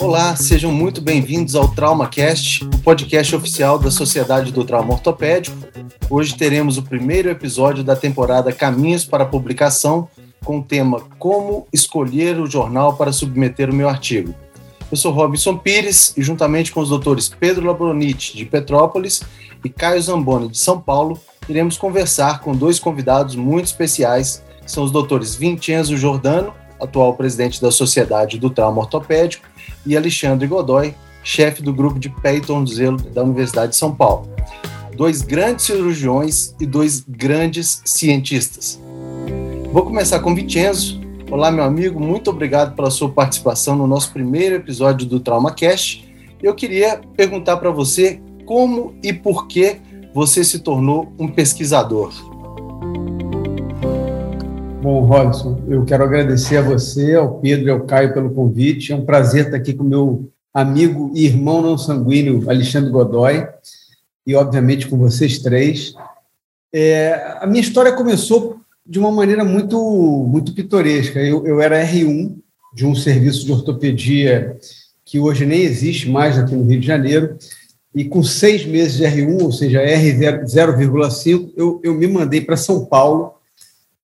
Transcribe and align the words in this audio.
Olá, 0.00 0.34
sejam 0.36 0.72
muito 0.72 1.00
bem-vindos 1.00 1.54
ao 1.54 1.68
TraumaCast, 1.68 2.64
o 2.64 2.78
podcast 2.78 3.36
oficial 3.36 3.78
da 3.78 3.90
Sociedade 3.90 4.52
do 4.52 4.64
Trauma 4.64 4.94
Ortopédico. 4.94 5.56
Hoje 6.10 6.36
teremos 6.36 6.76
o 6.76 6.82
primeiro 6.82 7.30
episódio 7.30 7.84
da 7.84 7.94
temporada 7.94 8.52
Caminhos 8.52 9.04
para 9.04 9.24
Publicação, 9.24 10.08
com 10.44 10.58
o 10.58 10.62
tema 10.62 11.00
Como 11.18 11.66
escolher 11.72 12.40
o 12.40 12.46
jornal 12.46 12.96
para 12.96 13.12
submeter 13.12 13.70
o 13.70 13.74
meu 13.74 13.88
artigo. 13.88 14.34
Eu 14.90 14.96
sou 14.96 15.12
Robson 15.12 15.56
Pires 15.56 16.12
e, 16.16 16.22
juntamente 16.22 16.72
com 16.72 16.80
os 16.80 16.88
doutores 16.88 17.28
Pedro 17.28 17.66
Labronite, 17.66 18.36
de 18.36 18.44
Petrópolis, 18.44 19.22
e 19.64 19.70
Caio 19.70 20.02
Zamboni, 20.02 20.48
de 20.48 20.58
São 20.58 20.80
Paulo, 20.80 21.18
iremos 21.48 21.78
conversar 21.78 22.40
com 22.40 22.54
dois 22.54 22.78
convidados 22.78 23.36
muito 23.36 23.66
especiais, 23.66 24.42
são 24.66 24.84
os 24.84 24.90
doutores 24.90 25.34
Vincenzo 25.34 25.96
Giordano, 25.96 26.54
atual 26.80 27.14
presidente 27.14 27.60
da 27.60 27.70
Sociedade 27.70 28.38
do 28.38 28.50
Trauma 28.50 28.80
Ortopédico, 28.80 29.46
e 29.86 29.96
Alexandre 29.96 30.46
Godoy, 30.46 30.94
chefe 31.22 31.62
do 31.62 31.72
grupo 31.72 31.98
de 31.98 32.08
pé 32.08 32.36
e 32.36 32.40
tornozelo 32.40 32.96
da 32.96 33.22
Universidade 33.22 33.72
de 33.72 33.76
São 33.76 33.94
Paulo. 33.94 34.28
Dois 34.96 35.22
grandes 35.22 35.66
cirurgiões 35.66 36.54
e 36.60 36.66
dois 36.66 37.04
grandes 37.08 37.82
cientistas. 37.84 38.80
Vou 39.72 39.84
começar 39.84 40.20
com 40.20 40.34
Vincenzo. 40.34 41.00
Olá, 41.30 41.50
meu 41.50 41.64
amigo, 41.64 41.98
muito 41.98 42.28
obrigado 42.28 42.74
pela 42.74 42.90
sua 42.90 43.08
participação 43.08 43.74
no 43.74 43.86
nosso 43.86 44.12
primeiro 44.12 44.56
episódio 44.56 45.06
do 45.06 45.18
TraumaCast. 45.18 46.06
Eu 46.42 46.54
queria 46.54 47.00
perguntar 47.16 47.56
para 47.56 47.70
você 47.70 48.20
como 48.44 48.94
e 49.02 49.12
por 49.12 49.46
que 49.46 49.78
você 50.12 50.44
se 50.44 50.58
tornou 50.58 51.10
um 51.18 51.26
pesquisador. 51.26 52.12
Bom, 54.82 55.04
Robson, 55.04 55.62
eu 55.68 55.84
quero 55.84 56.02
agradecer 56.02 56.56
a 56.56 56.60
você, 56.60 57.14
ao 57.14 57.38
Pedro 57.38 57.68
e 57.68 57.70
ao 57.70 57.86
Caio 57.86 58.12
pelo 58.12 58.34
convite. 58.34 58.92
É 58.92 58.96
um 58.96 59.04
prazer 59.04 59.44
estar 59.44 59.56
aqui 59.56 59.72
com 59.72 59.84
meu 59.84 60.28
amigo 60.52 61.12
e 61.14 61.24
irmão 61.24 61.62
não 61.62 61.78
sanguíneo, 61.78 62.42
Alexandre 62.50 62.90
Godoy, 62.90 63.46
e, 64.26 64.34
obviamente, 64.34 64.88
com 64.88 64.98
vocês 64.98 65.38
três. 65.38 65.94
É, 66.74 67.36
a 67.38 67.46
minha 67.46 67.60
história 67.60 67.92
começou 67.92 68.56
de 68.84 68.98
uma 68.98 69.12
maneira 69.12 69.44
muito, 69.44 69.78
muito 70.28 70.52
pitoresca. 70.52 71.20
Eu, 71.20 71.46
eu 71.46 71.60
era 71.60 71.86
R1 71.86 72.34
de 72.74 72.84
um 72.84 72.96
serviço 72.96 73.46
de 73.46 73.52
ortopedia 73.52 74.56
que 75.04 75.20
hoje 75.20 75.46
nem 75.46 75.60
existe 75.60 76.10
mais 76.10 76.36
aqui 76.36 76.56
no 76.56 76.64
Rio 76.64 76.80
de 76.80 76.86
Janeiro, 76.88 77.38
e 77.94 78.04
com 78.04 78.20
seis 78.20 78.66
meses 78.66 78.96
de 78.96 79.04
R1, 79.04 79.42
ou 79.42 79.52
seja, 79.52 79.80
R0,5, 79.80 81.52
eu, 81.56 81.80
eu 81.84 81.94
me 81.94 82.08
mandei 82.08 82.40
para 82.40 82.56
São 82.56 82.84
Paulo 82.84 83.34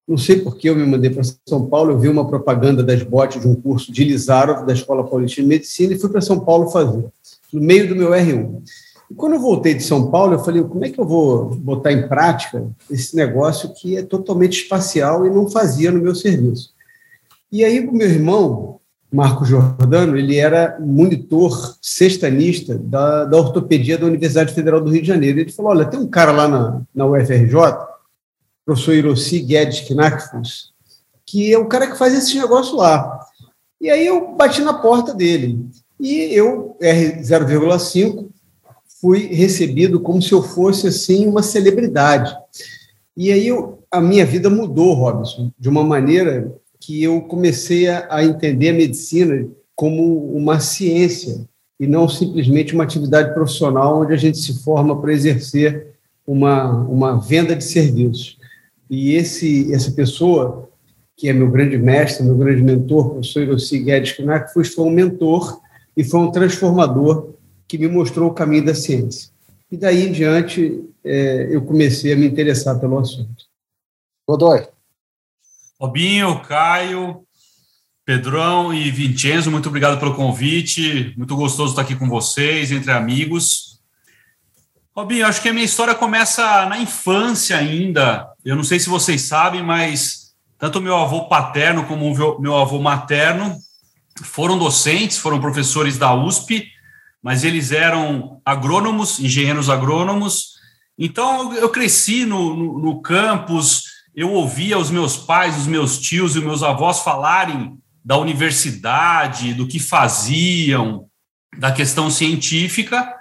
não 0.08 0.16
sei 0.16 0.40
por 0.40 0.56
que 0.56 0.70
eu 0.70 0.74
me 0.74 0.86
mandei 0.86 1.10
para 1.10 1.22
São 1.46 1.66
Paulo, 1.66 1.92
eu 1.92 1.98
vi 1.98 2.08
uma 2.08 2.26
propaganda 2.26 2.82
das 2.82 3.02
botes 3.02 3.42
de 3.42 3.46
um 3.46 3.54
curso 3.54 3.92
de 3.92 4.04
Lizarov, 4.04 4.64
da 4.64 4.72
Escola 4.72 5.04
Paulista 5.04 5.42
de 5.42 5.46
Medicina, 5.46 5.92
e 5.92 5.98
fui 5.98 6.08
para 6.08 6.22
São 6.22 6.40
Paulo 6.40 6.70
fazer, 6.70 7.04
no 7.52 7.60
meio 7.60 7.86
do 7.86 7.94
meu 7.94 8.10
R1. 8.10 8.62
E 9.10 9.14
quando 9.14 9.34
eu 9.34 9.40
voltei 9.40 9.74
de 9.74 9.82
São 9.82 10.10
Paulo, 10.10 10.34
eu 10.34 10.38
falei, 10.38 10.62
como 10.62 10.82
é 10.82 10.88
que 10.88 10.98
eu 10.98 11.04
vou 11.04 11.50
botar 11.56 11.92
em 11.92 12.08
prática 12.08 12.66
esse 12.90 13.14
negócio 13.14 13.74
que 13.74 13.98
é 13.98 14.02
totalmente 14.02 14.62
espacial 14.62 15.26
e 15.26 15.30
não 15.30 15.50
fazia 15.50 15.92
no 15.92 16.00
meu 16.00 16.14
serviço? 16.14 16.72
E 17.52 17.62
aí 17.62 17.80
o 17.80 17.92
meu 17.92 18.08
irmão, 18.08 18.80
Marco 19.12 19.44
Jordano, 19.44 20.16
ele 20.16 20.36
era 20.36 20.78
monitor 20.80 21.76
sextanista 21.82 22.78
da, 22.78 23.24
da 23.24 23.36
ortopedia 23.36 23.98
da 23.98 24.06
Universidade 24.06 24.54
Federal 24.54 24.80
do 24.80 24.90
Rio 24.90 25.02
de 25.02 25.08
Janeiro. 25.08 25.40
Ele 25.40 25.52
falou, 25.52 25.72
olha, 25.72 25.86
tem 25.86 26.00
um 26.00 26.06
cara 26.06 26.32
lá 26.32 26.48
na, 26.48 26.80
na 26.94 27.06
UFRJ 27.06 27.88
professor 28.68 28.94
Hiroshi 28.94 29.40
Guedes 29.40 29.80
Knackfuss, 29.80 30.72
que 31.24 31.50
é 31.50 31.56
o 31.56 31.64
cara 31.64 31.90
que 31.90 31.96
faz 31.96 32.12
esse 32.12 32.38
negócio 32.38 32.76
lá. 32.76 33.18
E 33.80 33.88
aí 33.88 34.06
eu 34.06 34.34
bati 34.34 34.60
na 34.60 34.74
porta 34.74 35.14
dele. 35.14 35.64
E 35.98 36.34
eu, 36.34 36.76
R0,5, 36.78 38.28
fui 39.00 39.20
recebido 39.28 40.00
como 40.00 40.20
se 40.20 40.32
eu 40.32 40.42
fosse 40.42 40.86
assim 40.86 41.26
uma 41.26 41.42
celebridade. 41.42 42.36
E 43.16 43.32
aí 43.32 43.48
eu, 43.48 43.78
a 43.90 44.02
minha 44.02 44.26
vida 44.26 44.50
mudou, 44.50 44.92
Robson, 44.92 45.50
de 45.58 45.70
uma 45.70 45.82
maneira 45.82 46.54
que 46.78 47.02
eu 47.02 47.22
comecei 47.22 47.88
a, 47.88 48.06
a 48.10 48.22
entender 48.22 48.68
a 48.68 48.74
medicina 48.74 49.48
como 49.74 50.30
uma 50.36 50.60
ciência 50.60 51.48
e 51.80 51.86
não 51.86 52.06
simplesmente 52.06 52.74
uma 52.74 52.84
atividade 52.84 53.32
profissional 53.32 54.02
onde 54.02 54.12
a 54.12 54.16
gente 54.18 54.36
se 54.36 54.62
forma 54.62 55.00
para 55.00 55.12
exercer 55.12 55.94
uma, 56.26 56.70
uma 56.82 57.18
venda 57.18 57.56
de 57.56 57.64
serviços. 57.64 58.37
E 58.90 59.14
esse, 59.14 59.72
essa 59.72 59.90
pessoa, 59.90 60.70
que 61.16 61.28
é 61.28 61.32
meu 61.32 61.50
grande 61.50 61.76
mestre, 61.76 62.24
meu 62.24 62.36
grande 62.36 62.62
mentor, 62.62 63.06
o 63.06 63.10
professor 63.10 63.42
Hiroshi 63.42 63.78
Guedes 63.80 64.12
Knack, 64.16 64.52
foi, 64.52 64.64
foi 64.64 64.84
um 64.84 64.90
mentor 64.90 65.60
e 65.96 66.04
foi 66.04 66.20
um 66.20 66.30
transformador 66.30 67.34
que 67.66 67.76
me 67.76 67.88
mostrou 67.88 68.30
o 68.30 68.34
caminho 68.34 68.64
da 68.64 68.74
ciência. 68.74 69.30
E 69.70 69.76
daí 69.76 70.08
em 70.08 70.12
diante, 70.12 70.82
é, 71.04 71.48
eu 71.50 71.62
comecei 71.62 72.12
a 72.12 72.16
me 72.16 72.26
interessar 72.26 72.78
pelo 72.80 72.98
assunto. 72.98 73.44
Godoy. 74.26 74.66
Robinho, 75.80 76.40
Caio, 76.40 77.22
Pedrão 78.04 78.72
e 78.72 78.90
Vincenzo, 78.90 79.50
muito 79.50 79.68
obrigado 79.68 79.98
pelo 79.98 80.14
convite. 80.14 81.12
Muito 81.16 81.36
gostoso 81.36 81.72
estar 81.72 81.82
aqui 81.82 81.94
com 81.94 82.08
vocês, 82.08 82.72
entre 82.72 82.90
amigos. 82.90 83.80
Robinho, 84.96 85.26
acho 85.26 85.42
que 85.42 85.48
a 85.48 85.52
minha 85.52 85.64
história 85.64 85.94
começa 85.94 86.66
na 86.66 86.80
infância 86.80 87.56
ainda. 87.56 88.26
Eu 88.48 88.56
não 88.56 88.64
sei 88.64 88.80
se 88.80 88.88
vocês 88.88 89.20
sabem, 89.20 89.62
mas 89.62 90.32
tanto 90.58 90.80
meu 90.80 90.96
avô 90.96 91.28
paterno 91.28 91.84
como 91.84 92.40
meu 92.40 92.56
avô 92.56 92.80
materno 92.80 93.54
foram 94.22 94.58
docentes, 94.58 95.18
foram 95.18 95.38
professores 95.38 95.98
da 95.98 96.14
USP, 96.14 96.66
mas 97.22 97.44
eles 97.44 97.72
eram 97.72 98.40
agrônomos, 98.46 99.20
engenheiros 99.20 99.68
agrônomos. 99.68 100.54
Então, 100.96 101.52
eu 101.52 101.68
cresci 101.68 102.24
no, 102.24 102.56
no, 102.56 102.78
no 102.78 103.02
campus, 103.02 103.82
eu 104.16 104.32
ouvia 104.32 104.78
os 104.78 104.90
meus 104.90 105.14
pais, 105.14 105.54
os 105.58 105.66
meus 105.66 105.98
tios 105.98 106.34
e 106.34 106.40
meus 106.40 106.62
avós 106.62 107.00
falarem 107.00 107.78
da 108.02 108.16
universidade, 108.16 109.52
do 109.52 109.68
que 109.68 109.78
faziam, 109.78 111.04
da 111.58 111.70
questão 111.70 112.10
científica. 112.10 113.14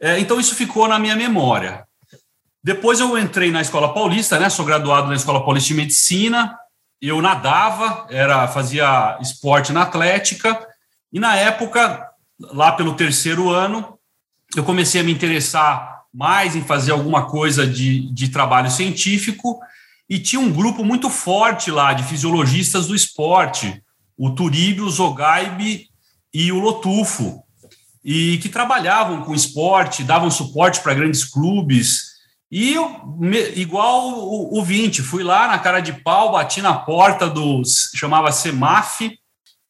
É, 0.00 0.18
então, 0.18 0.40
isso 0.40 0.54
ficou 0.54 0.88
na 0.88 0.98
minha 0.98 1.14
memória. 1.14 1.84
Depois 2.64 3.00
eu 3.00 3.18
entrei 3.18 3.50
na 3.50 3.60
Escola 3.60 3.92
Paulista, 3.92 4.38
né? 4.38 4.48
Sou 4.48 4.64
graduado 4.64 5.08
na 5.08 5.16
Escola 5.16 5.44
Paulista 5.44 5.68
de 5.68 5.74
Medicina. 5.74 6.56
Eu 7.00 7.20
nadava, 7.20 8.06
era 8.08 8.46
fazia 8.46 9.18
esporte 9.20 9.72
na 9.72 9.82
atlética 9.82 10.64
e 11.12 11.18
na 11.18 11.34
época, 11.34 12.08
lá 12.38 12.70
pelo 12.70 12.94
terceiro 12.94 13.50
ano, 13.50 13.98
eu 14.54 14.62
comecei 14.62 15.00
a 15.00 15.04
me 15.04 15.12
interessar 15.12 16.02
mais 16.14 16.54
em 16.54 16.62
fazer 16.62 16.92
alguma 16.92 17.26
coisa 17.26 17.66
de, 17.66 18.08
de 18.12 18.28
trabalho 18.28 18.70
científico 18.70 19.58
e 20.08 20.20
tinha 20.20 20.40
um 20.40 20.52
grupo 20.52 20.84
muito 20.84 21.10
forte 21.10 21.68
lá 21.68 21.92
de 21.92 22.04
fisiologistas 22.04 22.86
do 22.86 22.94
esporte, 22.94 23.82
o 24.16 24.30
Turíbio, 24.30 24.84
o 24.84 24.90
Zogaibe 24.90 25.88
e 26.32 26.52
o 26.52 26.60
Lotufo, 26.60 27.42
e 28.04 28.38
que 28.38 28.48
trabalhavam 28.48 29.22
com 29.22 29.34
esporte, 29.34 30.04
davam 30.04 30.30
suporte 30.30 30.80
para 30.80 30.94
grandes 30.94 31.24
clubes, 31.24 32.11
e 32.52 32.74
eu, 32.74 33.18
igual 33.56 34.10
o, 34.10 34.58
o 34.58 34.62
20, 34.62 35.00
fui 35.00 35.22
lá 35.22 35.48
na 35.48 35.58
cara 35.58 35.80
de 35.80 35.94
pau, 35.94 36.32
bati 36.32 36.60
na 36.60 36.74
porta 36.74 37.26
do, 37.26 37.62
chamava 37.94 38.30
CEMAF, 38.30 39.18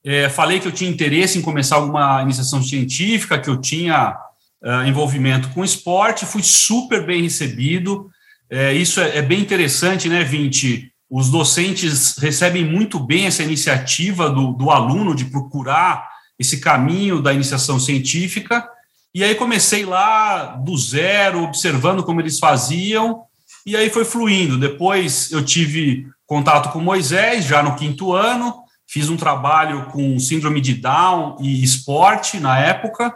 é, 0.04 0.28
falei 0.28 0.58
que 0.58 0.66
eu 0.66 0.72
tinha 0.72 0.90
interesse 0.90 1.38
em 1.38 1.42
começar 1.42 1.76
alguma 1.76 2.20
iniciação 2.22 2.60
científica, 2.60 3.38
que 3.38 3.48
eu 3.48 3.60
tinha 3.60 4.16
uh, 4.64 4.84
envolvimento 4.84 5.50
com 5.50 5.62
esporte, 5.62 6.26
fui 6.26 6.42
super 6.42 7.06
bem 7.06 7.22
recebido. 7.22 8.10
É, 8.50 8.74
isso 8.74 9.00
é, 9.00 9.18
é, 9.18 9.22
bem 9.22 9.38
interessante, 9.38 10.08
né, 10.08 10.24
20? 10.24 10.92
Os 11.08 11.30
docentes 11.30 12.16
recebem 12.18 12.64
muito 12.64 12.98
bem 12.98 13.26
essa 13.26 13.44
iniciativa 13.44 14.28
do, 14.28 14.54
do 14.54 14.72
aluno 14.72 15.14
de 15.14 15.26
procurar 15.26 16.08
esse 16.36 16.58
caminho 16.58 17.22
da 17.22 17.32
iniciação 17.32 17.78
científica. 17.78 18.68
E 19.14 19.22
aí 19.22 19.34
comecei 19.34 19.84
lá 19.84 20.56
do 20.56 20.76
zero, 20.76 21.42
observando 21.42 22.02
como 22.02 22.20
eles 22.20 22.38
faziam, 22.38 23.22
e 23.66 23.76
aí 23.76 23.90
foi 23.90 24.04
fluindo. 24.04 24.58
Depois 24.58 25.30
eu 25.30 25.44
tive 25.44 26.06
contato 26.26 26.72
com 26.72 26.80
Moisés, 26.80 27.44
já 27.44 27.62
no 27.62 27.76
quinto 27.76 28.14
ano, 28.14 28.54
fiz 28.88 29.10
um 29.10 29.16
trabalho 29.16 29.86
com 29.86 30.18
síndrome 30.18 30.60
de 30.60 30.74
Down 30.74 31.36
e 31.40 31.62
esporte 31.62 32.40
na 32.40 32.58
época, 32.58 33.14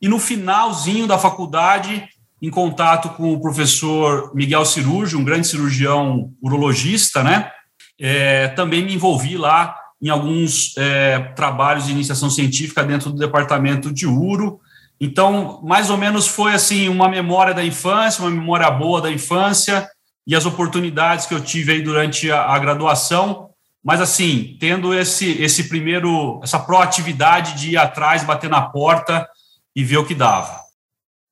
e 0.00 0.06
no 0.06 0.18
finalzinho 0.18 1.06
da 1.06 1.18
faculdade, 1.18 2.06
em 2.40 2.50
contato 2.50 3.08
com 3.10 3.32
o 3.32 3.40
professor 3.40 4.32
Miguel 4.34 4.64
Cirurgi, 4.64 5.16
um 5.16 5.24
grande 5.24 5.46
cirurgião 5.46 6.30
urologista, 6.42 7.22
né? 7.22 7.50
É, 7.98 8.48
também 8.48 8.84
me 8.84 8.94
envolvi 8.94 9.36
lá 9.36 9.74
em 10.00 10.08
alguns 10.08 10.76
é, 10.76 11.18
trabalhos 11.34 11.86
de 11.86 11.92
iniciação 11.92 12.30
científica 12.30 12.84
dentro 12.84 13.10
do 13.10 13.18
departamento 13.18 13.92
de 13.92 14.06
uro, 14.06 14.60
então, 15.00 15.60
mais 15.62 15.90
ou 15.90 15.96
menos 15.96 16.26
foi 16.26 16.54
assim 16.54 16.88
uma 16.88 17.08
memória 17.08 17.54
da 17.54 17.64
infância, 17.64 18.22
uma 18.22 18.30
memória 18.30 18.70
boa 18.70 19.00
da 19.00 19.10
infância 19.10 19.88
e 20.26 20.34
as 20.34 20.44
oportunidades 20.44 21.26
que 21.26 21.34
eu 21.34 21.40
tive 21.40 21.72
aí 21.72 21.82
durante 21.82 22.30
a, 22.30 22.46
a 22.46 22.58
graduação, 22.58 23.50
mas 23.82 24.00
assim, 24.00 24.56
tendo 24.58 24.92
esse, 24.92 25.40
esse 25.40 25.68
primeiro, 25.68 26.40
essa 26.42 26.58
proatividade 26.58 27.58
de 27.58 27.70
ir 27.70 27.76
atrás, 27.76 28.24
bater 28.24 28.50
na 28.50 28.62
porta 28.62 29.26
e 29.74 29.84
ver 29.84 29.98
o 29.98 30.04
que 30.04 30.14
dava. 30.14 30.60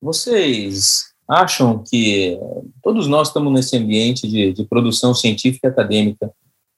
Vocês 0.01 1.13
acham 1.27 1.83
que 1.85 2.39
todos 2.81 3.05
nós 3.05 3.27
estamos 3.27 3.51
nesse 3.51 3.75
ambiente 3.75 4.27
de, 4.27 4.53
de 4.53 4.63
produção 4.63 5.13
científica 5.13 5.67
e 5.67 5.71
acadêmica? 5.71 6.31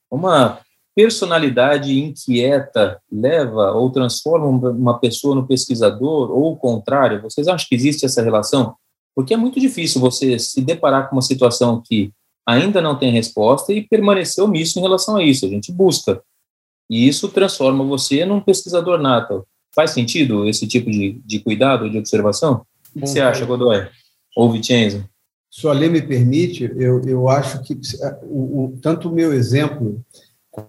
Uma 0.10 0.60
personalidade 1.00 1.98
inquieta 1.98 3.02
leva 3.10 3.72
ou 3.72 3.90
transforma 3.90 4.70
uma 4.70 5.00
pessoa 5.00 5.34
no 5.34 5.48
pesquisador 5.48 6.30
ou 6.30 6.52
o 6.52 6.58
contrário? 6.58 7.22
Vocês 7.22 7.48
acham 7.48 7.66
que 7.70 7.76
existe 7.76 8.06
essa 8.06 8.22
relação? 8.22 8.76
Porque 9.16 9.34
é 9.34 9.38
muito 9.38 9.62
difícil 9.62 10.02
você 10.02 10.38
se 10.38 10.60
deparar 10.60 11.08
com 11.08 11.16
uma 11.16 11.22
situação 11.22 11.82
que 11.82 12.12
ainda 12.46 12.82
não 12.82 13.00
tem 13.00 13.14
resposta 13.14 13.72
e 13.72 13.88
permanecer 13.88 14.44
omisso 14.44 14.78
em 14.78 14.82
relação 14.82 15.16
a 15.16 15.24
isso. 15.24 15.46
A 15.46 15.50
gente 15.50 15.72
busca. 15.72 16.22
E 16.90 17.08
isso 17.08 17.30
transforma 17.30 17.82
você 17.86 18.26
num 18.26 18.42
pesquisador 18.42 19.00
nato. 19.00 19.48
Faz 19.74 19.92
sentido 19.92 20.50
esse 20.50 20.68
tipo 20.68 20.92
de, 20.92 21.22
de 21.26 21.40
cuidado, 21.40 21.90
de 21.90 21.98
observação? 21.98 22.66
O 22.94 23.00
que 23.00 23.08
você 23.08 23.22
acha, 23.22 23.46
Godoy? 23.46 23.88
Ou 24.36 24.52
Vicenzo? 24.52 25.06
Se 25.50 25.66
a 25.66 25.72
lei 25.72 25.88
me 25.88 26.02
permite, 26.02 26.70
eu, 26.76 27.02
eu 27.06 27.30
acho 27.30 27.64
que 27.64 27.80
o, 28.24 28.66
o, 28.66 28.78
tanto 28.82 29.08
o 29.08 29.14
meu 29.14 29.32
exemplo 29.32 30.04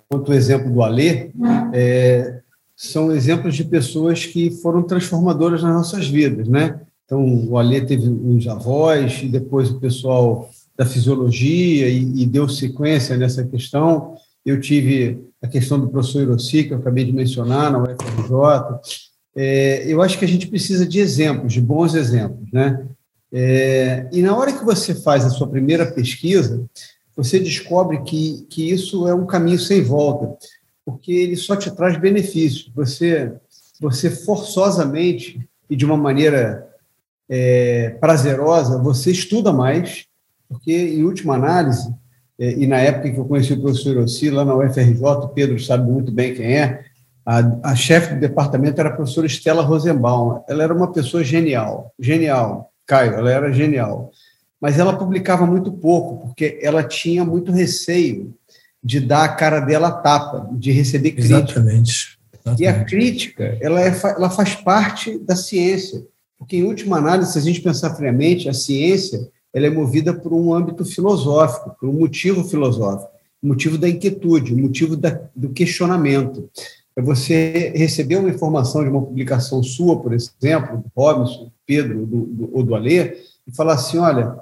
quanto 0.08 0.30
o 0.30 0.34
exemplo 0.34 0.70
do 0.72 0.82
Alê, 0.82 1.30
é, 1.72 2.40
são 2.76 3.12
exemplos 3.12 3.54
de 3.54 3.64
pessoas 3.64 4.24
que 4.24 4.50
foram 4.50 4.82
transformadoras 4.82 5.62
nas 5.62 5.74
nossas 5.74 6.08
vidas, 6.08 6.48
né? 6.48 6.80
Então, 7.04 7.48
o 7.48 7.58
Alê 7.58 7.80
teve 7.80 8.08
os 8.08 8.46
avós, 8.46 9.20
e 9.22 9.26
depois 9.26 9.70
o 9.70 9.80
pessoal 9.80 10.48
da 10.76 10.86
fisiologia, 10.86 11.88
e, 11.88 12.22
e 12.22 12.26
deu 12.26 12.48
sequência 12.48 13.16
nessa 13.16 13.44
questão. 13.44 14.14
Eu 14.46 14.60
tive 14.60 15.20
a 15.42 15.48
questão 15.48 15.78
do 15.78 15.88
professor 15.88 16.22
Irossi, 16.22 16.64
que 16.64 16.72
eu 16.72 16.78
acabei 16.78 17.04
de 17.04 17.12
mencionar, 17.12 17.70
na 17.70 17.82
UFRJ. 17.82 18.80
É, 19.36 19.84
eu 19.86 20.00
acho 20.00 20.18
que 20.18 20.24
a 20.24 20.28
gente 20.28 20.46
precisa 20.46 20.86
de 20.86 21.00
exemplos, 21.00 21.52
de 21.52 21.60
bons 21.60 21.94
exemplos, 21.94 22.50
né? 22.52 22.86
É, 23.32 24.08
e 24.12 24.22
na 24.22 24.36
hora 24.36 24.52
que 24.52 24.64
você 24.64 24.94
faz 24.94 25.24
a 25.24 25.30
sua 25.30 25.48
primeira 25.48 25.86
pesquisa, 25.86 26.64
você 27.22 27.38
descobre 27.38 28.00
que, 28.02 28.46
que 28.48 28.70
isso 28.70 29.06
é 29.06 29.14
um 29.14 29.26
caminho 29.26 29.58
sem 29.58 29.82
volta, 29.82 30.34
porque 30.86 31.12
ele 31.12 31.36
só 31.36 31.54
te 31.54 31.70
traz 31.70 31.98
benefícios. 31.98 32.72
Você, 32.74 33.30
você 33.78 34.10
forçosamente 34.10 35.38
e 35.68 35.76
de 35.76 35.84
uma 35.84 35.98
maneira 35.98 36.66
é, 37.28 37.90
prazerosa, 38.00 38.82
você 38.82 39.10
estuda 39.10 39.52
mais, 39.52 40.06
porque, 40.48 40.72
em 40.72 41.04
última 41.04 41.34
análise, 41.34 41.94
é, 42.38 42.52
e 42.52 42.66
na 42.66 42.78
época 42.78 43.10
que 43.10 43.18
eu 43.18 43.26
conheci 43.26 43.52
o 43.52 43.60
professor 43.60 43.98
Ossi, 43.98 44.30
lá 44.30 44.42
na 44.42 44.56
UFRJ, 44.56 45.02
o 45.02 45.28
Pedro 45.28 45.60
sabe 45.60 45.90
muito 45.92 46.10
bem 46.10 46.34
quem 46.34 46.56
é, 46.56 46.84
a, 47.24 47.70
a 47.70 47.76
chefe 47.76 48.14
do 48.14 48.20
departamento 48.20 48.80
era 48.80 48.88
a 48.88 48.96
professora 48.96 49.26
Estela 49.26 49.62
Rosenbaum. 49.62 50.42
Ela 50.48 50.64
era 50.64 50.74
uma 50.74 50.90
pessoa 50.90 51.22
genial, 51.22 51.92
genial, 51.98 52.72
Caio, 52.86 53.12
ela 53.12 53.30
era 53.30 53.52
genial 53.52 54.10
mas 54.60 54.78
ela 54.78 54.96
publicava 54.96 55.46
muito 55.46 55.72
pouco, 55.72 56.26
porque 56.26 56.58
ela 56.62 56.82
tinha 56.82 57.24
muito 57.24 57.50
receio 57.50 58.34
de 58.82 59.00
dar 59.00 59.24
a 59.24 59.28
cara 59.28 59.60
dela 59.60 59.88
a 59.88 59.92
tapa, 59.92 60.48
de 60.52 60.70
receber 60.70 61.12
crítica. 61.12 61.36
Exatamente. 61.36 62.18
Exatamente. 62.32 62.62
E 62.62 62.66
a 62.66 62.84
crítica, 62.84 63.58
ela, 63.60 63.80
é, 63.80 63.94
ela 64.16 64.30
faz 64.30 64.54
parte 64.54 65.18
da 65.18 65.36
ciência, 65.36 66.06
porque, 66.38 66.56
em 66.56 66.64
última 66.64 66.96
análise, 66.96 67.32
se 67.32 67.38
a 67.38 67.42
gente 67.42 67.60
pensar 67.60 67.94
friamente, 67.94 68.48
a 68.48 68.54
ciência 68.54 69.28
ela 69.52 69.66
é 69.66 69.70
movida 69.70 70.14
por 70.14 70.32
um 70.32 70.54
âmbito 70.54 70.84
filosófico, 70.84 71.76
por 71.78 71.88
um 71.88 71.92
motivo 71.92 72.44
filosófico, 72.44 73.10
motivo 73.42 73.76
da 73.76 73.88
inquietude, 73.88 74.54
motivo 74.54 74.96
da, 74.96 75.20
do 75.34 75.50
questionamento. 75.50 76.48
É 76.96 77.02
você 77.02 77.72
receber 77.74 78.16
uma 78.16 78.30
informação 78.30 78.82
de 78.82 78.90
uma 78.90 79.02
publicação 79.02 79.62
sua, 79.62 80.00
por 80.00 80.12
exemplo, 80.12 80.78
do 80.78 80.90
Robinson, 80.96 81.50
Pedro 81.66 82.06
do, 82.06 82.26
do, 82.26 82.50
ou 82.52 82.62
do 82.62 82.74
Alê, 82.74 83.16
e 83.46 83.54
falar 83.54 83.74
assim, 83.74 83.98
olha, 83.98 84.36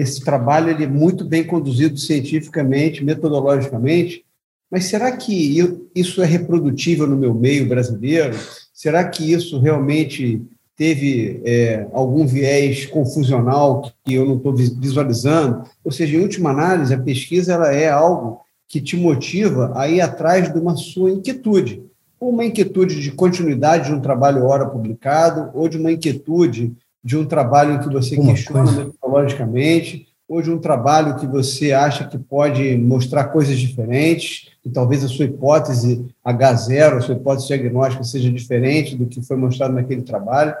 esse 0.00 0.24
trabalho 0.24 0.70
ele 0.70 0.84
é 0.84 0.88
muito 0.88 1.24
bem 1.24 1.44
conduzido 1.44 1.98
cientificamente, 1.98 3.04
metodologicamente, 3.04 4.24
mas 4.70 4.84
será 4.84 5.14
que 5.16 5.58
isso 5.94 6.22
é 6.22 6.26
reprodutível 6.26 7.06
no 7.06 7.16
meu 7.16 7.34
meio 7.34 7.68
brasileiro? 7.68 8.36
Será 8.72 9.04
que 9.04 9.30
isso 9.30 9.58
realmente 9.58 10.40
teve 10.76 11.42
é, 11.44 11.86
algum 11.92 12.26
viés 12.26 12.86
confusional 12.86 13.92
que 14.04 14.14
eu 14.14 14.24
não 14.24 14.36
estou 14.36 14.54
visualizando? 14.54 15.64
Ou 15.84 15.90
seja, 15.90 16.16
em 16.16 16.20
última 16.20 16.50
análise, 16.50 16.94
a 16.94 17.00
pesquisa 17.00 17.54
ela 17.54 17.72
é 17.72 17.90
algo 17.90 18.40
que 18.68 18.80
te 18.80 18.96
motiva 18.96 19.72
a 19.74 19.88
ir 19.88 20.00
atrás 20.00 20.52
de 20.52 20.58
uma 20.58 20.76
sua 20.76 21.10
inquietude, 21.10 21.82
ou 22.20 22.30
uma 22.30 22.44
inquietude 22.44 23.00
de 23.00 23.10
continuidade 23.10 23.88
de 23.88 23.94
um 23.94 24.00
trabalho 24.00 24.46
hora 24.46 24.64
publicado, 24.64 25.50
ou 25.52 25.68
de 25.68 25.76
uma 25.76 25.90
inquietude 25.90 26.72
de 27.02 27.16
um 27.16 27.24
trabalho 27.24 27.74
em 27.74 27.80
que 27.80 27.92
você 27.92 28.16
Uma 28.16 28.34
questiona 28.34 28.72
coisa. 28.72 28.92
Metodologicamente, 29.10 30.06
ou 30.28 30.40
de 30.40 30.50
um 30.50 30.58
trabalho 30.58 31.16
que 31.16 31.26
você 31.26 31.72
acha 31.72 32.06
que 32.06 32.16
pode 32.16 32.76
mostrar 32.78 33.24
coisas 33.24 33.58
diferentes, 33.58 34.48
que 34.62 34.70
talvez 34.70 35.02
a 35.02 35.08
sua 35.08 35.24
hipótese 35.24 36.06
H0, 36.24 36.96
a 36.96 37.00
sua 37.00 37.16
hipótese 37.16 37.48
diagnóstica 37.48 38.04
seja 38.04 38.30
diferente 38.30 38.94
do 38.94 39.06
que 39.06 39.20
foi 39.22 39.36
mostrado 39.36 39.74
naquele 39.74 40.02
trabalho. 40.02 40.54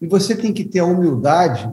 E 0.00 0.06
você 0.06 0.34
tem 0.34 0.52
que 0.52 0.64
ter 0.64 0.80
a 0.80 0.84
humildade 0.84 1.70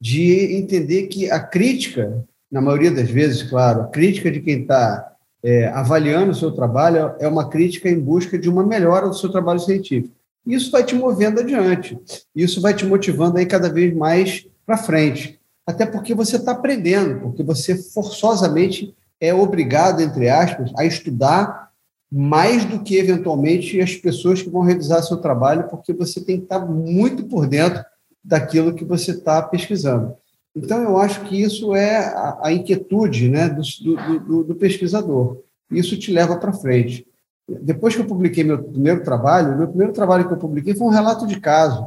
de 0.00 0.56
entender 0.56 1.06
que 1.06 1.30
a 1.30 1.38
crítica, 1.38 2.24
na 2.50 2.60
maioria 2.60 2.90
das 2.90 3.08
vezes, 3.08 3.44
claro, 3.44 3.82
a 3.82 3.86
crítica 3.86 4.28
de 4.28 4.40
quem 4.40 4.62
está 4.62 5.12
é, 5.44 5.68
avaliando 5.68 6.32
o 6.32 6.34
seu 6.34 6.50
trabalho 6.50 7.14
é 7.20 7.28
uma 7.28 7.48
crítica 7.48 7.88
em 7.88 8.00
busca 8.00 8.36
de 8.36 8.50
uma 8.50 8.66
melhora 8.66 9.08
do 9.08 9.14
seu 9.14 9.30
trabalho 9.30 9.60
científico. 9.60 10.12
Isso 10.44 10.72
vai 10.72 10.82
te 10.84 10.96
movendo 10.96 11.38
adiante. 11.38 11.96
Isso 12.34 12.60
vai 12.60 12.74
te 12.74 12.84
motivando 12.84 13.38
aí 13.38 13.46
cada 13.46 13.72
vez 13.72 13.94
mais 13.94 14.44
para 14.66 14.76
frente. 14.76 15.40
Até 15.66 15.86
porque 15.86 16.14
você 16.14 16.36
está 16.36 16.52
aprendendo, 16.52 17.20
porque 17.20 17.42
você 17.42 17.76
forçosamente 17.76 18.94
é 19.20 19.32
obrigado, 19.32 20.00
entre 20.00 20.28
aspas, 20.28 20.72
a 20.76 20.84
estudar 20.84 21.70
mais 22.10 22.64
do 22.64 22.82
que 22.82 22.96
eventualmente 22.96 23.80
as 23.80 23.94
pessoas 23.94 24.42
que 24.42 24.50
vão 24.50 24.62
revisar 24.62 25.02
seu 25.02 25.16
trabalho, 25.16 25.68
porque 25.68 25.92
você 25.92 26.20
tem 26.20 26.38
que 26.38 26.44
estar 26.44 26.60
tá 26.60 26.66
muito 26.66 27.24
por 27.24 27.46
dentro 27.46 27.82
daquilo 28.22 28.74
que 28.74 28.84
você 28.84 29.12
está 29.12 29.40
pesquisando. 29.40 30.14
Então, 30.54 30.82
eu 30.82 30.98
acho 30.98 31.22
que 31.24 31.40
isso 31.40 31.74
é 31.74 31.96
a, 31.96 32.38
a 32.42 32.52
inquietude 32.52 33.30
né, 33.30 33.48
do, 33.48 33.62
do, 33.62 34.20
do, 34.20 34.44
do 34.44 34.54
pesquisador. 34.54 35.38
Isso 35.70 35.98
te 35.98 36.12
leva 36.12 36.36
para 36.36 36.52
frente. 36.52 37.06
Depois 37.48 37.94
que 37.94 38.02
eu 38.02 38.06
publiquei 38.06 38.44
meu 38.44 38.62
primeiro 38.62 39.02
trabalho, 39.02 39.56
meu 39.56 39.68
primeiro 39.68 39.92
trabalho 39.92 40.26
que 40.26 40.34
eu 40.34 40.38
publiquei 40.38 40.74
foi 40.74 40.86
um 40.86 40.90
relato 40.90 41.26
de 41.26 41.40
caso. 41.40 41.86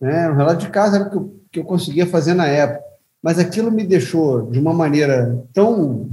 Né? 0.00 0.30
Um 0.30 0.36
relato 0.36 0.60
de 0.60 0.70
caso 0.70 0.96
era 0.96 1.06
o 1.06 1.10
que 1.10 1.16
eu, 1.16 1.40
que 1.52 1.60
eu 1.60 1.64
conseguia 1.64 2.06
fazer 2.06 2.34
na 2.34 2.46
época. 2.46 2.83
Mas 3.24 3.38
aquilo 3.38 3.72
me 3.72 3.84
deixou 3.84 4.50
de 4.50 4.60
uma 4.60 4.74
maneira 4.74 5.42
tão. 5.54 6.10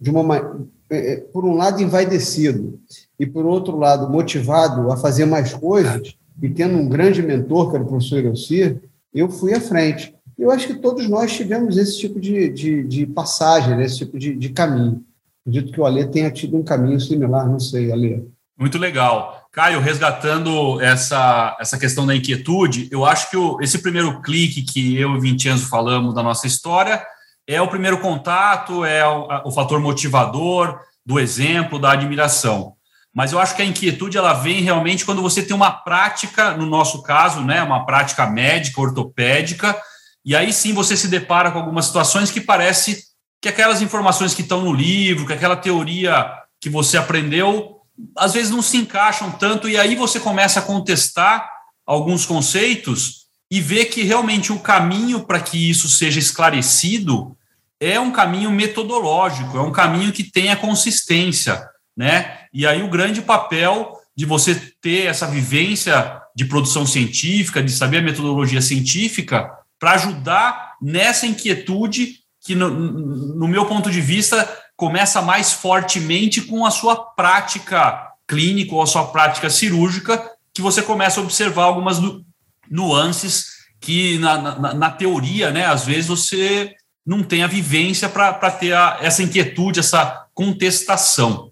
De 0.00 0.08
uma, 0.08 0.64
é, 0.88 1.12
é, 1.12 1.16
por 1.18 1.44
um 1.44 1.54
lado, 1.54 1.82
envaidecido, 1.82 2.80
e 3.18 3.26
por 3.26 3.44
outro 3.44 3.76
lado, 3.76 4.10
motivado 4.10 4.90
a 4.90 4.96
fazer 4.96 5.26
mais 5.26 5.52
coisas, 5.52 6.16
e 6.42 6.48
tendo 6.48 6.78
um 6.78 6.88
grande 6.88 7.22
mentor, 7.22 7.68
que 7.68 7.76
era 7.76 7.84
o 7.84 7.86
professor 7.86 8.24
Elcir, 8.24 8.80
eu 9.12 9.28
fui 9.28 9.52
à 9.52 9.60
frente. 9.60 10.14
Eu 10.38 10.50
acho 10.50 10.66
que 10.66 10.76
todos 10.76 11.06
nós 11.06 11.30
tivemos 11.30 11.76
esse 11.76 11.98
tipo 11.98 12.18
de, 12.18 12.48
de, 12.48 12.84
de 12.84 13.06
passagem, 13.06 13.76
né? 13.76 13.84
esse 13.84 13.98
tipo 13.98 14.18
de, 14.18 14.34
de 14.34 14.48
caminho. 14.48 15.04
Acredito 15.46 15.70
que 15.70 15.80
o 15.80 15.84
Alê 15.84 16.06
tenha 16.06 16.30
tido 16.30 16.56
um 16.56 16.62
caminho 16.62 16.98
similar, 16.98 17.46
não 17.46 17.60
sei, 17.60 17.92
Alê. 17.92 18.22
Muito 18.58 18.78
legal. 18.78 19.39
Caio, 19.52 19.80
resgatando 19.80 20.80
essa, 20.80 21.56
essa 21.58 21.76
questão 21.76 22.06
da 22.06 22.14
inquietude, 22.14 22.88
eu 22.92 23.04
acho 23.04 23.28
que 23.30 23.36
o, 23.36 23.60
esse 23.60 23.78
primeiro 23.78 24.22
clique 24.22 24.62
que 24.62 24.96
eu 24.96 25.16
e 25.16 25.20
Vincenzo 25.20 25.68
falamos 25.68 26.14
da 26.14 26.22
nossa 26.22 26.46
história 26.46 27.04
é 27.48 27.60
o 27.60 27.66
primeiro 27.66 27.98
contato, 27.98 28.84
é 28.84 29.04
o, 29.04 29.26
o 29.46 29.50
fator 29.50 29.80
motivador 29.80 30.78
do 31.04 31.18
exemplo, 31.18 31.80
da 31.80 31.90
admiração. 31.90 32.74
Mas 33.12 33.32
eu 33.32 33.40
acho 33.40 33.56
que 33.56 33.62
a 33.62 33.64
inquietude 33.64 34.16
ela 34.16 34.34
vem 34.34 34.62
realmente 34.62 35.04
quando 35.04 35.20
você 35.20 35.42
tem 35.42 35.56
uma 35.56 35.72
prática, 35.72 36.52
no 36.52 36.64
nosso 36.64 37.02
caso, 37.02 37.40
né, 37.42 37.60
uma 37.60 37.84
prática 37.84 38.26
médica, 38.26 38.80
ortopédica, 38.80 39.76
e 40.24 40.36
aí 40.36 40.52
sim 40.52 40.72
você 40.72 40.96
se 40.96 41.08
depara 41.08 41.50
com 41.50 41.58
algumas 41.58 41.86
situações 41.86 42.30
que 42.30 42.40
parece 42.40 43.02
que 43.42 43.48
aquelas 43.48 43.82
informações 43.82 44.32
que 44.32 44.42
estão 44.42 44.62
no 44.62 44.72
livro, 44.72 45.26
que 45.26 45.32
aquela 45.32 45.56
teoria 45.56 46.30
que 46.60 46.70
você 46.70 46.96
aprendeu, 46.96 47.79
às 48.16 48.32
vezes 48.32 48.50
não 48.50 48.62
se 48.62 48.76
encaixam 48.76 49.30
tanto, 49.32 49.68
e 49.68 49.76
aí 49.76 49.94
você 49.94 50.20
começa 50.20 50.60
a 50.60 50.62
contestar 50.62 51.48
alguns 51.86 52.24
conceitos 52.24 53.26
e 53.50 53.60
ver 53.60 53.86
que 53.86 54.02
realmente 54.02 54.52
o 54.52 54.60
caminho 54.60 55.24
para 55.24 55.40
que 55.40 55.70
isso 55.70 55.88
seja 55.88 56.18
esclarecido 56.18 57.36
é 57.80 57.98
um 57.98 58.12
caminho 58.12 58.50
metodológico, 58.50 59.56
é 59.56 59.62
um 59.62 59.72
caminho 59.72 60.12
que 60.12 60.22
tenha 60.22 60.54
consistência, 60.54 61.66
né? 61.96 62.40
E 62.52 62.66
aí 62.66 62.82
o 62.82 62.90
grande 62.90 63.22
papel 63.22 63.96
de 64.14 64.26
você 64.26 64.54
ter 64.82 65.06
essa 65.06 65.26
vivência 65.26 66.20
de 66.36 66.44
produção 66.44 66.86
científica, 66.86 67.62
de 67.62 67.72
saber 67.72 67.98
a 67.98 68.02
metodologia 68.02 68.60
científica, 68.60 69.50
para 69.78 69.92
ajudar 69.92 70.74
nessa 70.80 71.26
inquietude 71.26 72.20
que, 72.44 72.54
no, 72.54 72.68
no 72.68 73.48
meu 73.48 73.64
ponto 73.66 73.90
de 73.90 74.00
vista, 74.00 74.48
começa 74.80 75.20
mais 75.20 75.52
fortemente 75.52 76.40
com 76.40 76.64
a 76.64 76.70
sua 76.70 76.96
prática 76.96 78.12
clínica 78.26 78.74
ou 78.74 78.80
a 78.80 78.86
sua 78.86 79.08
prática 79.08 79.50
cirúrgica, 79.50 80.30
que 80.54 80.62
você 80.62 80.80
começa 80.80 81.20
a 81.20 81.22
observar 81.22 81.64
algumas 81.64 81.98
nu 81.98 82.24
nuances 82.70 83.60
que 83.78 84.16
na, 84.18 84.38
na, 84.38 84.74
na, 84.74 84.90
teoria, 84.90 85.50
né, 85.50 85.66
às 85.66 85.84
vezes 85.84 86.06
você 86.06 86.72
não 87.04 87.22
tem 87.22 87.42
a 87.42 87.46
vivência 87.46 88.08
para 88.08 88.50
ter 88.52 88.72
a, 88.72 88.98
essa 89.02 89.22
inquietude, 89.22 89.80
essa 89.80 90.26
contestação. 90.32 91.50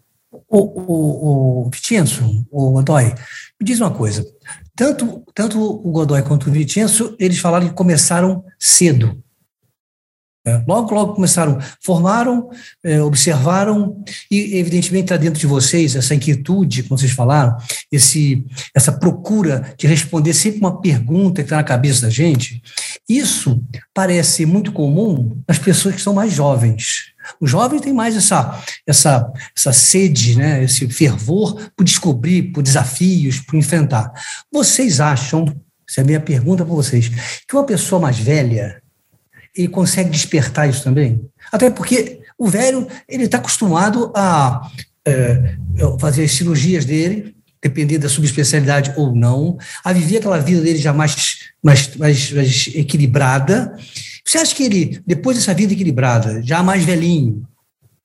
O, 0.49 0.59
o, 0.59 1.67
o 1.67 1.71
Vicenzo, 1.71 2.47
o 2.51 2.71
Godoy, 2.71 3.13
me 3.61 3.67
diz 3.67 3.79
uma 3.79 3.91
coisa. 3.91 4.25
Tanto, 4.75 5.23
tanto 5.35 5.61
o 5.61 5.91
Godoy 5.91 6.23
quanto 6.23 6.49
o 6.49 6.53
Vicenzo, 6.53 7.15
eles 7.19 7.41
falaram 7.41 7.69
que 7.69 7.75
começaram 7.75 8.43
cedo. 8.59 9.23
É, 10.49 10.65
logo, 10.67 10.95
logo 10.95 11.15
começaram, 11.15 11.59
formaram, 11.85 12.49
é, 12.83 13.03
observaram, 13.03 14.03
e 14.31 14.57
evidentemente 14.57 15.05
está 15.05 15.17
dentro 15.19 15.39
de 15.39 15.47
vocês 15.47 15.95
essa 15.95 16.15
inquietude, 16.15 16.85
como 16.85 16.99
vocês 16.99 17.13
falaram, 17.13 17.55
esse, 17.93 18.47
essa 18.75 18.91
procura 18.91 19.75
de 19.77 19.87
responder 19.87 20.33
sempre 20.33 20.61
uma 20.61 20.81
pergunta 20.81 21.43
que 21.43 21.47
está 21.47 21.57
na 21.57 21.63
cabeça 21.63 22.03
da 22.03 22.11
gente. 22.11 22.63
Isso 23.07 23.63
parece 23.93 24.47
muito 24.47 24.73
comum 24.73 25.39
nas 25.47 25.59
pessoas 25.59 25.97
que 25.97 26.01
são 26.01 26.15
mais 26.15 26.33
jovens. 26.33 27.13
O 27.39 27.47
jovem 27.47 27.79
tem 27.79 27.93
mais 27.93 28.17
essa, 28.17 28.59
essa, 28.87 29.31
essa 29.55 29.73
sede, 29.75 30.39
né, 30.39 30.65
esse 30.65 30.89
fervor 30.89 31.71
por 31.77 31.85
descobrir, 31.85 32.53
por 32.53 32.63
desafios, 32.63 33.39
por 33.39 33.55
enfrentar. 33.55 34.11
Vocês 34.51 34.99
acham, 34.99 35.45
essa 35.87 36.01
é 36.01 36.03
a 36.03 36.07
minha 36.07 36.21
pergunta 36.21 36.65
para 36.65 36.75
vocês, 36.75 37.11
que 37.47 37.55
uma 37.55 37.65
pessoa 37.65 38.01
mais 38.01 38.19
velha 38.19 38.78
ele 39.59 39.69
consegue 39.69 40.09
despertar 40.09 40.69
isso 40.69 40.85
também? 40.85 41.21
Até 41.51 41.69
porque 41.69 42.21
o 42.39 42.49
velho 42.49 42.87
ele 43.09 43.25
está 43.25 43.39
acostumado 43.39 44.13
a 44.15 44.71
é, 45.05 45.57
fazer 45.99 46.23
as 46.23 46.31
cirurgias 46.31 46.85
dele, 46.85 47.35
dependendo 47.61 48.03
da 48.03 48.09
subespecialidade 48.09 48.93
ou 48.97 49.13
não, 49.13 49.59
a 49.83 49.93
viver 49.93 50.19
aquela 50.19 50.39
vida 50.39 50.61
dele 50.61 50.79
já 50.79 50.93
mais, 50.93 51.41
mais, 51.61 51.97
mais, 51.97 52.31
mais 52.31 52.71
equilibrada. 52.73 53.77
Você 54.25 54.39
acha 54.39 54.55
que 54.55 54.63
ele, 54.63 55.03
depois 55.05 55.37
dessa 55.37 55.53
vida 55.53 55.73
equilibrada, 55.73 56.41
já 56.43 56.63
mais 56.63 56.85
velhinho, 56.85 57.45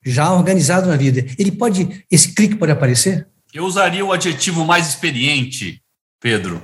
já 0.04 0.34
organizado 0.34 0.88
na 0.88 0.98
vida, 0.98 1.26
ele 1.38 1.52
pode, 1.52 2.04
esse 2.10 2.34
clique 2.34 2.56
pode 2.56 2.72
aparecer? 2.72 3.28
Eu 3.54 3.66
usaria 3.66 4.04
o 4.04 4.12
adjetivo 4.12 4.66
mais 4.66 4.90
experiente, 4.90 5.80
Pedro. 6.20 6.62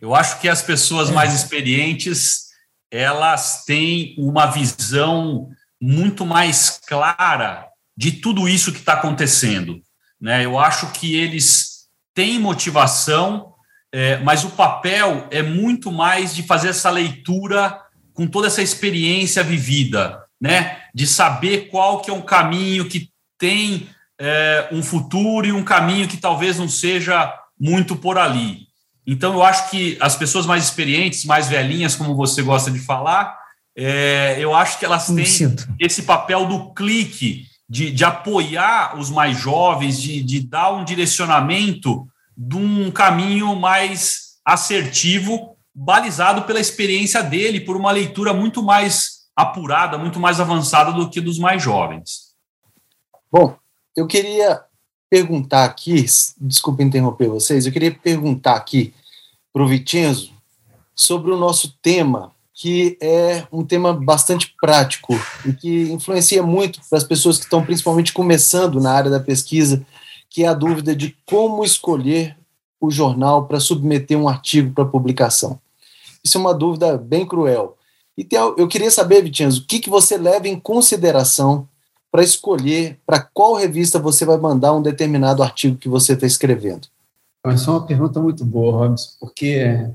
Eu 0.00 0.14
acho 0.14 0.40
que 0.40 0.48
as 0.48 0.62
pessoas 0.62 1.10
é. 1.10 1.12
mais 1.12 1.34
experientes 1.34 2.47
elas 2.90 3.64
têm 3.64 4.14
uma 4.18 4.46
visão 4.46 5.48
muito 5.80 6.24
mais 6.26 6.80
clara 6.86 7.66
de 7.96 8.12
tudo 8.12 8.48
isso 8.48 8.72
que 8.72 8.78
está 8.78 8.94
acontecendo. 8.94 9.80
Né? 10.20 10.44
Eu 10.44 10.58
acho 10.58 10.90
que 10.92 11.14
eles 11.14 11.88
têm 12.14 12.38
motivação, 12.38 13.54
é, 13.92 14.18
mas 14.18 14.44
o 14.44 14.50
papel 14.50 15.26
é 15.30 15.42
muito 15.42 15.92
mais 15.92 16.34
de 16.34 16.42
fazer 16.42 16.68
essa 16.68 16.90
leitura 16.90 17.80
com 18.12 18.26
toda 18.26 18.48
essa 18.48 18.62
experiência 18.62 19.42
vivida, 19.42 20.24
né? 20.40 20.82
de 20.94 21.06
saber 21.06 21.68
qual 21.68 22.00
que 22.00 22.10
é 22.10 22.14
um 22.14 22.22
caminho 22.22 22.88
que 22.88 23.10
tem 23.38 23.88
é, 24.20 24.68
um 24.72 24.82
futuro 24.82 25.46
e 25.46 25.52
um 25.52 25.62
caminho 25.62 26.08
que 26.08 26.16
talvez 26.16 26.58
não 26.58 26.68
seja 26.68 27.32
muito 27.58 27.94
por 27.96 28.18
ali. 28.18 28.67
Então, 29.10 29.32
eu 29.32 29.42
acho 29.42 29.70
que 29.70 29.96
as 30.02 30.14
pessoas 30.14 30.44
mais 30.44 30.64
experientes, 30.64 31.24
mais 31.24 31.48
velhinhas, 31.48 31.96
como 31.96 32.14
você 32.14 32.42
gosta 32.42 32.70
de 32.70 32.78
falar, 32.78 33.38
é, 33.74 34.36
eu 34.38 34.54
acho 34.54 34.78
que 34.78 34.84
elas 34.84 35.06
têm 35.06 35.24
esse 35.80 36.02
papel 36.02 36.44
do 36.44 36.74
clique, 36.74 37.46
de, 37.66 37.90
de 37.90 38.04
apoiar 38.04 38.98
os 38.98 39.08
mais 39.08 39.38
jovens, 39.38 39.98
de, 39.98 40.22
de 40.22 40.40
dar 40.40 40.72
um 40.72 40.84
direcionamento 40.84 42.06
de 42.36 42.56
um 42.56 42.90
caminho 42.90 43.56
mais 43.56 44.36
assertivo, 44.44 45.56
balizado 45.74 46.42
pela 46.42 46.60
experiência 46.60 47.22
dele, 47.22 47.60
por 47.60 47.78
uma 47.78 47.90
leitura 47.90 48.34
muito 48.34 48.62
mais 48.62 49.20
apurada, 49.34 49.96
muito 49.96 50.20
mais 50.20 50.38
avançada 50.38 50.92
do 50.92 51.08
que 51.08 51.18
dos 51.18 51.38
mais 51.38 51.62
jovens. 51.62 52.34
Bom, 53.32 53.56
eu 53.96 54.06
queria 54.06 54.60
perguntar 55.10 55.64
aqui, 55.64 56.04
desculpe 56.40 56.82
interromper 56.82 57.28
vocês, 57.28 57.66
eu 57.66 57.72
queria 57.72 57.92
perguntar 57.92 58.56
aqui 58.56 58.92
para 59.52 59.62
o 59.62 59.68
Vicenzo 59.68 60.32
sobre 60.94 61.30
o 61.30 61.36
nosso 61.36 61.74
tema, 61.80 62.32
que 62.52 62.98
é 63.00 63.46
um 63.52 63.64
tema 63.64 63.92
bastante 63.92 64.54
prático 64.60 65.14
e 65.46 65.52
que 65.52 65.92
influencia 65.92 66.42
muito 66.42 66.80
para 66.88 66.98
as 66.98 67.04
pessoas 67.04 67.38
que 67.38 67.44
estão 67.44 67.64
principalmente 67.64 68.12
começando 68.12 68.80
na 68.80 68.92
área 68.92 69.10
da 69.10 69.20
pesquisa, 69.20 69.86
que 70.28 70.42
é 70.42 70.48
a 70.48 70.54
dúvida 70.54 70.94
de 70.94 71.16
como 71.24 71.64
escolher 71.64 72.36
o 72.80 72.90
jornal 72.90 73.46
para 73.46 73.60
submeter 73.60 74.18
um 74.18 74.28
artigo 74.28 74.72
para 74.72 74.84
publicação. 74.84 75.60
Isso 76.22 76.36
é 76.36 76.40
uma 76.40 76.54
dúvida 76.54 76.98
bem 76.98 77.26
cruel. 77.26 77.76
E 78.16 78.26
eu 78.56 78.66
queria 78.66 78.90
saber, 78.90 79.22
Vicenzo, 79.22 79.62
o 79.62 79.64
que, 79.64 79.78
que 79.78 79.88
você 79.88 80.16
leva 80.16 80.48
em 80.48 80.58
consideração 80.58 81.67
para 82.10 82.22
escolher 82.22 82.98
para 83.06 83.20
qual 83.20 83.54
revista 83.54 83.98
você 83.98 84.24
vai 84.24 84.38
mandar 84.38 84.72
um 84.74 84.82
determinado 84.82 85.42
artigo 85.42 85.76
que 85.76 85.88
você 85.88 86.14
está 86.14 86.26
escrevendo? 86.26 86.88
Essa 87.44 87.70
é 87.70 87.74
uma 87.74 87.86
pergunta 87.86 88.20
muito 88.20 88.44
boa, 88.44 88.88
Robson, 88.88 89.10
porque 89.20 89.88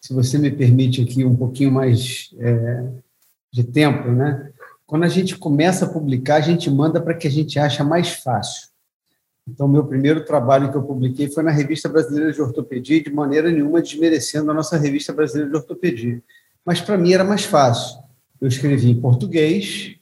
se 0.00 0.12
você 0.12 0.38
me 0.38 0.50
permite 0.50 1.02
aqui 1.02 1.24
um 1.24 1.36
pouquinho 1.36 1.72
mais 1.72 2.30
é, 2.38 2.84
de 3.52 3.64
tempo, 3.64 4.10
né? 4.10 4.50
Quando 4.86 5.04
a 5.04 5.08
gente 5.08 5.36
começa 5.36 5.84
a 5.84 5.88
publicar, 5.88 6.36
a 6.36 6.40
gente 6.40 6.70
manda 6.70 7.00
para 7.00 7.14
que 7.14 7.26
a 7.26 7.30
gente 7.30 7.58
acha 7.58 7.84
mais 7.84 8.10
fácil. 8.10 8.68
Então, 9.48 9.68
meu 9.68 9.84
primeiro 9.84 10.24
trabalho 10.24 10.70
que 10.70 10.76
eu 10.76 10.82
publiquei 10.82 11.28
foi 11.28 11.42
na 11.42 11.50
Revista 11.50 11.88
Brasileira 11.88 12.32
de 12.32 12.40
Ortopedia, 12.40 13.02
de 13.02 13.12
maneira 13.12 13.50
nenhuma 13.50 13.82
desmerecendo 13.82 14.50
a 14.50 14.54
nossa 14.54 14.76
Revista 14.76 15.12
Brasileira 15.12 15.50
de 15.50 15.56
Ortopedia. 15.56 16.22
Mas 16.64 16.80
para 16.80 16.98
mim 16.98 17.12
era 17.12 17.24
mais 17.24 17.44
fácil. 17.44 17.98
Eu 18.40 18.48
escrevi 18.48 18.90
em 18.90 19.00
português, 19.00 19.96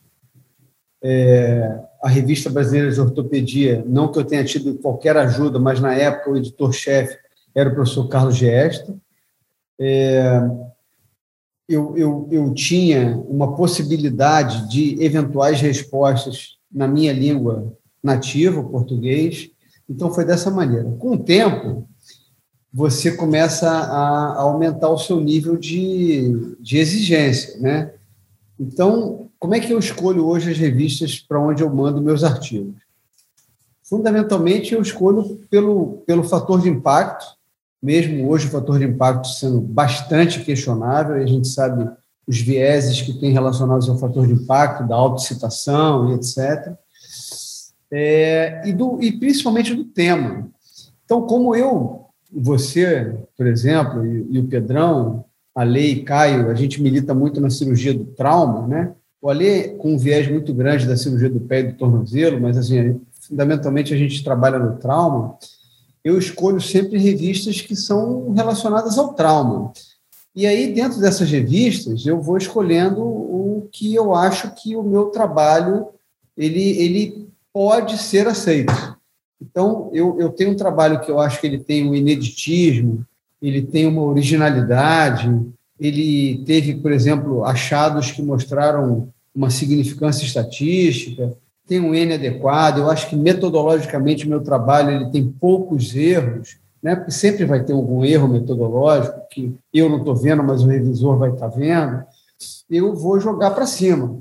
é, 1.03 1.81
a 2.03 2.09
Revista 2.09 2.51
Brasileira 2.51 2.91
de 2.91 3.01
Ortopedia, 3.01 3.85
não 3.87 4.11
que 4.11 4.19
eu 4.19 4.25
tenha 4.25 4.45
tido 4.45 4.75
qualquer 4.77 5.17
ajuda, 5.17 5.59
mas 5.59 5.81
na 5.81 5.95
época 5.95 6.31
o 6.31 6.37
editor-chefe 6.37 7.17
era 7.55 7.71
o 7.71 7.75
professor 7.75 8.09
Carlos 8.09 8.37
Giesta. 8.37 8.97
É, 9.81 10.41
eu, 11.69 11.97
eu, 11.97 12.29
eu 12.31 12.55
tinha 12.55 13.17
uma 13.29 13.55
possibilidade 13.55 14.69
de 14.71 15.03
eventuais 15.03 15.61
respostas 15.61 16.57
na 16.73 16.89
minha 16.89 17.13
língua 17.13 17.77
nativa, 18.03 18.63
português. 18.63 19.51
Então, 19.89 20.13
foi 20.13 20.25
dessa 20.25 20.51
maneira. 20.51 20.91
Com 20.99 21.13
o 21.13 21.19
tempo, 21.19 21.87
você 22.73 23.13
começa 23.17 23.69
a 23.69 24.41
aumentar 24.41 24.89
o 24.89 24.99
seu 24.99 25.21
nível 25.21 25.57
de, 25.57 26.57
de 26.61 26.79
exigência, 26.79 27.59
né? 27.61 27.93
Então, 28.59 29.28
como 29.39 29.55
é 29.55 29.61
que 29.61 29.73
eu 29.73 29.79
escolho 29.79 30.27
hoje 30.27 30.51
as 30.51 30.59
revistas 30.59 31.19
para 31.21 31.41
onde 31.41 31.63
eu 31.63 31.73
mando 31.73 32.01
meus 32.01 32.25
artigos? 32.25 32.75
Fundamentalmente, 33.83 34.75
eu 34.75 34.83
escolho 34.83 35.41
pelo, 35.49 36.03
pelo 36.07 36.25
fator 36.25 36.61
de 36.61 36.69
impacto, 36.69 37.25
mesmo 37.83 38.29
hoje 38.29 38.47
o 38.47 38.51
fator 38.51 38.79
de 38.79 38.85
impacto 38.85 39.29
sendo 39.29 39.61
bastante 39.61 40.45
questionável, 40.45 41.15
a 41.15 41.27
gente 41.27 41.49
sabe 41.49 41.89
os 42.27 42.39
vieses 42.39 43.01
que 43.01 43.15
tem 43.15 43.33
relacionados 43.33 43.89
ao 43.89 43.97
fator 43.97 44.27
de 44.27 44.35
impacto, 44.35 44.87
da 44.87 44.95
autocitação 44.95 46.11
e 46.11 46.15
etc. 46.17 46.75
É, 47.91 48.69
e, 48.69 48.73
do, 48.73 49.01
e 49.01 49.13
principalmente 49.13 49.75
do 49.75 49.85
tema. 49.85 50.51
Então, 51.05 51.23
como 51.23 51.57
eu, 51.57 52.05
você, 52.31 53.17
por 53.35 53.47
exemplo, 53.47 54.05
e, 54.05 54.27
e 54.33 54.39
o 54.39 54.47
Pedrão, 54.47 55.25
a 55.55 55.63
Lei 55.63 55.93
e 55.93 56.03
Caio, 56.03 56.51
a 56.51 56.55
gente 56.55 56.83
milita 56.83 57.15
muito 57.15 57.41
na 57.41 57.49
cirurgia 57.49 57.95
do 57.95 58.05
trauma, 58.05 58.67
né? 58.67 58.93
O 59.21 59.29
Alê 59.29 59.71
com 59.71 59.95
um 59.95 59.99
viés 59.99 60.31
muito 60.31 60.55
grande 60.55 60.87
da 60.87 60.97
cirurgia 60.97 61.29
do 61.29 61.41
pé 61.41 61.61
e 61.61 61.65
do 61.65 61.75
tornozelo, 61.75 62.41
mas 62.41 62.57
assim, 62.57 63.01
fundamentalmente 63.21 63.93
a 63.93 63.97
gente 63.97 64.23
trabalha 64.23 64.59
no 64.59 64.77
trauma. 64.77 65.37
Eu 66.05 66.19
escolho 66.19 66.61
sempre 66.61 66.99
revistas 66.99 67.61
que 67.61 67.75
são 67.75 68.33
relacionadas 68.33 68.97
ao 68.97 69.15
trauma. 69.15 69.73
E 70.35 70.47
aí, 70.47 70.73
dentro 70.73 71.01
dessas 71.01 71.29
revistas, 71.29 72.07
eu 72.07 72.21
vou 72.21 72.39
escolhendo 72.39 73.03
o 73.03 73.69
que 73.73 73.93
eu 73.95 74.15
acho 74.15 74.55
que 74.55 74.77
o 74.77 74.83
meu 74.85 75.07
trabalho 75.07 75.89
ele, 76.37 76.79
ele 76.79 77.29
pode 77.53 77.99
ser 77.99 78.29
aceito. 78.29 78.73
Então, 79.41 79.91
eu, 79.93 80.17
eu 80.21 80.31
tenho 80.31 80.53
um 80.53 80.57
trabalho 80.57 81.01
que 81.01 81.11
eu 81.11 81.19
acho 81.19 81.41
que 81.41 81.47
ele 81.47 81.59
tem 81.59 81.89
um 81.89 81.95
ineditismo, 81.95 83.05
ele 83.43 83.63
tem 83.63 83.87
uma 83.87 84.03
originalidade, 84.03 85.29
ele 85.79 86.43
teve, 86.45 86.75
por 86.75 86.93
exemplo, 86.93 87.45
achados 87.45 88.11
que 88.11 88.23
mostraram 88.23 89.09
uma 89.35 89.51
significância 89.51 90.25
estatística, 90.25 91.37
tem 91.67 91.81
um 91.81 91.95
N 91.95 92.15
adequado. 92.15 92.79
Eu 92.79 92.91
acho 92.91 93.09
que 93.09 93.15
metodologicamente 93.15 94.27
o 94.27 94.29
meu 94.29 94.41
trabalho 94.41 94.91
ele 94.91 95.11
tem 95.11 95.29
poucos 95.29 95.95
erros, 95.95 96.57
né? 96.83 96.97
porque 96.97 97.13
sempre 97.13 97.45
vai 97.45 97.63
ter 97.63 97.75
algum 97.75 98.05
erro 98.05 98.27
metodológico 98.27 99.21
que 99.31 99.55
eu 99.73 99.89
não 99.89 99.99
estou 99.99 100.17
vendo, 100.17 100.43
mas 100.43 100.63
o 100.63 100.69
revisor 100.69 101.19
vai 101.19 101.31
estar 101.31 101.51
tá 101.51 101.57
vendo. 101.57 102.03
Eu 102.71 102.95
vou 102.95 103.21
jogar 103.21 103.51
para 103.51 103.67
cima. 103.67 104.21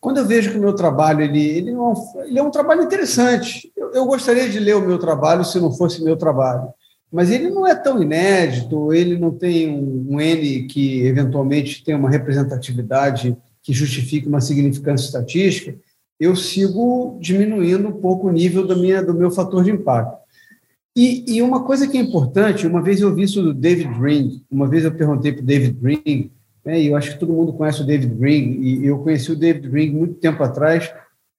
quando 0.00 0.18
eu 0.18 0.26
vejo 0.26 0.52
que 0.52 0.58
o 0.58 0.60
meu 0.60 0.74
trabalho 0.74 1.22
ele, 1.22 1.42
ele, 1.42 1.70
é 1.70 2.26
ele 2.26 2.38
é 2.38 2.42
um 2.42 2.50
trabalho 2.50 2.82
interessante, 2.82 3.72
eu, 3.76 3.92
eu, 3.92 4.06
gostaria 4.06 4.48
de 4.48 4.58
ler 4.58 4.76
o 4.76 4.86
meu 4.86 4.98
trabalho 4.98 5.44
se 5.44 5.58
não 5.58 5.72
fosse 5.72 6.04
meu 6.04 6.16
trabalho, 6.16 6.68
mas 7.14 7.30
ele 7.30 7.48
não 7.48 7.64
é 7.64 7.76
tão 7.76 8.02
inédito, 8.02 8.92
ele 8.92 9.16
não 9.16 9.30
tem 9.30 9.70
um, 9.70 10.04
um 10.14 10.20
N 10.20 10.64
que 10.64 11.06
eventualmente 11.06 11.84
tem 11.84 11.94
uma 11.94 12.10
representatividade 12.10 13.36
que 13.62 13.72
justifique 13.72 14.26
uma 14.26 14.40
significância 14.40 15.06
estatística, 15.06 15.76
eu 16.18 16.34
sigo 16.34 17.16
diminuindo 17.20 17.86
um 17.86 17.92
pouco 17.92 18.26
o 18.26 18.32
nível 18.32 18.66
do, 18.66 18.76
minha, 18.76 19.00
do 19.00 19.14
meu 19.14 19.30
fator 19.30 19.62
de 19.62 19.70
impacto. 19.70 20.18
E, 20.96 21.36
e, 21.36 21.40
uma 21.40 21.62
coisa 21.62 21.86
que 21.86 21.96
é 21.96 22.00
importante, 22.00 22.66
uma 22.66 22.82
vez 22.82 23.00
eu 23.00 23.14
vi 23.14 23.22
isso 23.22 23.40
do 23.40 23.54
David 23.54 23.96
Green, 23.96 24.42
uma 24.50 24.66
vez 24.66 24.84
eu 24.84 24.92
perguntei 24.92 25.32
para 25.32 25.42
o 25.42 25.46
David 25.46 25.78
Green, 25.80 26.32
né, 26.64 26.80
e 26.80 26.88
eu 26.88 26.96
acho 26.96 27.12
que 27.12 27.20
todo 27.20 27.32
mundo 27.32 27.52
conhece 27.52 27.80
o 27.80 27.86
David 27.86 28.12
Green, 28.12 28.60
e 28.60 28.86
eu 28.86 28.98
conheci 28.98 29.30
o 29.30 29.36
David 29.36 29.68
Green 29.68 29.92
muito 29.92 30.14
tempo 30.14 30.42
atrás, 30.42 30.92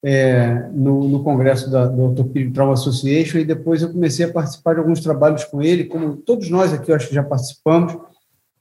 é, 0.07 0.69
no, 0.71 1.09
no, 1.09 1.23
congresso 1.23 1.67
da, 1.71 1.87
da 1.87 2.03
Orthopedic 2.03 2.53
Trauma 2.53 2.73
Association, 2.73 3.39
e 3.39 3.43
depois 3.43 3.81
eu 3.81 3.91
comecei 3.91 4.23
a 4.23 4.31
participar 4.31 4.75
de 4.75 4.79
alguns 4.79 4.99
trabalhos 4.99 5.43
com 5.45 5.63
ele, 5.63 5.85
como 5.85 6.17
todos 6.17 6.47
nós 6.47 6.71
aqui, 6.71 6.91
eu 6.91 6.95
acho 6.95 7.07
que 7.07 7.15
já 7.15 7.23
participamos, 7.23 7.97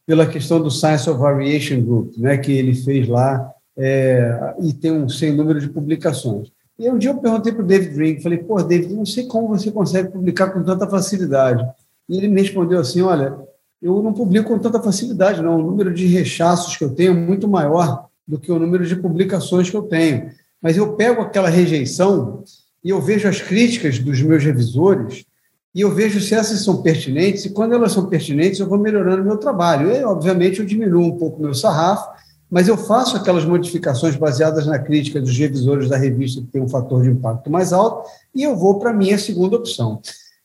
pela 0.07 0.27
questão 0.27 0.59
do 0.59 0.71
Science 0.71 1.09
of 1.09 1.21
Variation 1.21 1.83
Group, 1.83 2.17
né, 2.17 2.39
que 2.39 2.51
ele 2.51 2.75
fez 2.75 3.07
lá, 3.07 3.53
é, 3.77 4.55
e 4.63 4.73
tem 4.73 4.91
um 4.91 5.07
sem 5.07 5.37
número 5.37 5.61
de 5.61 5.69
publicações. 5.69 6.51
E 6.79 6.89
um 6.91 6.97
dia 6.97 7.11
eu 7.11 7.19
perguntei 7.19 7.53
para 7.53 7.63
o 7.63 7.67
David 7.67 7.95
Green, 7.95 8.21
falei, 8.21 8.39
pô, 8.39 8.63
David, 8.63 8.95
não 8.95 9.05
sei 9.05 9.27
como 9.27 9.49
você 9.49 9.71
consegue 9.71 10.13
publicar 10.13 10.49
com 10.49 10.63
tanta 10.63 10.89
facilidade. 10.89 11.63
E 12.09 12.17
ele 12.17 12.29
me 12.29 12.41
respondeu 12.41 12.81
assim, 12.81 13.03
olha, 13.03 13.37
eu 13.83 14.03
não 14.03 14.15
publico 14.15 14.49
com 14.49 14.59
tanta 14.59 14.83
facilidade, 14.83 15.43
não. 15.43 15.59
O 15.59 15.63
número 15.63 15.93
de 15.93 16.07
rechaços 16.07 16.75
que 16.75 16.85
eu 16.85 16.95
tenho 16.95 17.13
é 17.13 17.15
muito 17.15 17.47
maior 17.47 18.07
do 18.27 18.39
que 18.39 18.51
o 18.51 18.59
número 18.59 18.87
de 18.87 18.97
publicações 18.97 19.69
que 19.69 19.77
eu 19.77 19.83
tenho. 19.83 20.31
Mas 20.65 20.79
eu 20.79 20.95
pego 20.95 21.21
aquela 21.21 21.51
rejeição 21.51 22.43
e 22.83 22.89
eu 22.89 22.99
vejo 22.99 23.29
as 23.29 23.39
críticas 23.39 23.99
dos 23.99 24.23
meus 24.23 24.43
revisores 24.43 25.27
e 25.75 25.83
eu 25.83 25.95
vejo 25.95 26.21
se 26.21 26.35
essas 26.35 26.65
são 26.65 26.81
pertinentes, 26.81 27.45
e 27.45 27.51
quando 27.51 27.75
elas 27.75 27.93
são 27.93 28.07
pertinentes, 28.07 28.61
eu 28.61 28.69
vou 28.69 28.79
melhorando 28.79 29.23
o 29.23 29.27
meu 29.27 29.37
trabalho. 29.37 29.91
E, 29.91 30.05
obviamente, 30.05 30.61
eu 30.61 30.65
diminuo 30.65 31.03
um 31.03 31.19
pouco 31.19 31.39
o 31.39 31.43
meu 31.43 31.53
sarrafo, 31.53 32.09
mas 32.49 32.69
eu 32.69 32.79
faço 32.79 33.17
aquelas 33.17 33.45
modificações 33.45 34.15
baseadas 34.15 34.67
na 34.67 34.79
crítica 34.79 35.21
dos 35.21 35.37
revisores 35.37 35.89
da 35.89 35.97
revista 35.97 36.41
que 36.41 36.47
tem 36.47 36.63
um 36.63 36.69
fator 36.69 37.03
de 37.03 37.11
impacto 37.11 37.51
mais 37.51 37.73
alto 37.73 38.09
e 38.33 38.45
eu 38.45 38.57
vou 38.57 38.79
para 38.79 38.91
a 38.91 38.95
minha 38.95 39.19
segunda 39.19 39.57
opção. 39.57 40.01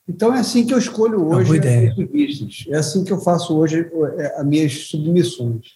Então 0.08 0.36
é 0.36 0.40
assim 0.40 0.66
que 0.66 0.74
eu 0.74 0.80
escolho 0.80 1.24
hoje 1.28 1.60
as 1.60 1.96
revistas, 1.96 2.66
é 2.68 2.78
assim 2.78 3.04
que 3.04 3.14
eu 3.14 3.22
faço 3.22 3.56
hoje 3.56 3.88
é, 4.18 4.40
as 4.40 4.46
minhas 4.46 4.88
submissões. 4.88 5.76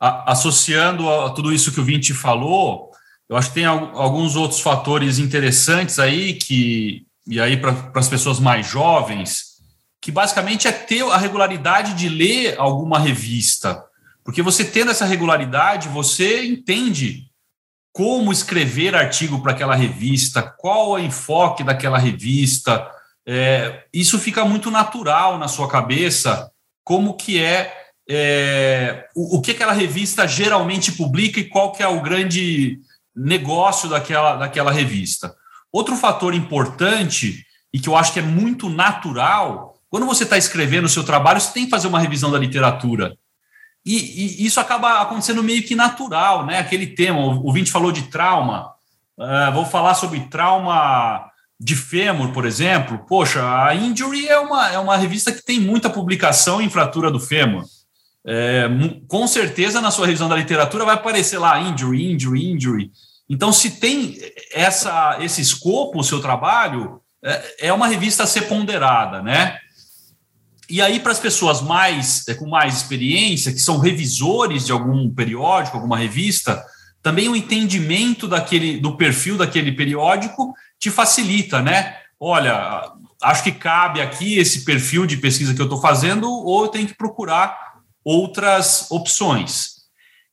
Associando 0.00 1.08
a 1.08 1.30
tudo 1.30 1.52
isso 1.52 1.70
que 1.70 1.80
o 1.80 1.84
Vinci 1.84 2.14
falou, 2.14 2.90
eu 3.28 3.36
acho 3.36 3.48
que 3.48 3.54
tem 3.54 3.64
alguns 3.64 4.36
outros 4.36 4.60
fatores 4.60 5.18
interessantes 5.18 5.98
aí 5.98 6.34
que 6.34 7.06
e 7.26 7.40
aí 7.40 7.56
para 7.56 7.90
as 7.94 8.08
pessoas 8.08 8.38
mais 8.38 8.66
jovens, 8.66 9.56
que 10.00 10.12
basicamente 10.12 10.68
é 10.68 10.72
ter 10.72 11.02
a 11.02 11.16
regularidade 11.16 11.94
de 11.94 12.08
ler 12.08 12.54
alguma 12.58 12.98
revista. 12.98 13.82
Porque 14.24 14.42
você 14.42 14.64
tendo 14.64 14.92
essa 14.92 15.04
regularidade, 15.04 15.88
você 15.88 16.44
entende 16.44 17.26
como 17.92 18.30
escrever 18.30 18.94
artigo 18.94 19.40
para 19.42 19.52
aquela 19.52 19.74
revista, 19.74 20.42
qual 20.42 20.98
é 20.98 21.00
o 21.00 21.04
enfoque 21.04 21.64
daquela 21.64 21.98
revista. 21.98 22.86
É, 23.26 23.84
isso 23.92 24.18
fica 24.18 24.44
muito 24.44 24.70
natural 24.70 25.38
na 25.38 25.48
sua 25.48 25.68
cabeça, 25.68 26.50
como 26.84 27.16
que 27.16 27.42
é, 27.42 27.72
é 28.08 29.08
o, 29.16 29.38
o, 29.38 29.40
que 29.40 29.52
aquela 29.52 29.72
revista 29.72 30.28
geralmente 30.28 30.92
publica 30.92 31.40
e 31.40 31.48
qual 31.48 31.72
que 31.72 31.82
é 31.82 31.88
o 31.88 32.02
grande 32.02 32.78
negócio 33.16 33.88
daquela, 33.88 34.36
daquela 34.36 34.70
revista. 34.70 35.34
Outro 35.72 35.96
fator 35.96 36.34
importante 36.34 37.44
e 37.72 37.78
que 37.78 37.88
eu 37.88 37.96
acho 37.96 38.12
que 38.12 38.18
é 38.18 38.22
muito 38.22 38.68
natural, 38.68 39.74
quando 39.88 40.06
você 40.06 40.24
está 40.24 40.36
escrevendo 40.36 40.84
o 40.84 40.88
seu 40.88 41.04
trabalho, 41.04 41.40
você 41.40 41.52
tem 41.52 41.64
que 41.64 41.70
fazer 41.70 41.88
uma 41.88 42.00
revisão 42.00 42.30
da 42.30 42.38
literatura. 42.38 43.16
E, 43.84 44.42
e, 44.42 44.46
isso 44.46 44.58
acaba 44.58 45.00
acontecendo 45.00 45.42
meio 45.42 45.62
que 45.62 45.74
natural, 45.74 46.44
né? 46.44 46.58
Aquele 46.58 46.88
tema, 46.88 47.20
o, 47.20 47.52
Vinte 47.52 47.70
falou 47.70 47.92
de 47.92 48.02
trauma, 48.02 48.72
uh, 49.18 49.52
vou 49.52 49.64
falar 49.64 49.94
sobre 49.94 50.20
trauma 50.28 51.30
de 51.58 51.76
fêmur, 51.76 52.32
por 52.32 52.44
exemplo. 52.44 53.04
Poxa, 53.06 53.42
a 53.42 53.74
Injury 53.74 54.26
é 54.26 54.38
uma, 54.38 54.68
é 54.70 54.78
uma 54.78 54.96
revista 54.96 55.30
que 55.30 55.44
tem 55.44 55.60
muita 55.60 55.88
publicação 55.88 56.60
em 56.60 56.68
fratura 56.68 57.10
do 57.10 57.20
fêmur. 57.20 57.64
É, 58.28 58.68
com 59.06 59.26
certeza, 59.28 59.80
na 59.80 59.92
sua 59.92 60.06
revisão 60.06 60.28
da 60.28 60.34
literatura, 60.36 60.84
vai 60.84 60.96
aparecer 60.96 61.38
lá 61.38 61.60
injury, 61.60 62.12
injury, 62.12 62.50
injury. 62.50 62.90
Então, 63.28 63.52
se 63.52 63.78
tem 63.78 64.18
essa, 64.52 65.18
esse 65.20 65.40
escopo, 65.40 66.00
o 66.00 66.04
seu 66.04 66.20
trabalho, 66.20 67.00
é, 67.24 67.68
é 67.68 67.72
uma 67.72 67.86
revista 67.86 68.24
a 68.24 68.26
ser 68.26 68.42
ponderada, 68.42 69.22
né? 69.22 69.58
E 70.68 70.82
aí, 70.82 70.98
para 70.98 71.12
as 71.12 71.20
pessoas 71.20 71.60
mais 71.60 72.26
é, 72.26 72.34
com 72.34 72.48
mais 72.48 72.76
experiência, 72.76 73.52
que 73.52 73.60
são 73.60 73.78
revisores 73.78 74.66
de 74.66 74.72
algum 74.72 75.08
periódico, 75.08 75.76
alguma 75.76 75.96
revista, 75.96 76.64
também 77.00 77.28
o 77.28 77.36
entendimento 77.36 78.26
daquele 78.26 78.78
do 78.78 78.96
perfil 78.96 79.36
daquele 79.36 79.70
periódico 79.70 80.52
te 80.80 80.90
facilita, 80.90 81.62
né? 81.62 81.96
Olha, 82.18 82.90
acho 83.22 83.44
que 83.44 83.52
cabe 83.52 84.00
aqui 84.00 84.38
esse 84.38 84.64
perfil 84.64 85.06
de 85.06 85.16
pesquisa 85.16 85.54
que 85.54 85.60
eu 85.60 85.66
estou 85.66 85.80
fazendo, 85.80 86.28
ou 86.28 86.64
eu 86.64 86.68
tenho 86.68 86.88
que 86.88 86.96
procurar 86.96 87.65
outras 88.06 88.86
opções. 88.88 89.76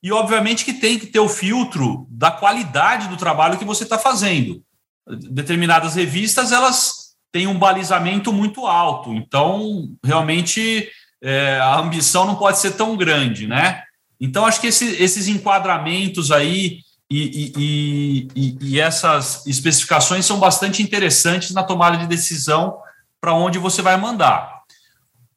E, 0.03 0.11
obviamente, 0.11 0.63
que 0.63 0.73
tem 0.73 0.99
que 0.99 1.07
ter 1.07 1.19
o 1.19 1.27
filtro 1.27 2.05
da 2.07 2.29
qualidade 2.29 3.07
do 3.07 3.17
trabalho 3.17 3.57
que 3.57 3.65
você 3.65 3.83
está 3.83 3.97
fazendo. 3.97 4.63
Determinadas 5.07 5.95
revistas, 5.95 6.51
elas 6.51 7.15
tem 7.31 7.47
um 7.47 7.57
balizamento 7.57 8.31
muito 8.31 8.67
alto. 8.67 9.11
Então, 9.15 9.89
realmente, 10.05 10.87
é, 11.21 11.59
a 11.59 11.79
ambição 11.79 12.25
não 12.25 12.35
pode 12.35 12.59
ser 12.59 12.73
tão 12.73 12.95
grande, 12.95 13.47
né? 13.47 13.81
Então, 14.21 14.45
acho 14.45 14.61
que 14.61 14.67
esse, 14.67 14.85
esses 15.01 15.27
enquadramentos 15.27 16.31
aí 16.31 16.79
e, 17.09 17.51
e, 17.57 18.27
e, 18.35 18.57
e, 18.61 18.79
essas 18.79 19.45
especificações 19.47 20.25
são 20.25 20.39
bastante 20.39 20.83
interessantes 20.83 21.51
na 21.51 21.63
tomada 21.63 21.97
de 21.97 22.07
decisão 22.07 22.77
para 23.19 23.33
onde 23.33 23.57
você 23.57 23.81
vai 23.81 23.97
mandar. 23.97 24.52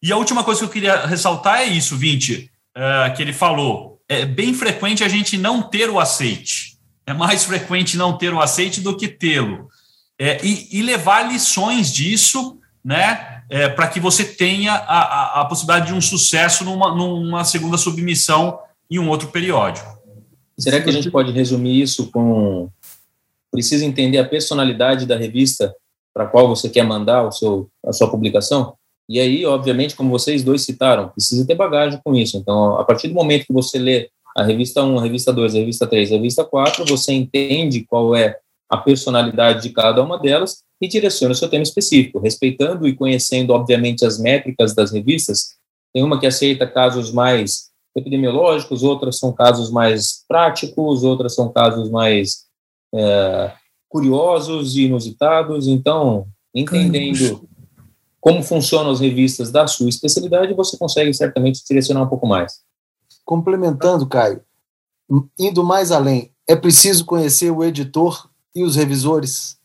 E 0.02 0.12
a 0.12 0.16
última 0.16 0.44
coisa 0.44 0.61
que 0.61 0.66
eu 0.66 0.70
queria 0.70 1.06
ressaltar 1.06 1.61
é 1.61 1.64
isso, 1.64 1.96
Vinte, 1.96 2.50
é, 2.74 3.11
que 3.11 3.22
ele 3.22 3.32
falou. 3.32 4.00
É 4.09 4.24
bem 4.24 4.54
frequente 4.54 5.02
a 5.02 5.09
gente 5.09 5.37
não 5.37 5.62
ter 5.62 5.90
o 5.90 5.98
aceite. 5.98 6.78
É 7.06 7.12
mais 7.12 7.44
frequente 7.44 7.96
não 7.96 8.16
ter 8.16 8.32
o 8.32 8.40
aceite 8.40 8.80
do 8.80 8.96
que 8.96 9.09
tê-lo 9.09 9.68
é, 10.18 10.44
e, 10.44 10.78
e, 10.78 10.82
levar 10.82 11.30
lições 11.30 11.92
disso, 11.92 12.59
né, 12.85 13.42
é, 13.50 13.68
para 13.68 13.88
que 13.88 14.00
você 14.00 14.24
tenha 14.24 14.72
a, 14.72 15.00
a, 15.00 15.40
a, 15.42 15.44
possibilidade 15.44 15.88
de 15.88 15.92
um 15.92 16.00
sucesso 16.00 16.64
numa, 16.64 16.94
numa 16.94 17.44
segunda 17.44 17.76
submissão 17.76 18.59
em 18.90 18.98
um 18.98 19.09
outro 19.09 19.28
periódico. 19.28 19.96
Será 20.59 20.80
que 20.80 20.88
a 20.88 20.92
gente 20.92 21.11
pode 21.11 21.32
resumir 21.32 21.82
isso 21.82 22.11
com 22.11 22.70
precisa 23.52 23.85
entender 23.85 24.18
a 24.18 24.28
personalidade 24.28 25.06
da 25.06 25.16
revista 25.16 25.74
para 26.12 26.26
qual 26.26 26.48
você 26.48 26.68
quer 26.68 26.82
mandar 26.82 27.22
o 27.22 27.32
seu, 27.32 27.70
a 27.85 27.92
sua 27.92 28.11
publicação? 28.11 28.74
E 29.08 29.20
aí, 29.20 29.46
obviamente, 29.46 29.94
como 29.94 30.10
vocês 30.10 30.42
dois 30.42 30.62
citaram, 30.62 31.08
precisa 31.08 31.46
ter 31.46 31.54
bagagem 31.54 32.00
com 32.04 32.14
isso. 32.14 32.36
Então, 32.36 32.76
a 32.78 32.84
partir 32.84 33.08
do 33.08 33.14
momento 33.14 33.46
que 33.46 33.52
você 33.52 33.78
lê 33.78 34.10
a 34.36 34.42
revista 34.42 34.82
1, 34.82 34.98
a 34.98 35.02
revista 35.02 35.32
2, 35.32 35.54
a 35.54 35.58
revista 35.58 35.86
3, 35.86 36.12
a 36.12 36.14
revista 36.16 36.44
4, 36.44 36.84
você 36.84 37.12
entende 37.12 37.84
qual 37.84 38.14
é 38.14 38.36
a 38.68 38.76
personalidade 38.76 39.62
de 39.62 39.70
cada 39.70 40.02
uma 40.02 40.18
delas 40.18 40.64
e 40.80 40.88
direciona 40.88 41.32
o 41.32 41.36
seu 41.36 41.48
tema 41.48 41.62
específico, 41.62 42.18
respeitando 42.18 42.86
e 42.86 42.94
conhecendo, 42.94 43.52
obviamente, 43.52 44.04
as 44.04 44.18
métricas 44.18 44.74
das 44.74 44.92
revistas. 44.92 45.56
Tem 45.94 46.02
uma 46.02 46.18
que 46.18 46.26
aceita 46.26 46.66
casos 46.66 47.12
mais 47.12 47.70
epidemiológicos, 47.96 48.82
outras 48.82 49.18
são 49.18 49.32
casos 49.32 49.70
mais 49.70 50.24
práticos, 50.28 51.02
outras 51.02 51.34
são 51.34 51.50
casos 51.50 51.88
mais 51.88 52.44
é, 52.94 53.52
curiosos 53.88 54.76
e 54.76 54.82
inusitados. 54.82 55.66
Então, 55.66 56.26
entendendo 56.54 57.48
como 58.26 58.42
funcionam 58.42 58.90
as 58.90 58.98
revistas 58.98 59.52
da 59.52 59.68
sua 59.68 59.88
especialidade, 59.88 60.52
você 60.52 60.76
consegue 60.76 61.14
certamente 61.14 61.64
direcionar 61.64 62.02
um 62.02 62.08
pouco 62.08 62.26
mais. 62.26 62.54
Complementando, 63.24 64.04
Caio, 64.04 64.40
indo 65.38 65.62
mais 65.62 65.92
além, 65.92 66.32
é 66.44 66.56
preciso 66.56 67.04
conhecer 67.04 67.52
o 67.52 67.62
editor 67.62 68.28
e 68.52 68.64
os 68.64 68.74
revisores? 68.74 69.56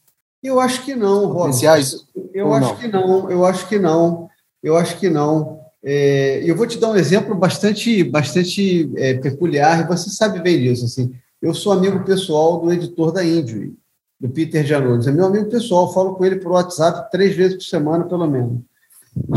Eu 0.43 0.59
acho 0.59 0.85
que 0.85 0.93
não, 0.93 1.33
Potenciais 1.33 2.05
Eu 2.35 2.53
acho 2.53 2.67
não? 2.67 2.75
que 2.75 2.87
não, 2.87 3.31
eu 3.31 3.45
acho 3.47 3.67
que 3.67 3.79
não, 3.79 4.29
eu 4.61 4.77
acho 4.77 4.99
que 4.99 5.09
não. 5.09 5.59
É, 5.83 6.43
eu 6.45 6.55
vou 6.55 6.67
te 6.67 6.77
dar 6.77 6.91
um 6.91 6.95
exemplo 6.95 7.33
bastante, 7.33 8.03
bastante 8.03 8.91
é, 8.95 9.15
peculiar, 9.15 9.79
e 9.81 9.87
você 9.87 10.11
sabe 10.11 10.39
bem 10.39 10.59
disso. 10.59 10.85
Assim, 10.85 11.11
eu 11.41 11.55
sou 11.55 11.73
amigo 11.73 12.05
pessoal 12.05 12.59
do 12.59 12.71
editor 12.71 13.11
da 13.11 13.25
Injury, 13.25 13.73
do 14.21 14.29
Peter 14.29 14.63
Janones. 14.63 15.07
É 15.07 15.11
meu 15.11 15.25
amigo 15.25 15.49
pessoal, 15.49 15.91
falo 15.91 16.13
com 16.13 16.23
ele 16.23 16.35
por 16.35 16.51
WhatsApp 16.51 17.09
três 17.11 17.35
vezes 17.35 17.55
por 17.55 17.63
semana, 17.63 18.03
pelo 18.05 18.29
menos. 18.29 18.59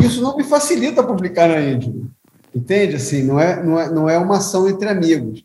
Isso 0.05 0.20
não 0.20 0.37
me 0.37 0.44
facilita 0.44 1.03
publicar 1.03 1.49
na 1.49 1.59
Injury, 1.59 2.05
entende? 2.55 2.97
Assim, 2.97 3.23
não 3.23 3.40
é, 3.40 3.64
não 3.64 3.81
é, 3.81 3.90
não 3.90 4.11
é 4.11 4.18
uma 4.18 4.37
ação 4.37 4.68
entre 4.68 4.87
amigos. 4.87 5.42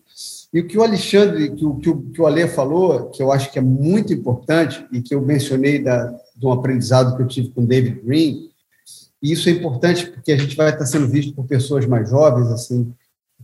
E 0.53 0.59
o 0.59 0.67
que 0.67 0.77
o 0.77 0.83
Alexandre, 0.83 1.55
que 1.55 1.65
o, 1.65 1.75
que 1.75 1.89
o, 1.89 2.01
que 2.01 2.21
o 2.21 2.27
Ale 2.27 2.47
falou, 2.49 3.09
que 3.11 3.23
eu 3.23 3.31
acho 3.31 3.49
que 3.49 3.57
é 3.57 3.61
muito 3.61 4.11
importante, 4.11 4.85
e 4.91 5.01
que 5.01 5.15
eu 5.15 5.21
mencionei 5.21 5.81
da, 5.81 6.13
de 6.35 6.45
um 6.45 6.51
aprendizado 6.51 7.15
que 7.15 7.23
eu 7.23 7.27
tive 7.27 7.49
com 7.49 7.65
David 7.65 8.01
Green, 8.01 8.49
e 9.21 9.31
isso 9.31 9.47
é 9.47 9.53
importante 9.53 10.07
porque 10.07 10.33
a 10.33 10.37
gente 10.37 10.55
vai 10.55 10.69
estar 10.69 10.85
sendo 10.85 11.07
visto 11.07 11.33
por 11.33 11.45
pessoas 11.45 11.85
mais 11.85 12.09
jovens, 12.09 12.47
assim, 12.47 12.93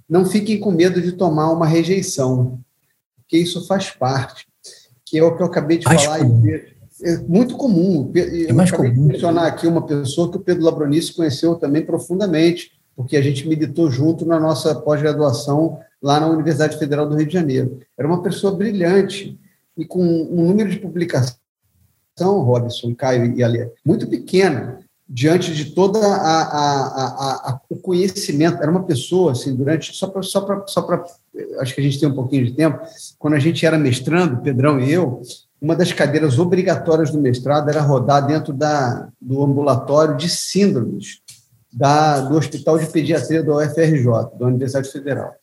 não 0.10 0.26
fiquem 0.26 0.60
com 0.60 0.72
medo 0.72 1.02
de 1.02 1.14
tomar 1.14 1.52
uma 1.52 1.66
rejeição, 1.66 2.60
porque 3.16 3.38
isso 3.38 3.66
faz 3.66 3.90
parte, 3.92 4.46
que 5.15 5.19
é 5.19 5.23
o 5.23 5.36
que 5.36 5.41
eu 5.41 5.47
acabei 5.47 5.78
de 5.78 5.86
falar. 5.86 6.19
É 7.01 7.17
muito 7.19 7.56
comum. 7.56 8.12
Eu 8.13 8.49
é 8.49 8.54
mais 8.54 8.71
acabei 8.71 8.91
comum. 8.91 9.08
de 9.08 9.13
mencionar 9.13 9.45
aqui 9.45 9.65
uma 9.65 9.86
pessoa 9.86 10.30
que 10.30 10.38
o 10.38 10.41
Pedro 10.41 10.65
Labronice 10.65 11.13
conheceu 11.13 11.56
também 11.56 11.86
profundamente, 11.86 12.71
porque 12.95 13.15
a 13.15 13.21
gente 13.21 13.47
militou 13.47 13.89
junto 13.89 14.25
na 14.25 14.39
nossa 14.39 14.75
pós-graduação 14.75 15.80
lá 16.01 16.19
na 16.19 16.28
Universidade 16.28 16.78
Federal 16.78 17.08
do 17.08 17.15
Rio 17.15 17.28
de 17.28 17.34
Janeiro. 17.34 17.80
Era 17.97 18.08
uma 18.08 18.21
pessoa 18.21 18.54
brilhante 18.54 19.39
e 19.78 19.86
com 19.86 20.04
um 20.04 20.47
número 20.47 20.69
de 20.69 20.80
publicação, 20.80 21.38
Robson, 22.19 22.93
Caio 22.93 23.38
e 23.38 23.43
Ali, 23.43 23.69
muito 23.86 24.08
pequena, 24.08 24.80
diante 25.08 25.54
de 25.54 25.65
toda 25.65 26.00
a, 26.00 26.41
a, 26.41 27.52
a, 27.52 27.62
o 27.70 27.76
conhecimento. 27.78 28.62
Era 28.62 28.72
uma 28.72 28.84
pessoa, 28.84 29.34
assim, 29.34 29.56
durante. 29.56 29.96
Só 29.96 30.08
para. 30.08 30.24
Só 30.24 30.65
só 30.65 31.04
acho 31.60 31.76
que 31.76 31.82
a 31.82 31.84
gente 31.84 32.00
tem 32.00 32.10
um 32.10 32.15
pouquinho 32.15 32.46
de 32.46 32.54
tempo. 32.54 32.80
Quando 33.20 33.36
a 33.36 33.39
gente 33.39 33.65
era 33.65 33.78
mestrando, 33.78 34.41
Pedrão 34.41 34.80
e 34.80 34.91
eu, 34.91 35.22
uma 35.62 35.76
das 35.76 35.91
cadeiras 35.91 36.38
obrigatórias 36.39 37.12
do 37.12 37.20
mestrado 37.20 37.70
era 37.70 37.82
rodar 37.82 38.26
dentro 38.26 38.54
da, 38.54 39.10
do 39.22 39.44
ambulatório 39.44 40.15
de 40.15 40.30
síndromes 40.30 41.22
da, 41.72 42.22
do 42.22 42.38
Hospital 42.38 42.78
de 42.80 42.88
Pediatria 42.88 43.44
da 43.44 43.58
UFRJ, 43.58 44.06
da 44.39 44.46
Universidade 44.46 44.91
Federal. 44.91 45.34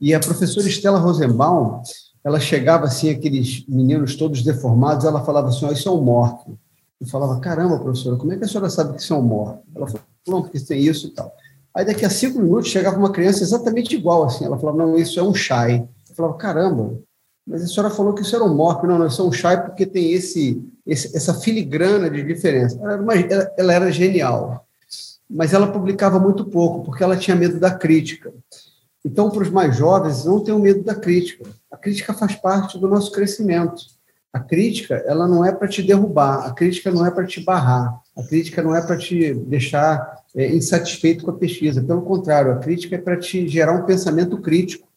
E 0.00 0.14
a 0.14 0.20
professora 0.20 0.66
Estela 0.66 0.98
Rosenbaum, 0.98 1.82
ela 2.24 2.40
chegava 2.40 2.86
assim, 2.86 3.10
aqueles 3.10 3.66
meninos 3.68 4.16
todos 4.16 4.42
deformados, 4.42 5.04
ela 5.04 5.24
falava 5.24 5.48
assim, 5.48 5.66
oh, 5.66 5.72
isso 5.72 5.88
é 5.88 5.92
um 5.92 6.00
morto. 6.00 6.58
Eu 7.00 7.06
falava, 7.06 7.40
caramba, 7.40 7.78
professora, 7.78 8.16
como 8.16 8.32
é 8.32 8.36
que 8.36 8.44
a 8.44 8.48
senhora 8.48 8.68
sabe 8.68 8.94
que 8.94 9.02
isso 9.02 9.14
é 9.14 9.16
um 9.16 9.22
morto? 9.22 9.62
Ela 9.74 9.86
falou, 9.86 10.02
não, 10.28 10.42
porque 10.42 10.60
tem 10.60 10.80
isso 10.82 11.06
e 11.08 11.10
tal. 11.10 11.32
Aí 11.74 11.84
daqui 11.84 12.04
a 12.04 12.10
cinco 12.10 12.40
minutos 12.40 12.68
chegava 12.68 12.98
uma 12.98 13.12
criança 13.12 13.42
exatamente 13.42 13.94
igual, 13.94 14.24
assim, 14.24 14.44
ela 14.44 14.58
falava, 14.58 14.78
não, 14.78 14.96
isso 14.96 15.18
é 15.18 15.22
um 15.22 15.34
chai. 15.34 15.88
Eu 16.08 16.14
falava, 16.14 16.36
caramba, 16.36 16.98
mas 17.46 17.62
a 17.62 17.66
senhora 17.66 17.94
falou 17.94 18.12
que 18.12 18.22
isso 18.22 18.36
era 18.36 18.44
um 18.44 18.54
morto. 18.54 18.86
Não, 18.86 18.98
não, 18.98 19.06
isso 19.06 19.22
é 19.22 19.24
um 19.24 19.32
chai 19.32 19.64
porque 19.64 19.86
tem 19.86 20.12
esse, 20.12 20.62
esse 20.86 21.16
essa 21.16 21.32
filigrana 21.34 22.10
de 22.10 22.22
diferença. 22.22 22.78
Ela 22.80 22.92
era, 22.92 23.02
uma, 23.02 23.14
ela 23.14 23.72
era 23.72 23.90
genial 23.90 24.66
mas 25.30 25.54
ela 25.54 25.70
publicava 25.70 26.18
muito 26.18 26.44
pouco, 26.44 26.82
porque 26.82 27.04
ela 27.04 27.16
tinha 27.16 27.36
medo 27.36 27.60
da 27.60 27.70
crítica. 27.70 28.34
Então, 29.04 29.30
para 29.30 29.42
os 29.42 29.50
mais 29.50 29.76
jovens, 29.76 30.24
não 30.24 30.40
tenham 30.40 30.58
medo 30.58 30.82
da 30.82 30.94
crítica. 30.94 31.48
A 31.70 31.76
crítica 31.76 32.12
faz 32.12 32.34
parte 32.34 32.78
do 32.78 32.88
nosso 32.88 33.12
crescimento. 33.12 33.84
A 34.32 34.38
crítica, 34.38 34.94
ela 35.06 35.26
não 35.26 35.44
é 35.44 35.52
para 35.52 35.66
te 35.66 35.82
derrubar, 35.82 36.46
a 36.46 36.52
crítica 36.52 36.90
não 36.90 37.04
é 37.04 37.10
para 37.10 37.26
te 37.26 37.40
barrar, 37.40 38.00
a 38.16 38.22
crítica 38.22 38.62
não 38.62 38.74
é 38.74 38.80
para 38.80 38.96
te 38.96 39.34
deixar 39.34 40.22
é, 40.36 40.46
insatisfeito 40.54 41.24
com 41.24 41.32
a 41.32 41.36
pesquisa. 41.36 41.82
Pelo 41.82 42.02
contrário, 42.02 42.52
a 42.52 42.58
crítica 42.58 42.94
é 42.94 42.98
para 42.98 43.16
te 43.16 43.48
gerar 43.48 43.72
um 43.72 43.84
pensamento 43.84 44.38
crítico. 44.38 44.88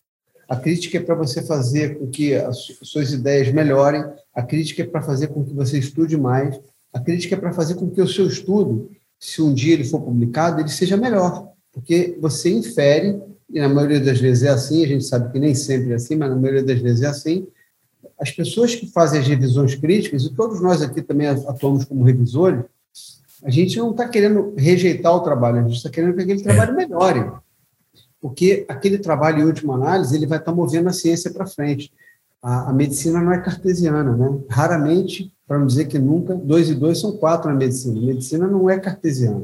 A 0.48 0.56
crítica 0.56 0.98
é 0.98 1.02
para 1.02 1.16
você 1.16 1.42
fazer 1.42 1.98
com 1.98 2.08
que 2.08 2.36
as 2.36 2.58
suas 2.84 3.12
ideias 3.12 3.52
melhorem, 3.52 4.06
a 4.36 4.44
crítica 4.44 4.84
é 4.84 4.86
para 4.86 5.02
fazer 5.02 5.28
com 5.28 5.44
que 5.44 5.54
você 5.54 5.80
estude 5.80 6.16
mais, 6.16 6.60
a 6.94 7.00
crítica 7.00 7.36
é 7.36 7.40
para 7.40 7.54
fazer 7.54 7.76
com 7.76 7.90
que 7.90 8.02
o 8.02 8.08
seu 8.08 8.28
estudo 8.28 8.92
se 9.24 9.42
um 9.42 9.54
dia 9.54 9.74
ele 9.74 9.86
for 9.86 10.02
publicado, 10.02 10.60
ele 10.60 10.68
seja 10.68 10.98
melhor, 10.98 11.48
porque 11.72 12.18
você 12.20 12.50
infere, 12.50 13.22
e 13.50 13.58
na 13.58 13.70
maioria 13.70 14.02
das 14.02 14.20
vezes 14.20 14.44
é 14.44 14.50
assim, 14.50 14.84
a 14.84 14.88
gente 14.88 15.06
sabe 15.06 15.32
que 15.32 15.40
nem 15.40 15.56
sempre 15.56 15.94
é 15.94 15.96
assim, 15.96 16.18
mas 16.18 16.30
na 16.30 16.36
maioria 16.36 16.62
das 16.62 16.80
vezes 16.82 17.04
é 17.04 17.08
assim, 17.08 17.48
as 18.24 18.32
pessoas 18.32 18.74
que 18.74 18.88
fazem 18.88 19.20
as 19.20 19.28
revisões 19.28 19.76
críticas, 19.76 20.24
e 20.24 20.34
todos 20.34 20.62
nós 20.62 20.82
aqui 20.82 21.02
também 21.02 21.28
atuamos 21.28 21.84
como 21.84 22.06
revisores, 22.06 22.64
a 23.44 23.50
gente 23.50 23.78
não 23.78 23.92
está 23.92 24.08
querendo 24.08 24.54
rejeitar 24.58 25.14
o 25.14 25.20
trabalho, 25.20 25.60
a 25.60 25.62
gente 25.64 25.76
está 25.76 25.90
querendo 25.90 26.16
que 26.16 26.22
aquele 26.22 26.42
trabalho 26.42 26.74
melhore. 26.74 27.32
Porque 28.22 28.66
aquele 28.70 28.98
trabalho, 28.98 29.42
em 29.42 29.46
última 29.46 29.76
análise, 29.76 30.16
ele 30.16 30.26
vai 30.26 30.38
estar 30.38 30.52
tá 30.52 30.56
movendo 30.56 30.88
a 30.88 30.94
ciência 30.94 31.32
para 31.32 31.46
frente. 31.46 31.92
A, 32.42 32.70
a, 32.70 32.74
medicina 32.74 33.22
não 33.22 33.34
é 33.34 33.42
cartesiana, 33.42 34.16
né? 34.16 34.40
Raramente 34.50 35.34
para 35.46 35.60
não 35.60 35.68
dizer 35.68 35.86
que 35.86 36.00
nunca, 36.00 36.34
dois 36.34 36.70
e 36.70 36.74
dois 36.74 37.02
são 37.02 37.18
quatro 37.18 37.52
na 37.52 37.58
medicina. 37.58 38.00
A 38.00 38.06
medicina 38.06 38.48
não 38.48 38.70
é 38.70 38.80
cartesiana. 38.80 39.42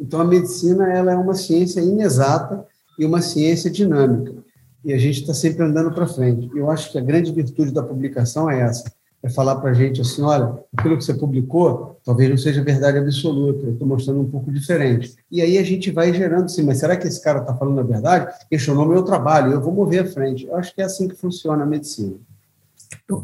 Então, 0.00 0.18
a 0.18 0.24
medicina 0.24 0.90
ela 0.90 1.12
é 1.12 1.16
uma 1.16 1.34
ciência 1.34 1.82
inexata 1.82 2.66
e 2.98 3.04
uma 3.04 3.20
ciência 3.20 3.70
dinâmica. 3.70 4.41
E 4.84 4.92
a 4.92 4.98
gente 4.98 5.20
está 5.20 5.32
sempre 5.32 5.62
andando 5.62 5.92
para 5.92 6.06
frente. 6.06 6.50
Eu 6.54 6.70
acho 6.70 6.90
que 6.90 6.98
a 6.98 7.00
grande 7.00 7.32
virtude 7.32 7.72
da 7.72 7.82
publicação 7.82 8.50
é 8.50 8.60
essa, 8.60 8.84
é 9.22 9.28
falar 9.28 9.56
para 9.56 9.70
a 9.70 9.74
gente 9.74 10.00
assim, 10.00 10.22
olha, 10.22 10.58
aquilo 10.76 10.98
que 10.98 11.04
você 11.04 11.14
publicou 11.14 12.00
talvez 12.04 12.28
não 12.28 12.36
seja 12.36 12.64
verdade 12.64 12.98
absoluta, 12.98 13.64
eu 13.64 13.72
estou 13.72 13.86
mostrando 13.86 14.20
um 14.20 14.28
pouco 14.28 14.50
diferente. 14.50 15.14
E 15.30 15.40
aí 15.40 15.58
a 15.58 15.62
gente 15.62 15.90
vai 15.90 16.12
gerando 16.12 16.46
assim, 16.46 16.64
mas 16.64 16.78
será 16.78 16.96
que 16.96 17.06
esse 17.06 17.22
cara 17.22 17.40
está 17.40 17.54
falando 17.54 17.78
a 17.78 17.84
verdade? 17.84 18.34
Questionou 18.50 18.86
meu 18.86 19.04
trabalho, 19.04 19.52
eu 19.52 19.60
vou 19.60 19.72
mover 19.72 20.02
à 20.02 20.06
frente. 20.06 20.46
Eu 20.46 20.56
acho 20.56 20.74
que 20.74 20.82
é 20.82 20.84
assim 20.84 21.06
que 21.06 21.14
funciona 21.14 21.62
a 21.62 21.66
medicina 21.66 22.16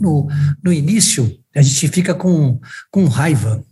no, 0.01 0.29
no 0.62 0.73
início, 0.73 1.38
a 1.55 1.62
gente 1.62 1.88
fica 1.88 2.14
com, 2.14 2.59
com 2.90 3.05
raiva. 3.07 3.64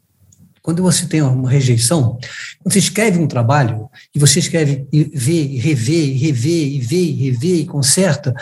Quando 0.67 0.83
você 0.83 1.07
tem 1.07 1.23
uma 1.23 1.49
rejeição, 1.49 2.19
quando 2.61 2.73
você 2.73 2.81
escreve 2.81 3.21
um 3.21 3.29
trabalho, 3.29 3.89
e 4.13 4.19
você 4.19 4.41
escreve 4.41 4.85
e 4.93 5.05
vê, 5.05 5.45
e 5.45 5.59
revê, 5.59 6.07
e 6.07 6.13
revê, 6.15 6.65
e 6.65 6.81
vê, 6.81 6.97
e 6.97 7.13
revê, 7.13 7.55
e 7.61 7.67
conserta, 7.67 8.35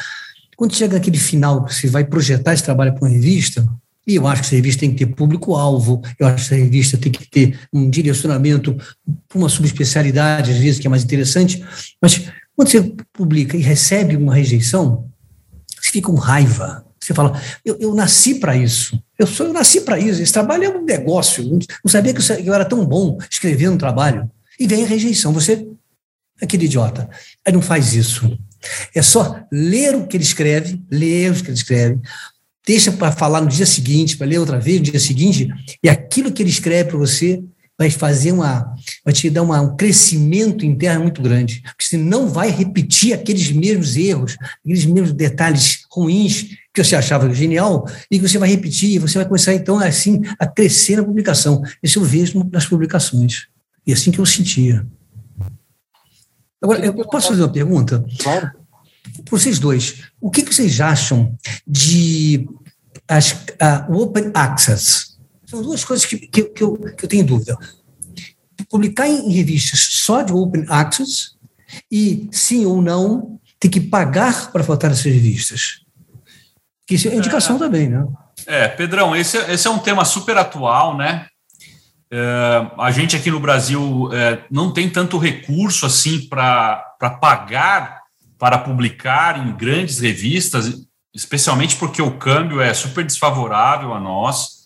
quando 0.56 0.74
chega 0.74 0.94
naquele 0.94 1.18
final, 1.18 1.66
que 1.66 1.74
você 1.74 1.86
vai 1.86 2.02
projetar 2.02 2.54
esse 2.54 2.62
trabalho 2.62 2.94
para 2.94 3.04
uma 3.04 3.10
revista, 3.10 3.68
e 4.06 4.14
eu 4.14 4.26
acho 4.26 4.40
que 4.40 4.46
essa 4.46 4.56
revista 4.56 4.80
tem 4.80 4.94
que 4.94 5.04
ter 5.04 5.14
público-alvo, 5.14 6.00
eu 6.18 6.26
acho 6.26 6.36
que 6.36 6.54
essa 6.54 6.54
revista 6.54 6.96
tem 6.96 7.12
que 7.12 7.28
ter 7.28 7.60
um 7.70 7.90
direcionamento 7.90 8.74
para 9.28 9.38
uma 9.38 9.50
subespecialidade, 9.50 10.50
às 10.50 10.56
vezes, 10.56 10.80
que 10.80 10.86
é 10.86 10.90
mais 10.90 11.04
interessante, 11.04 11.62
mas 12.00 12.22
quando 12.56 12.70
você 12.70 12.90
publica 13.12 13.54
e 13.54 13.60
recebe 13.60 14.16
uma 14.16 14.34
rejeição, 14.34 15.10
você 15.78 15.90
fica 15.90 16.08
com 16.08 16.14
raiva, 16.14 16.86
você 16.98 17.12
fala, 17.12 17.38
eu, 17.62 17.76
eu 17.78 17.94
nasci 17.94 18.36
para 18.36 18.56
isso. 18.56 18.98
Eu, 19.18 19.26
sou, 19.26 19.46
eu 19.46 19.52
nasci 19.52 19.80
para 19.80 19.98
isso. 19.98 20.20
Esse 20.20 20.32
trabalho 20.32 20.64
é 20.64 20.68
um 20.68 20.84
negócio. 20.84 21.44
Não, 21.44 21.90
sabia 21.90 22.12
que 22.12 22.20
eu, 22.20 22.54
era 22.54 22.64
tão 22.64 22.84
bom 22.84 23.18
escrevendo 23.30 23.78
trabalho. 23.78 24.30
E 24.58 24.66
vem 24.66 24.84
a 24.84 24.86
rejeição. 24.86 25.32
Você, 25.32 25.66
aquele 26.40 26.66
idiota, 26.66 27.08
aí 27.44 27.52
não 27.52 27.62
faz 27.62 27.94
isso. 27.94 28.36
É 28.94 29.02
só 29.02 29.40
ler 29.52 29.94
o 29.94 30.06
que 30.06 30.16
ele 30.16 30.24
escreve, 30.24 30.82
ler 30.90 31.32
o 31.32 31.34
que 31.34 31.48
ele 31.48 31.56
escreve, 31.56 32.00
deixa 32.66 32.90
para 32.90 33.12
falar 33.12 33.40
no 33.40 33.48
dia 33.48 33.66
seguinte, 33.66 34.16
para 34.16 34.26
ler 34.26 34.38
outra 34.38 34.58
vez 34.58 34.78
no 34.78 34.84
dia 34.84 35.00
seguinte, 35.00 35.48
e 35.82 35.88
aquilo 35.88 36.32
que 36.32 36.42
ele 36.42 36.50
escreve 36.50 36.90
para 36.90 36.98
você 36.98 37.42
vai 37.78 37.90
fazer 37.90 38.32
uma, 38.32 38.72
vai 39.04 39.12
te 39.12 39.28
dar 39.28 39.42
uma, 39.42 39.60
um 39.60 39.76
crescimento 39.76 40.64
interno 40.64 41.02
muito 41.02 41.20
grande, 41.20 41.60
porque 41.62 41.84
você 41.84 41.96
não 41.96 42.28
vai 42.28 42.50
repetir 42.50 43.12
aqueles 43.12 43.50
mesmos 43.50 43.96
erros, 43.96 44.36
aqueles 44.60 44.84
mesmos 44.86 45.12
detalhes 45.12 45.80
ruins 45.90 46.56
que 46.74 46.82
você 46.82 46.96
achava 46.96 47.32
genial 47.32 47.88
e 48.10 48.18
que 48.18 48.28
você 48.28 48.36
vai 48.36 48.48
repetir, 48.48 48.98
você 48.98 49.16
vai 49.16 49.24
começar 49.24 49.54
então 49.54 49.78
assim 49.78 50.20
a 50.40 50.46
crescer 50.46 50.96
na 50.96 51.04
publicação. 51.04 51.62
Isso 51.80 52.00
eu 52.00 52.04
vejo 52.04 52.44
nas 52.52 52.66
publicações. 52.66 53.46
E 53.86 53.92
é 53.92 53.94
assim 53.94 54.10
que 54.10 54.18
eu 54.18 54.26
sentia. 54.26 54.84
Agora, 56.60 56.84
eu 56.84 56.94
posso 57.08 57.28
fazer 57.28 57.42
uma 57.42 57.52
pergunta? 57.52 58.04
Claro. 58.18 58.50
Para 59.24 59.38
vocês 59.38 59.58
dois, 59.60 60.02
o 60.20 60.30
que, 60.30 60.42
vocês 60.42 60.80
acham 60.80 61.38
de 61.64 62.48
as, 63.06 63.36
o 63.88 63.98
Open 63.98 64.32
Access? 64.34 65.14
São 65.46 65.62
duas 65.62 65.84
coisas 65.84 66.04
que, 66.04 66.18
que, 66.18 66.42
que, 66.42 66.62
eu, 66.62 66.76
que 66.76 67.04
eu 67.04 67.08
tenho 67.08 67.24
dúvida. 67.24 67.56
Publicar 68.68 69.06
em 69.06 69.30
revistas 69.30 69.80
só 69.92 70.22
de 70.22 70.32
Open 70.32 70.64
Access 70.68 71.32
e, 71.92 72.28
sim 72.32 72.64
ou 72.64 72.82
não, 72.82 73.38
ter 73.60 73.68
que 73.68 73.80
pagar 73.80 74.50
para 74.50 74.64
faltar 74.64 74.90
essas 74.90 75.04
revistas. 75.04 75.83
Que 76.86 76.96
isso 76.96 77.08
é 77.08 77.14
indicação 77.14 77.56
é, 77.56 77.58
também, 77.58 77.88
né? 77.88 78.06
É, 78.46 78.68
Pedrão, 78.68 79.14
esse, 79.16 79.38
esse 79.38 79.66
é 79.66 79.70
um 79.70 79.78
tema 79.78 80.04
super 80.04 80.36
atual, 80.36 80.96
né? 80.96 81.26
É, 82.10 82.70
a 82.78 82.90
gente 82.90 83.16
aqui 83.16 83.30
no 83.30 83.40
Brasil 83.40 84.10
é, 84.12 84.44
não 84.50 84.72
tem 84.72 84.88
tanto 84.88 85.18
recurso 85.18 85.86
assim 85.86 86.28
para 86.28 86.76
pagar 87.20 88.04
para 88.38 88.58
publicar 88.58 89.38
em 89.38 89.56
grandes 89.56 90.00
revistas, 90.00 90.86
especialmente 91.14 91.76
porque 91.76 92.02
o 92.02 92.18
câmbio 92.18 92.60
é 92.60 92.74
super 92.74 93.04
desfavorável 93.04 93.94
a 93.94 94.00
nós. 94.00 94.64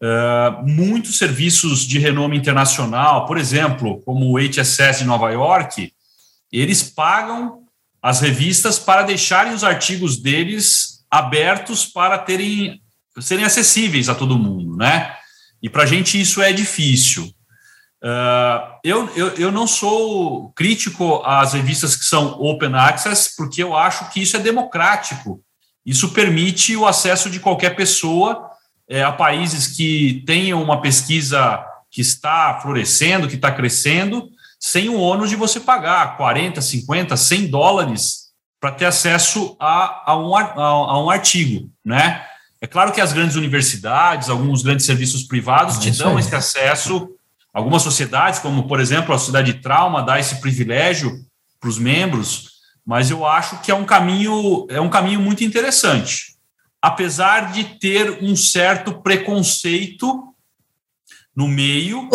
É, 0.00 0.62
muitos 0.64 1.18
serviços 1.18 1.80
de 1.80 1.98
renome 1.98 2.36
internacional, 2.36 3.26
por 3.26 3.36
exemplo, 3.36 4.00
como 4.04 4.30
o 4.30 4.38
HSS 4.38 5.00
de 5.00 5.06
Nova 5.06 5.30
York, 5.30 5.92
eles 6.52 6.82
pagam 6.82 7.64
as 8.00 8.20
revistas 8.20 8.78
para 8.78 9.02
deixarem 9.02 9.52
os 9.52 9.64
artigos 9.64 10.16
deles 10.16 10.93
abertos 11.14 11.86
para 11.86 12.18
terem 12.18 12.80
serem 13.20 13.44
acessíveis 13.44 14.08
a 14.08 14.14
todo 14.14 14.38
mundo, 14.38 14.76
né? 14.76 15.14
E 15.62 15.68
para 15.68 15.84
a 15.84 15.86
gente 15.86 16.20
isso 16.20 16.42
é 16.42 16.52
difícil. 16.52 17.32
Uh, 18.02 18.74
eu, 18.82 19.08
eu, 19.14 19.28
eu 19.34 19.52
não 19.52 19.66
sou 19.66 20.50
crítico 20.50 21.22
às 21.24 21.52
revistas 21.52 21.94
que 21.94 22.04
são 22.04 22.32
open 22.40 22.74
access, 22.74 23.34
porque 23.36 23.62
eu 23.62 23.76
acho 23.76 24.10
que 24.10 24.20
isso 24.20 24.36
é 24.36 24.40
democrático. 24.40 25.40
Isso 25.86 26.10
permite 26.10 26.76
o 26.76 26.86
acesso 26.86 27.30
de 27.30 27.38
qualquer 27.38 27.76
pessoa 27.76 28.50
é, 28.88 29.02
a 29.04 29.12
países 29.12 29.68
que 29.68 30.24
tenham 30.26 30.60
uma 30.60 30.82
pesquisa 30.82 31.64
que 31.90 32.00
está 32.00 32.58
florescendo, 32.60 33.28
que 33.28 33.36
está 33.36 33.52
crescendo, 33.52 34.28
sem 34.58 34.88
o 34.88 34.98
ônus 34.98 35.30
de 35.30 35.36
você 35.36 35.60
pagar 35.60 36.16
40, 36.16 36.60
50, 36.60 37.16
100 37.16 37.46
dólares 37.46 38.23
para 38.64 38.72
ter 38.72 38.86
acesso 38.86 39.54
a, 39.60 40.12
a, 40.12 40.16
um, 40.16 40.34
a, 40.34 40.42
a, 40.56 41.04
um 41.04 41.10
artigo, 41.10 41.70
né? 41.84 42.24
É 42.62 42.66
claro 42.66 42.92
que 42.92 43.00
as 43.02 43.12
grandes 43.12 43.36
universidades, 43.36 44.30
alguns 44.30 44.62
grandes 44.62 44.86
serviços 44.86 45.22
privados 45.22 45.76
te 45.76 45.90
dão 45.90 46.18
esse 46.18 46.34
acesso. 46.34 47.10
Algumas 47.52 47.82
sociedades, 47.82 48.40
como 48.40 48.66
por 48.66 48.80
exemplo 48.80 49.14
a 49.14 49.18
Sociedade 49.18 49.52
de 49.52 49.60
Trauma, 49.60 50.02
dá 50.02 50.18
esse 50.18 50.40
privilégio 50.40 51.12
para 51.60 51.68
os 51.68 51.78
membros, 51.78 52.52
mas 52.86 53.10
eu 53.10 53.26
acho 53.26 53.60
que 53.60 53.70
é 53.70 53.74
um 53.74 53.84
caminho 53.84 54.66
é 54.70 54.80
um 54.80 54.88
caminho 54.88 55.20
muito 55.20 55.44
interessante, 55.44 56.34
apesar 56.80 57.52
de 57.52 57.64
ter 57.64 58.24
um 58.24 58.34
certo 58.34 59.02
preconceito 59.02 60.34
no 61.36 61.46
meio 61.46 62.08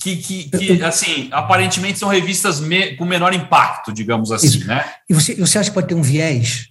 que, 0.00 0.16
que, 0.16 0.50
que 0.50 0.82
assim 0.82 1.28
aparentemente 1.32 1.98
são 1.98 2.08
revistas 2.08 2.60
me, 2.60 2.96
com 2.96 3.04
menor 3.04 3.32
impacto, 3.32 3.92
digamos 3.92 4.30
assim, 4.30 4.46
Isso. 4.46 4.66
né? 4.66 4.84
E 5.08 5.14
você, 5.14 5.34
você 5.34 5.58
acha 5.58 5.70
que 5.70 5.74
pode 5.74 5.88
ter 5.88 5.94
um 5.94 6.02
viés? 6.02 6.68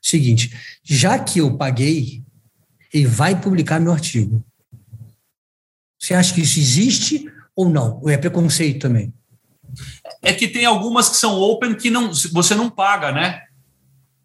Seguinte, 0.00 0.54
já 0.82 1.18
que 1.18 1.38
eu 1.38 1.56
paguei, 1.56 2.22
ele 2.92 3.06
vai 3.06 3.40
publicar 3.40 3.80
meu 3.80 3.92
artigo. 3.92 4.44
Você 5.98 6.14
acha 6.14 6.34
que 6.34 6.42
isso 6.42 6.58
existe 6.58 7.26
ou 7.56 7.68
não? 7.68 7.98
Ou 8.02 8.10
é 8.10 8.18
preconceito 8.18 8.82
também? 8.82 9.12
É 10.20 10.32
que 10.32 10.46
tem 10.46 10.66
algumas 10.66 11.08
que 11.08 11.16
são 11.16 11.40
open 11.40 11.74
que 11.74 11.90
não, 11.90 12.12
você 12.32 12.54
não 12.54 12.68
paga, 12.68 13.10
né? 13.10 13.42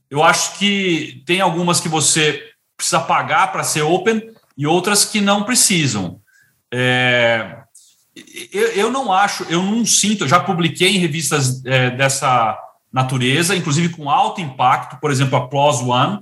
Eu 0.09 0.21
acho 0.21 0.57
que 0.59 1.23
tem 1.25 1.39
algumas 1.39 1.79
que 1.79 1.87
você 1.87 2.51
precisa 2.75 2.99
pagar 2.99 3.51
para 3.51 3.63
ser 3.63 3.81
open 3.81 4.31
e 4.57 4.67
outras 4.67 5.05
que 5.05 5.21
não 5.21 5.43
precisam. 5.43 6.21
É, 6.73 7.58
eu, 8.51 8.67
eu, 8.73 8.91
não 8.91 9.11
acho, 9.11 9.43
eu 9.49 9.61
não 9.61 9.85
sinto, 9.85 10.23
eu 10.23 10.27
já 10.27 10.39
publiquei 10.39 10.95
em 10.95 10.99
revistas 10.99 11.63
é, 11.65 11.89
dessa 11.91 12.57
natureza, 12.91 13.55
inclusive 13.55 13.89
com 13.89 14.09
alto 14.09 14.41
impacto, 14.41 14.99
por 14.99 15.11
exemplo, 15.11 15.37
a 15.37 15.47
PLOS 15.47 15.81
One. 15.81 16.19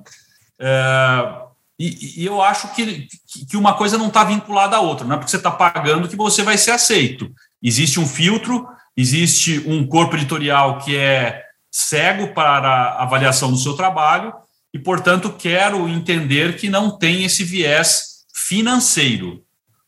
É, 0.59 1.47
e, 1.79 2.21
e, 2.21 2.25
eu 2.25 2.41
acho 2.41 2.73
que, 2.73 3.07
que 3.49 3.55
uma 3.55 3.75
coisa 3.75 3.97
não 3.97 4.07
está 4.07 4.23
vinculada 4.23 4.77
à 4.77 4.81
outra, 4.81 5.05
não 5.05 5.15
é 5.15 5.17
porque 5.17 5.31
você 5.31 5.37
está 5.37 5.51
pagando 5.51 6.07
que 6.07 6.15
você 6.15 6.43
vai 6.43 6.57
ser 6.57 6.71
aceito. 6.71 7.31
Existe 7.61 7.99
um 7.99 8.07
filtro, 8.07 8.67
existe 8.95 9.63
um 9.67 9.85
corpo 9.85 10.15
editorial 10.15 10.79
que 10.79 10.95
é 10.95 11.43
cego 11.71 12.33
para 12.33 12.67
a 12.67 13.03
avaliação 13.03 13.51
do 13.51 13.57
seu 13.57 13.75
trabalho, 13.75 14.33
e, 14.73 14.79
portanto, 14.79 15.33
quero 15.37 15.87
entender 15.87 16.57
que 16.57 16.69
não 16.69 16.97
tem 16.97 17.23
esse 17.23 17.43
viés 17.43 18.25
financeiro. 18.33 19.43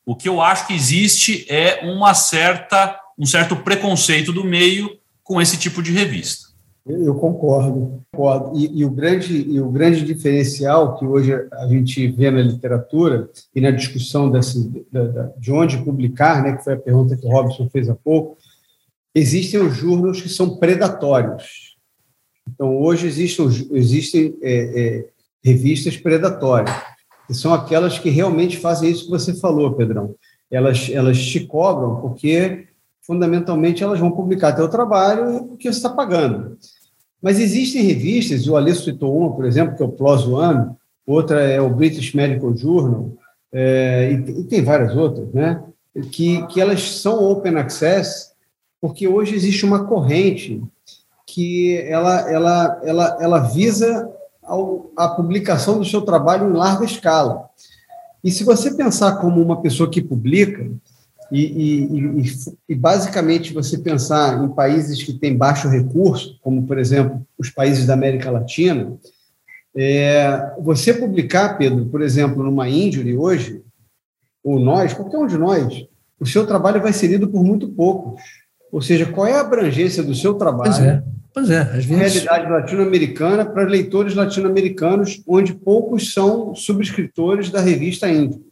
O 0.10 0.16
que 0.16 0.28
eu 0.28 0.42
acho 0.42 0.66
que 0.66 0.74
existe 0.74 1.46
é 1.48 1.86
uma 1.86 2.16
certa, 2.16 3.00
um 3.16 3.28
certo 3.28 3.56
preconceito 3.58 4.34
do 4.34 4.44
meio 4.44 4.98
com 5.24 5.40
esse 5.40 5.56
tipo 5.56 5.84
de 5.84 5.92
revista. 5.92 6.48
Eu 6.84 7.14
concordo. 7.14 8.04
concordo. 8.12 8.58
E, 8.58 8.80
e, 8.80 8.84
o 8.84 8.90
grande, 8.90 9.40
e 9.40 9.62
o 9.62 9.70
grande 9.70 10.04
diferencial 10.04 10.98
que 10.98 11.06
hoje 11.06 11.32
a 11.54 11.68
gente 11.68 12.08
vê 12.08 12.32
na 12.32 12.42
literatura 12.42 13.30
e 13.54 13.62
na 13.62 13.70
discussão 13.70 14.32
desse, 14.32 14.84
da, 14.92 15.32
de 15.38 15.52
onde 15.52 15.78
publicar, 15.78 16.42
né, 16.42 16.58
que 16.58 16.64
foi 16.64 16.74
a 16.74 16.80
pergunta 16.80 17.16
que 17.16 17.28
o 17.28 17.30
Robson 17.30 17.70
fez 17.72 17.88
há 17.88 17.94
pouco, 17.94 18.36
existem 19.14 19.60
os 19.60 19.76
jornais 19.78 20.20
que 20.20 20.30
são 20.30 20.58
predatórios. 20.58 21.78
Então, 22.52 22.76
hoje 22.82 23.06
existem, 23.06 23.46
existem 23.74 24.36
é, 24.42 24.56
é, 24.56 25.06
revistas 25.44 25.96
predatórias, 25.98 26.76
que 27.30 27.34
são 27.36 27.54
aquelas 27.54 28.00
que 28.00 28.10
realmente 28.10 28.58
fazem 28.58 28.90
isso 28.90 29.06
que 29.06 29.12
você 29.12 29.36
falou, 29.36 29.74
Pedrão. 29.74 30.16
Elas, 30.50 30.90
elas 30.92 31.24
te 31.24 31.42
cobram 31.42 32.02
porque 32.02 32.66
fundamentalmente 33.04 33.84
elas 33.84 34.00
vão 34.00 34.10
publicar 34.10 34.54
teu 34.54 34.68
trabalho 34.68 35.46
porque 35.46 35.72
você 35.72 35.78
está 35.78 35.92
pagando. 35.92 36.58
Mas 37.22 37.40
existem 37.40 37.84
revistas, 37.84 38.48
o 38.48 38.58
Alê 38.58 38.74
citou 38.74 39.16
uma, 39.16 39.36
por 39.36 39.46
exemplo, 39.46 39.78
que 39.78 39.84
é 39.84 39.86
o 39.86 39.92
PLOS 39.92 40.26
One, 40.26 40.72
outra 41.06 41.42
é 41.42 41.62
o 41.62 41.70
British 41.70 42.16
Medical 42.16 42.58
Journal, 42.58 43.14
é, 43.54 44.12
e, 44.12 44.42
e, 44.42 44.44
tem 44.46 44.64
várias 44.64 44.96
outras, 44.96 45.32
né? 45.32 45.64
Que, 46.12 46.48
que 46.48 46.60
elas 46.60 46.82
são 46.82 47.24
open 47.24 47.58
access, 47.58 48.32
porque 48.82 49.08
hoje 49.08 49.36
existe 49.36 49.66
uma 49.66 49.86
corrente 49.86 50.64
que 51.28 51.78
ela, 51.82 52.22
ela, 52.32 52.82
ela, 52.84 53.18
ela 53.22 53.40
visa 53.40 54.10
ao, 54.50 54.92
a 54.98 55.08
publicação 55.08 55.78
do 55.78 55.86
seu 55.86 56.02
trabalho 56.02 56.50
em 56.50 56.58
larga 56.58 56.84
escala. 56.84 57.50
E 58.24 58.32
se 58.32 58.44
você 58.44 58.74
pensar 58.74 59.18
como 59.18 59.42
uma 59.42 59.62
pessoa 59.62 59.90
que 59.90 60.02
publica, 60.02 60.70
e, 61.32 61.42
e, 61.42 62.22
e, 62.22 62.34
e, 62.70 62.76
basicamente 62.76 63.54
você 63.54 63.78
pensar 63.78 64.44
em 64.44 64.50
países 64.50 65.04
que 65.04 65.14
têm 65.14 65.38
baixo 65.38 65.70
recurso, 65.70 66.40
como 66.42 66.64
por 66.64 66.80
exemplo 66.80 67.22
os 67.38 67.52
países 67.52 67.86
da 67.86 67.94
América 67.94 68.32
Latina, 68.32 68.98
é, 69.76 70.54
você 70.60 70.92
publicar, 70.94 71.58
Pedro, 71.58 71.86
por 71.86 72.02
exemplo, 72.02 72.44
numa 72.44 72.68
Injury 72.68 73.16
hoje, 73.16 73.62
ou 74.44 74.60
nós, 74.60 74.94
qualquer 74.94 75.20
um 75.20 75.28
de 75.28 75.38
nós, 75.38 75.86
o 76.20 76.26
seu 76.26 76.48
trabalho 76.48 76.82
vai 76.82 76.92
ser 76.92 77.08
lido 77.08 77.30
por 77.30 77.44
muito 77.44 77.70
poucos. 77.70 78.22
Ou 78.72 78.82
seja, 78.82 79.06
qual 79.06 79.28
é 79.28 79.34
a 79.34 79.42
abrangência 79.42 80.02
do 80.02 80.16
seu 80.16 80.34
trabalho? 80.34 81.04
Pois 81.34 81.50
é. 81.50 81.62
Às 81.62 81.86
vezes... 81.86 82.24
Realidade 82.24 82.52
latino-americana 82.52 83.46
para 83.46 83.64
leitores 83.64 84.16
latino-americanos, 84.16 85.22
onde 85.28 85.54
poucos 85.54 86.14
são 86.14 86.56
subscritores 86.56 87.50
da 87.50 87.60
revista 87.60 88.10
Injury. 88.10 88.50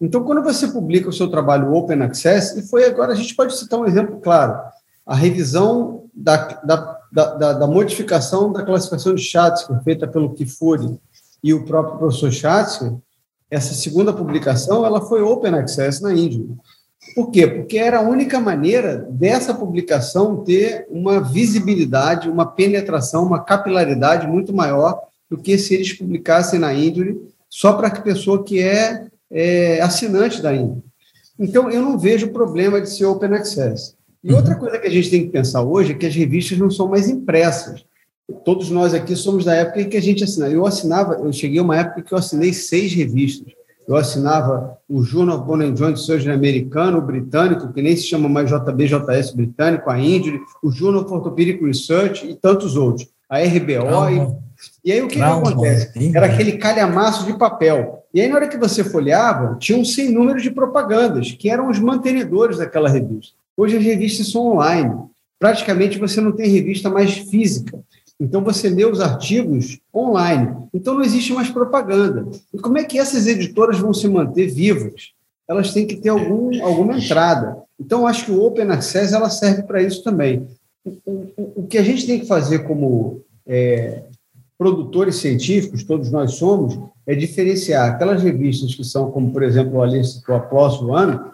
Então, 0.00 0.22
quando 0.22 0.42
você 0.42 0.68
publica 0.68 1.08
o 1.08 1.12
seu 1.12 1.28
trabalho 1.28 1.72
Open 1.72 2.02
Access, 2.02 2.58
e 2.58 2.68
foi 2.68 2.84
agora, 2.84 3.12
a 3.12 3.16
gente 3.16 3.34
pode 3.34 3.56
citar 3.56 3.80
um 3.80 3.86
exemplo 3.86 4.20
claro, 4.20 4.58
a 5.04 5.14
revisão 5.14 6.04
da, 6.14 6.36
da, 6.62 6.98
da, 7.12 7.52
da 7.54 7.66
modificação 7.66 8.52
da 8.52 8.64
classificação 8.64 9.14
de 9.14 9.22
Schatzker, 9.22 9.82
feita 9.82 10.06
pelo 10.06 10.34
Kifuri 10.34 10.98
e 11.42 11.52
o 11.52 11.64
próprio 11.64 11.98
professor 11.98 12.30
Schatzker, 12.30 12.94
essa 13.50 13.72
segunda 13.72 14.12
publicação, 14.12 14.84
ela 14.84 15.00
foi 15.00 15.22
Open 15.22 15.54
Access 15.54 16.02
na 16.02 16.12
Índia. 16.12 16.44
Por 17.14 17.30
quê? 17.30 17.46
Porque 17.46 17.78
era 17.78 17.98
a 17.98 18.02
única 18.02 18.38
maneira 18.40 19.06
dessa 19.10 19.54
publicação 19.54 20.44
ter 20.44 20.86
uma 20.90 21.20
visibilidade, 21.20 22.28
uma 22.28 22.46
penetração, 22.46 23.24
uma 23.24 23.42
capilaridade 23.42 24.26
muito 24.26 24.54
maior 24.54 25.00
do 25.28 25.36
que 25.36 25.58
se 25.58 25.74
eles 25.74 25.92
publicassem 25.92 26.58
na 26.58 26.72
Índia 26.72 27.16
só 27.48 27.72
para 27.72 27.88
a 27.88 28.00
pessoa 28.00 28.44
que 28.44 28.60
é 28.60 29.06
é, 29.30 29.80
assinante 29.80 30.40
da 30.40 30.54
INPE. 30.54 30.82
Então, 31.38 31.70
eu 31.70 31.82
não 31.82 31.98
vejo 31.98 32.32
problema 32.32 32.80
de 32.80 32.90
ser 32.90 33.04
open 33.04 33.34
access. 33.34 33.94
E 34.22 34.32
outra 34.32 34.54
uhum. 34.54 34.60
coisa 34.60 34.78
que 34.78 34.86
a 34.86 34.90
gente 34.90 35.10
tem 35.10 35.24
que 35.24 35.30
pensar 35.30 35.62
hoje 35.62 35.92
é 35.92 35.94
que 35.94 36.06
as 36.06 36.14
revistas 36.14 36.58
não 36.58 36.70
são 36.70 36.88
mais 36.88 37.08
impressas. 37.08 37.84
Todos 38.44 38.70
nós 38.70 38.92
aqui 38.92 39.14
somos 39.14 39.44
da 39.44 39.54
época 39.54 39.80
em 39.80 39.88
que 39.88 39.96
a 39.96 40.02
gente 40.02 40.24
assinava. 40.24 40.52
Eu 40.52 40.66
assinava, 40.66 41.14
eu 41.14 41.32
cheguei 41.32 41.60
a 41.60 41.62
uma 41.62 41.78
época 41.78 42.02
que 42.02 42.12
eu 42.12 42.18
assinei 42.18 42.52
seis 42.52 42.92
revistas. 42.92 43.52
Eu 43.88 43.96
assinava 43.96 44.76
o 44.86 45.02
Journal 45.02 45.38
Bone 45.38 45.64
and 45.64 45.74
Joint 45.74 45.96
Surgery 45.96 46.34
americano, 46.34 46.98
o 46.98 47.02
britânico, 47.02 47.72
que 47.72 47.80
nem 47.80 47.96
se 47.96 48.02
chama 48.02 48.28
mais 48.28 48.50
JBJS 48.50 49.32
britânico, 49.32 49.88
a 49.88 49.98
Injury, 49.98 50.42
o 50.62 50.70
Journal 50.70 51.02
of 51.04 51.12
Orthopedic 51.14 51.64
Research 51.64 52.28
e 52.28 52.34
tantos 52.34 52.76
outros. 52.76 53.08
A 53.30 53.38
RBO. 53.38 54.38
E, 54.84 54.90
e 54.90 54.92
aí 54.92 55.00
o 55.00 55.08
que, 55.08 55.16
que 55.16 55.22
acontece? 55.22 56.12
Era 56.14 56.26
aquele 56.26 56.58
calhamaço 56.58 57.24
de 57.24 57.38
papel. 57.38 58.04
E 58.12 58.20
aí, 58.20 58.28
na 58.28 58.36
hora 58.36 58.48
que 58.48 58.58
você 58.58 58.84
folhava, 58.84 59.56
tinha 59.58 59.78
um 59.78 59.84
sem 59.84 60.10
número 60.10 60.40
de 60.40 60.50
propagandas, 60.50 61.32
que 61.32 61.48
eram 61.48 61.70
os 61.70 61.78
mantenedores 61.78 62.58
daquela 62.58 62.90
revista. 62.90 63.32
Hoje 63.56 63.78
as 63.78 63.84
revistas 63.84 64.30
são 64.30 64.52
online. 64.52 64.94
Praticamente 65.38 65.98
você 65.98 66.20
não 66.20 66.32
tem 66.32 66.50
revista 66.50 66.90
mais 66.90 67.12
física. 67.16 67.78
Então 68.20 68.42
você 68.42 68.68
lê 68.68 68.84
os 68.84 69.00
artigos 69.00 69.78
online. 69.94 70.56
Então 70.74 70.94
não 70.94 71.02
existe 71.02 71.32
mais 71.32 71.48
propaganda. 71.50 72.26
E 72.52 72.58
como 72.58 72.78
é 72.78 72.84
que 72.84 72.98
essas 72.98 73.26
editoras 73.26 73.78
vão 73.78 73.94
se 73.94 74.08
manter 74.08 74.48
vivas? 74.48 75.12
Elas 75.46 75.72
têm 75.72 75.86
que 75.86 75.96
ter 75.96 76.08
algum, 76.08 76.62
alguma 76.64 76.98
entrada. 76.98 77.56
Então 77.78 78.06
acho 78.06 78.26
que 78.26 78.32
o 78.32 78.42
Open 78.44 78.70
Access 78.70 79.14
ela 79.14 79.30
serve 79.30 79.62
para 79.62 79.82
isso 79.82 80.02
também. 80.02 80.46
O, 80.84 80.90
o, 81.06 81.52
o, 81.56 81.66
que 81.66 81.78
a 81.78 81.82
gente 81.82 82.06
tem 82.06 82.18
que 82.18 82.26
fazer 82.26 82.60
como 82.60 83.22
é, 83.46 84.02
produtores 84.58 85.16
científicos, 85.16 85.84
todos 85.84 86.10
nós 86.10 86.32
somos, 86.32 86.78
é 87.06 87.14
diferenciar 87.14 87.90
aquelas 87.90 88.22
revistas 88.22 88.74
que 88.74 88.84
são, 88.84 89.10
como 89.10 89.32
por 89.32 89.42
exemplo, 89.42 89.78
o 89.78 89.82
Alice 89.82 90.22
do 90.24 90.34
Apóstolo 90.34 90.94
Ano, 90.94 91.32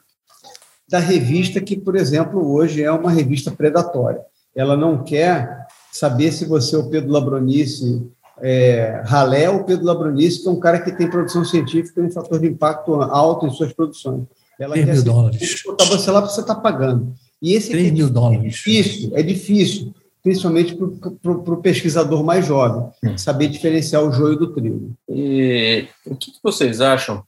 da 0.89 0.99
revista 0.99 1.61
que, 1.61 1.77
por 1.77 1.97
exemplo, 1.97 2.53
hoje 2.53 2.83
é 2.83 2.93
uma 2.93 3.11
revista 3.11 3.51
predatória. 3.51 4.21
Ela 4.55 4.77
não 4.77 5.03
quer 5.03 5.67
saber 5.97 6.33
se 6.33 6.45
você 6.45 6.75
é 6.75 6.79
o 6.79 6.89
Pedro 6.91 7.11
Labronice 7.13 8.03
é, 8.43 9.01
ralé 9.07 9.49
ou 9.49 9.63
Pedro 9.65 9.85
Labronice, 9.87 10.43
que 10.43 10.49
é 10.49 10.51
um 10.51 10.59
cara 10.59 10.81
que 10.81 10.91
tem 10.93 11.09
produção 11.09 11.45
científica 11.45 12.01
e 12.01 12.05
um 12.05 12.11
fator 12.11 12.41
de 12.41 12.49
impacto 12.49 12.95
alto 13.01 13.47
em 13.47 13.51
suas 13.51 13.73
produções. 13.73 14.25
Ela 14.59 14.73
3 14.75 14.85
quer 14.87 14.93
mil 14.93 15.03
ser- 15.03 15.09
dólares. 15.09 15.63
botar 15.65 15.85
você 15.85 16.11
lá 16.11 16.21
para 16.21 16.31
você 16.31 16.41
estar 16.41 16.57
pagando. 16.57 17.15
E 17.41 17.55
esse 17.55 17.71
3 17.71 17.87
aqui 17.87 17.95
mil 17.97 18.07
é 18.09 18.11
dólares. 18.11 18.43
difícil, 18.55 19.11
é 19.15 19.23
difícil, 19.23 19.95
principalmente 20.23 20.75
para 20.75 21.31
o 21.33 21.57
pesquisador 21.63 22.25
mais 22.25 22.45
jovem, 22.47 22.89
Hum. 23.05 23.17
saber 23.17 23.47
diferenciar 23.49 24.03
o 24.03 24.11
joio 24.13 24.37
do 24.37 24.49
trigo. 24.53 24.93
E 25.09 25.87
o 26.07 26.17
que 26.17 26.33
que 26.33 26.39
vocês 26.43 26.81
acham? 26.81 27.23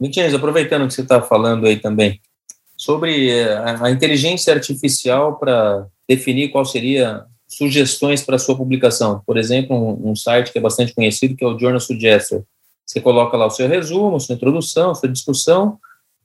Vincenzo, 0.00 0.36
aproveitando 0.36 0.86
que 0.88 0.94
você 0.94 1.02
está 1.02 1.20
falando 1.20 1.66
aí 1.66 1.76
também, 1.78 2.20
sobre 2.76 3.30
eh, 3.30 3.52
a, 3.56 3.86
a 3.86 3.90
inteligência 3.90 4.52
artificial 4.54 5.38
para 5.38 5.86
definir 6.08 6.50
qual 6.50 6.64
seria 6.64 7.24
sugestões 7.48 8.22
para 8.22 8.38
sua 8.38 8.56
publicação. 8.56 9.22
Por 9.26 9.36
exemplo, 9.36 9.76
um, 9.76 10.10
um 10.10 10.16
site 10.16 10.52
que 10.52 10.58
é 10.58 10.60
bastante 10.60 10.94
conhecido, 10.94 11.36
que 11.36 11.44
é 11.44 11.48
o 11.48 11.58
Journal 11.58 11.80
Suggester. 11.80 12.42
Você 12.84 13.00
coloca 13.00 13.36
lá 13.36 13.46
o 13.46 13.50
seu 13.50 13.68
resumo, 13.68 14.20
sua 14.20 14.34
introdução, 14.34 14.94
sua 14.94 15.08
discussão, 15.08 15.78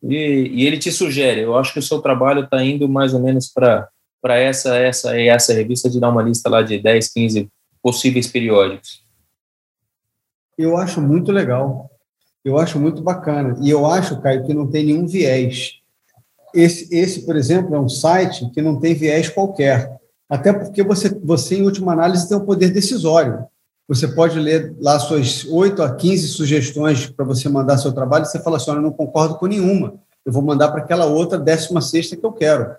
e, 0.03 0.15
e 0.15 0.65
ele 0.65 0.77
te 0.77 0.91
sugere. 0.91 1.41
Eu 1.41 1.57
acho 1.57 1.73
que 1.73 1.79
o 1.79 1.83
seu 1.83 1.99
trabalho 1.99 2.43
está 2.43 2.63
indo 2.63 2.87
mais 2.89 3.13
ou 3.13 3.19
menos 3.19 3.47
para 3.47 3.87
para 4.21 4.37
essa, 4.37 4.75
essa 4.75 5.19
e 5.19 5.27
essa 5.27 5.51
revista 5.51 5.89
de 5.89 5.99
dar 5.99 6.09
uma 6.09 6.21
lista 6.21 6.47
lá 6.47 6.61
de 6.61 6.77
10, 6.77 7.11
15 7.11 7.49
possíveis 7.81 8.27
periódicos. 8.27 9.03
Eu 10.55 10.77
acho 10.77 11.01
muito 11.01 11.31
legal. 11.31 11.89
Eu 12.45 12.59
acho 12.59 12.79
muito 12.79 13.01
bacana. 13.01 13.57
E 13.61 13.69
eu 13.69 13.85
acho, 13.85 14.21
Caio, 14.21 14.45
que 14.45 14.53
não 14.53 14.67
tem 14.67 14.85
nenhum 14.85 15.07
viés. 15.07 15.79
Esse, 16.53 16.93
esse, 16.95 17.25
por 17.25 17.35
exemplo, 17.35 17.75
é 17.75 17.79
um 17.79 17.89
site 17.89 18.47
que 18.51 18.61
não 18.61 18.79
tem 18.79 18.93
viés 18.93 19.27
qualquer. 19.27 19.99
Até 20.31 20.53
porque 20.53 20.81
você, 20.81 21.09
você, 21.09 21.57
em 21.57 21.63
última 21.63 21.91
análise, 21.91 22.29
tem 22.29 22.37
o 22.37 22.45
poder 22.45 22.69
decisório. 22.69 23.43
Você 23.85 24.07
pode 24.07 24.39
ler 24.39 24.73
lá 24.79 24.97
suas 24.97 25.43
8 25.43 25.83
a 25.83 25.93
15 25.93 26.29
sugestões 26.29 27.05
para 27.05 27.25
você 27.25 27.49
mandar 27.49 27.77
seu 27.77 27.91
trabalho 27.91 28.23
e 28.23 28.27
você 28.27 28.39
fala 28.39 28.55
assim: 28.55 28.71
olha, 28.71 28.77
eu 28.77 28.83
não 28.83 28.93
concordo 28.93 29.35
com 29.35 29.45
nenhuma. 29.45 29.95
Eu 30.25 30.31
vou 30.31 30.41
mandar 30.41 30.71
para 30.71 30.79
aquela 30.79 31.05
outra, 31.05 31.37
décima 31.37 31.81
sexta 31.81 32.15
que 32.15 32.25
eu 32.25 32.31
quero. 32.31 32.73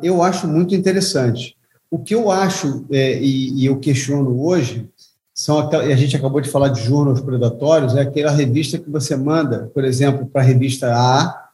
Eu 0.00 0.22
acho 0.22 0.46
muito 0.46 0.72
interessante. 0.72 1.56
O 1.90 1.98
que 1.98 2.14
eu 2.14 2.30
acho, 2.30 2.86
é, 2.92 3.20
e, 3.20 3.62
e 3.62 3.66
eu 3.66 3.80
questiono 3.80 4.40
hoje, 4.40 4.88
são 5.34 5.68
e 5.72 5.92
a 5.92 5.96
gente 5.96 6.14
acabou 6.14 6.40
de 6.40 6.50
falar 6.50 6.68
de 6.68 6.82
jornais 6.82 7.20
predatórios, 7.20 7.96
é 7.96 8.02
aquela 8.02 8.30
revista 8.30 8.78
que 8.78 8.88
você 8.88 9.16
manda, 9.16 9.68
por 9.74 9.84
exemplo, 9.84 10.24
para 10.26 10.42
a 10.42 10.44
revista 10.44 10.94
A, 10.94 11.48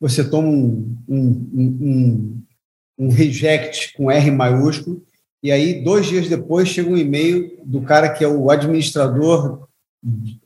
você 0.00 0.24
toma 0.24 0.48
um, 0.48 0.96
um, 1.06 1.48
um, 1.52 2.42
um, 2.98 3.08
reject 3.08 3.92
com 3.96 4.10
R 4.10 4.30
maiúsculo, 4.30 5.02
e 5.42 5.52
aí, 5.52 5.84
dois 5.84 6.06
dias 6.06 6.26
depois, 6.26 6.68
chega 6.68 6.88
um 6.88 6.96
e-mail 6.96 7.58
do 7.64 7.82
cara 7.82 8.08
que 8.08 8.24
é 8.24 8.28
o 8.28 8.50
administrador, 8.50 9.68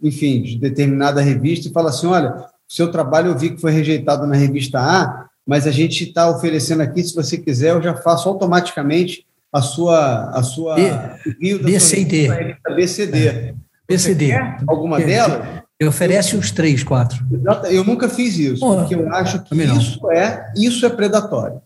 enfim, 0.02 0.42
de 0.42 0.58
determinada 0.58 1.20
revista, 1.20 1.68
e 1.68 1.72
fala 1.72 1.90
assim: 1.90 2.08
olha, 2.08 2.44
seu 2.66 2.90
trabalho 2.90 3.28
eu 3.28 3.38
vi 3.38 3.50
que 3.50 3.61
foi 3.61 3.70
rejeitado 3.70 4.26
na 4.26 4.34
revista 4.34 4.80
A, 4.80 5.28
mas 5.46 5.66
a 5.66 5.70
gente 5.70 6.04
está 6.04 6.28
oferecendo 6.28 6.82
aqui, 6.82 7.02
se 7.02 7.14
você 7.14 7.38
quiser, 7.38 7.70
eu 7.70 7.82
já 7.82 7.94
faço 7.94 8.28
automaticamente 8.28 9.24
a 9.52 9.62
sua 9.62 10.30
a 10.30 10.42
sua 10.42 10.74
B, 10.74 11.58
BCD. 11.62 12.56
BCD. 12.74 13.54
BCD. 13.88 14.32
Alguma 14.66 14.98
delas? 14.98 15.62
Eu 15.80 15.88
oferece 15.88 16.37
uns 16.37 16.50
três, 16.50 16.82
quatro. 16.82 17.24
Eu 17.70 17.84
nunca 17.84 18.08
fiz 18.08 18.37
isso, 18.37 18.61
Pô, 18.61 18.76
porque 18.76 18.96
eu 18.96 19.14
acho 19.14 19.42
que 19.44 19.54
isso 19.54 20.11
é 20.11 20.52
isso 20.56 20.84
é 20.84 20.88
predatório. 20.88 21.62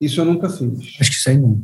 Isso 0.00 0.20
eu 0.20 0.24
nunca 0.24 0.48
fiz. 0.48 0.96
Acho 1.00 1.10
que 1.10 1.16
isso 1.16 1.28
aí 1.28 1.38
não. 1.38 1.62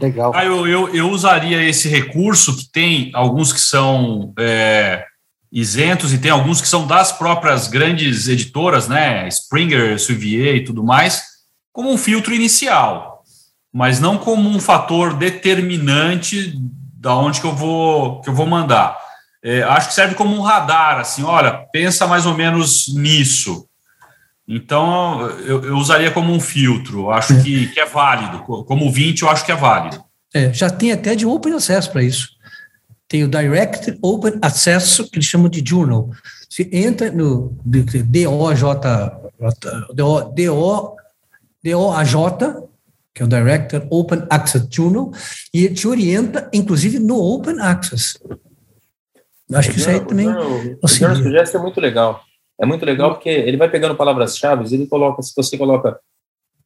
Legal. 0.00 0.32
Ah, 0.34 0.44
eu, 0.44 0.66
eu, 0.66 0.94
eu, 0.94 1.10
usaria 1.10 1.62
esse 1.62 1.88
recurso 1.88 2.56
que 2.56 2.70
tem 2.70 3.10
alguns 3.12 3.52
que 3.52 3.60
são 3.60 4.32
é, 4.38 5.04
isentos 5.52 6.12
e 6.12 6.18
tem 6.18 6.30
alguns 6.30 6.60
que 6.60 6.68
são 6.68 6.86
das 6.86 7.12
próprias 7.12 7.68
grandes 7.68 8.28
editoras, 8.28 8.88
né? 8.88 9.28
Springer, 9.28 9.98
Suvier 10.00 10.56
e 10.56 10.64
tudo 10.64 10.82
mais, 10.82 11.22
como 11.72 11.92
um 11.92 11.98
filtro 11.98 12.34
inicial 12.34 13.10
mas 13.72 14.00
não 14.00 14.18
como 14.18 14.48
um 14.48 14.60
fator 14.60 15.14
determinante 15.14 16.54
da 16.94 17.14
onde 17.14 17.40
que 17.40 17.46
eu 17.46 17.54
vou 17.54 18.20
que 18.20 18.28
eu 18.28 18.34
vou 18.34 18.46
mandar. 18.46 18.98
É, 19.42 19.62
acho 19.62 19.88
que 19.88 19.94
serve 19.94 20.14
como 20.14 20.36
um 20.36 20.42
radar, 20.42 20.98
assim, 20.98 21.22
olha, 21.22 21.66
pensa 21.72 22.06
mais 22.06 22.26
ou 22.26 22.34
menos 22.34 22.92
nisso. 22.94 23.66
Então, 24.52 25.30
eu, 25.46 25.64
eu 25.64 25.76
usaria 25.76 26.10
como 26.10 26.32
um 26.32 26.40
filtro, 26.40 27.08
acho 27.08 27.34
é. 27.34 27.40
Que, 27.40 27.68
que 27.68 27.78
é 27.78 27.86
válido. 27.86 28.40
Como 28.40 28.90
20, 28.90 29.22
eu 29.22 29.30
acho 29.30 29.46
que 29.46 29.52
é 29.52 29.54
válido. 29.54 30.02
É, 30.34 30.52
já 30.52 30.68
tem 30.68 30.90
até 30.90 31.14
de 31.14 31.24
Open 31.24 31.54
Access 31.54 31.88
para 31.88 32.02
isso. 32.02 32.30
Tem 33.06 33.22
o 33.22 33.28
Direct 33.28 33.96
Open 34.02 34.40
Access, 34.42 35.04
que 35.04 35.18
eles 35.18 35.26
chamam 35.26 35.48
de 35.48 35.62
Journal. 35.64 36.10
Você 36.48 36.68
entra 36.72 37.12
no 37.12 37.56
DOJ, 37.64 38.72
DO, 39.94 40.96
DOAJ, 41.62 42.14
que 43.14 43.22
é 43.22 43.24
o 43.24 43.28
Director 43.28 43.86
Open 43.88 44.24
Access 44.28 44.66
Journal, 44.68 45.12
e 45.54 45.64
ele 45.64 45.74
te 45.74 45.86
orienta, 45.86 46.50
inclusive, 46.52 46.98
no 46.98 47.16
Open 47.16 47.60
Access. 47.60 48.18
Acho 49.52 49.70
que 49.70 49.78
isso 49.78 49.90
aí 49.90 50.00
também. 50.00 50.28
O 50.28 50.88
Journal 50.88 51.16
Suggest 51.16 51.54
é 51.54 51.58
muito 51.58 51.80
legal. 51.80 52.24
É 52.60 52.66
muito 52.66 52.84
legal 52.84 53.12
porque 53.12 53.28
ele 53.28 53.56
vai 53.56 53.70
pegando 53.70 53.94
palavras-chave, 53.94 54.72
ele 54.74 54.86
coloca, 54.86 55.22
se 55.22 55.32
você 55.34 55.56
coloca 55.56 55.98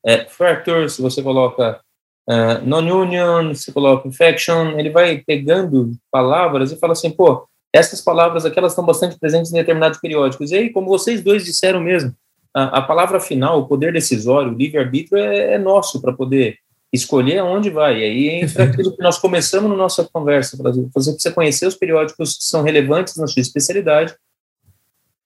é, 0.04 0.24
fracture, 0.24 0.90
se 0.90 1.00
você 1.00 1.22
coloca 1.22 1.80
uh, 2.28 2.66
non-union, 2.66 3.54
se 3.54 3.72
coloca 3.72 4.08
infection, 4.08 4.78
ele 4.78 4.90
vai 4.90 5.18
pegando 5.18 5.92
palavras 6.10 6.72
e 6.72 6.76
fala 6.76 6.92
assim, 6.92 7.10
pô, 7.10 7.46
essas 7.72 8.00
palavras 8.00 8.44
aqui, 8.44 8.58
elas 8.58 8.72
estão 8.72 8.84
bastante 8.84 9.18
presentes 9.18 9.52
em 9.52 9.56
determinados 9.56 9.98
periódicos. 9.98 10.50
E 10.50 10.56
aí, 10.56 10.70
como 10.70 10.88
vocês 10.88 11.22
dois 11.22 11.44
disseram 11.44 11.80
mesmo, 11.80 12.14
a, 12.54 12.78
a 12.78 12.82
palavra 12.82 13.18
final, 13.18 13.58
o 13.58 13.66
poder 13.66 13.92
decisório, 13.92 14.52
o 14.52 14.56
livre-arbítrio 14.56 15.18
é, 15.18 15.54
é, 15.54 15.58
nosso 15.58 16.00
para 16.00 16.12
poder 16.12 16.56
escolher 16.92 17.38
aonde 17.38 17.70
vai. 17.70 17.98
E 17.98 18.04
aí 18.04 18.28
entra 18.28 18.62
aquilo 18.70 18.96
que 18.96 19.02
nós 19.02 19.18
começamos 19.18 19.68
na 19.68 19.76
nossa 19.76 20.08
conversa, 20.12 20.56
fazer 20.92 21.14
você 21.18 21.32
conhecer 21.32 21.66
os 21.66 21.74
periódicos 21.74 22.36
que 22.36 22.44
são 22.44 22.62
relevantes 22.62 23.16
na 23.16 23.26
sua 23.26 23.40
especialidade 23.40 24.14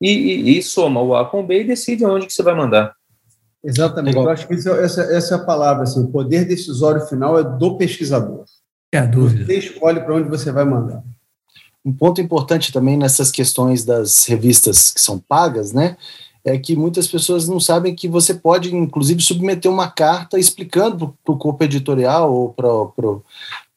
e, 0.01 0.11
e, 0.11 0.59
e 0.59 0.63
soma 0.63 1.01
o 1.01 1.15
A 1.15 1.29
com 1.29 1.41
o 1.41 1.47
B 1.47 1.61
e 1.61 1.67
decide 1.67 2.05
aonde 2.05 2.27
que 2.27 2.33
você 2.33 2.43
vai 2.43 2.55
mandar. 2.55 2.95
Exatamente. 3.63 4.15
Legal. 4.15 4.25
Eu 4.25 4.31
acho 4.31 4.47
que 4.47 4.55
isso, 4.55 4.69
essa, 4.71 5.03
essa 5.03 5.35
é 5.35 5.39
a 5.39 5.45
palavra. 5.45 5.83
Assim, 5.83 6.01
o 6.01 6.09
poder 6.09 6.45
decisório 6.45 7.05
final 7.07 7.39
é 7.39 7.45
do 7.45 7.77
pesquisador. 7.77 8.45
É 8.93 8.99
a 8.99 9.07
dúvida. 9.07 9.45
Você 9.45 9.59
escolhe 9.59 10.01
para 10.01 10.15
onde 10.15 10.29
você 10.29 10.53
vai 10.53 10.65
mandar. 10.65 11.03
Um 11.85 11.93
ponto 11.93 12.21
importante 12.21 12.73
também 12.73 12.97
nessas 12.97 13.31
questões 13.31 13.85
das 13.85 14.27
revistas 14.27 14.91
que 14.91 15.01
são 15.01 15.19
pagas, 15.19 15.73
né? 15.73 15.97
é 16.49 16.59
que 16.59 16.75
muitas 16.75 17.07
pessoas 17.07 17.49
não 17.49 17.61
sabem 17.61 17.95
que 17.95 18.09
você 18.09 18.35
pode, 18.35 18.75
inclusive, 18.75 19.21
submeter 19.21 19.71
uma 19.71 19.91
carta 19.91 20.39
explicando 20.39 21.17
para 21.25 21.35
o 21.35 21.39
corpo 21.39 21.63
editorial 21.65 22.33
ou 22.33 22.53
para 22.53 22.69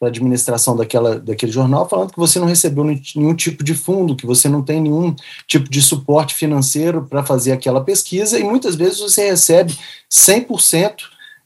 a 0.06 0.08
administração 0.08 0.76
daquela, 0.76 1.20
daquele 1.20 1.52
jornal, 1.52 1.88
falando 1.88 2.12
que 2.12 2.20
você 2.20 2.40
não 2.40 2.48
recebeu 2.48 2.84
nenhum 2.84 3.36
tipo 3.36 3.64
de 3.64 3.74
fundo, 3.74 4.16
que 4.16 4.26
você 4.26 4.50
não 4.50 4.62
tem 4.62 4.82
nenhum 4.82 5.16
tipo 5.48 5.70
de 5.70 5.82
suporte 5.82 6.34
financeiro 6.34 7.06
para 7.10 7.24
fazer 7.24 7.52
aquela 7.52 7.82
pesquisa, 7.82 8.40
e 8.40 8.44
muitas 8.44 8.76
vezes 8.76 9.00
você 9.00 9.30
recebe 9.30 9.78
100% 10.10 10.94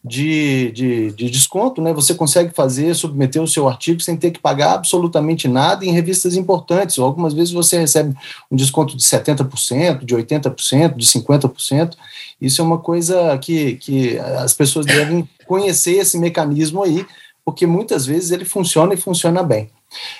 de, 0.06 0.72
de, 0.72 1.12
de, 1.13 1.30
desconto, 1.32 1.82
né? 1.82 1.91
Você 1.91 2.13
consegue 2.13 2.54
fazer, 2.54 2.94
submeter 2.94 3.41
o 3.41 3.48
seu 3.48 3.68
artigo 3.68 4.00
sem 4.00 4.15
ter 4.15 4.30
que 4.30 4.39
pagar 4.39 4.74
absolutamente 4.74 5.48
nada 5.48 5.84
em 5.84 5.91
revistas 5.91 6.36
importantes. 6.36 7.00
Algumas 7.00 7.34
vezes 7.34 7.52
você 7.52 7.80
recebe 7.80 8.15
um 8.52 8.56
desconto 8.56 8.96
de 8.96 9.02
70%, 9.02 10.06
de 10.06 10.15
80%, 10.15 10.96
de 10.96 11.06
50%. 11.08 11.96
Isso 12.39 12.62
é 12.62 12.63
uma 12.63 12.78
coisa 12.78 13.36
que, 13.39 13.78
que 13.78 14.20
as 14.20 14.54
pessoas 14.54 14.86
devem 14.86 15.28
conhecer 15.48 15.94
esse 15.94 16.20
mecanismo 16.20 16.84
aí, 16.84 17.04
porque 17.46 17.68
muitas 17.68 18.08
vezes 18.08 18.32
ele 18.32 18.44
funciona 18.44 18.96
e 18.96 18.98
funciona 18.98 19.44
bem. 19.44 19.70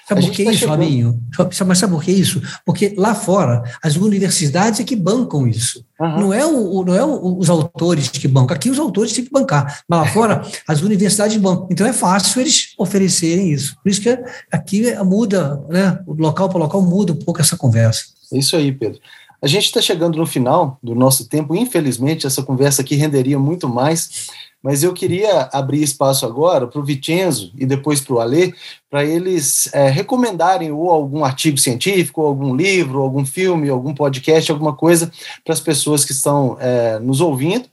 Sabe 0.08 0.22
por 0.22 0.32
que 0.32 0.46
tá 0.46 0.52
isso, 0.52 0.60
chegando... 0.60 0.78
Fabinho? 0.78 1.20
Mas 1.66 1.78
sabe 1.80 1.94
por 1.94 2.04
que 2.04 2.12
isso? 2.12 2.42
Porque 2.64 2.94
lá 2.96 3.16
fora, 3.16 3.64
as 3.84 3.96
universidades 3.96 4.80
é 4.80 4.84
que 4.84 4.96
bancam 4.96 5.48
isso. 5.48 5.84
Uhum. 6.00 6.20
Não 6.20 6.34
é, 6.34 6.46
o, 6.46 6.84
não 6.84 6.94
é 6.96 7.04
o, 7.04 7.38
os 7.38 7.50
autores 7.50 8.10
que 8.10 8.28
bancam. 8.28 8.56
Aqui 8.56 8.70
os 8.70 8.78
autores 8.78 9.12
têm 9.12 9.26
que 9.26 9.32
bancar. 9.32 9.84
Mas 9.90 10.00
lá 10.00 10.08
fora, 10.08 10.48
as 10.68 10.82
universidades 10.82 11.36
bancam. 11.38 11.68
Então 11.72 11.88
é 11.88 11.92
fácil 11.92 12.42
eles 12.42 12.74
oferecerem 12.78 13.52
isso. 13.52 13.76
Por 13.82 13.90
isso 13.90 14.02
que 14.02 14.18
aqui 14.52 14.96
muda, 15.04 15.62
né? 15.68 16.00
O 16.06 16.14
local 16.14 16.48
para 16.48 16.60
local 16.60 16.82
muda 16.82 17.13
um 17.13 17.17
pouco 17.17 17.42
essa 17.42 17.58
conversa. 17.58 18.06
É 18.32 18.38
isso 18.38 18.56
aí, 18.56 18.71
Pedro. 18.71 19.02
A 19.42 19.48
gente 19.48 19.65
está 19.65 19.82
chegando 19.82 20.17
no 20.17 20.26
final 20.26 20.80
do 20.82 20.96
nosso 20.96 21.28
tempo. 21.28 21.56
Infelizmente, 21.56 22.26
essa 22.26 22.42
conversa 22.42 22.82
aqui 22.82 22.96
renderia 22.96 23.38
muito 23.38 23.67
mais. 23.67 24.28
Mas 24.66 24.82
eu 24.82 24.94
queria 24.94 25.48
abrir 25.54 25.84
espaço 25.84 26.26
agora 26.26 26.66
para 26.66 26.82
o 26.82 26.84
Vicenzo 26.84 27.52
e 27.56 27.68
depois 27.68 28.02
para 28.02 28.16
o 28.16 28.20
Alê, 28.20 28.52
para 28.90 29.06
eles 29.06 29.72
é, 29.72 29.90
recomendarem 29.90 30.72
ou 30.72 30.90
algum 30.90 31.24
artigo 31.24 31.56
científico, 31.60 32.22
ou 32.22 32.28
algum 32.28 32.56
livro, 32.56 33.00
algum 33.00 33.24
filme, 33.24 33.70
algum 33.70 33.94
podcast, 33.94 34.52
alguma 34.52 34.76
coisa 34.76 35.12
para 35.44 35.54
as 35.54 35.60
pessoas 35.60 36.04
que 36.04 36.13
estão 36.13 36.58
é, 36.60 36.98
nos 36.98 37.22
ouvindo 37.22 37.70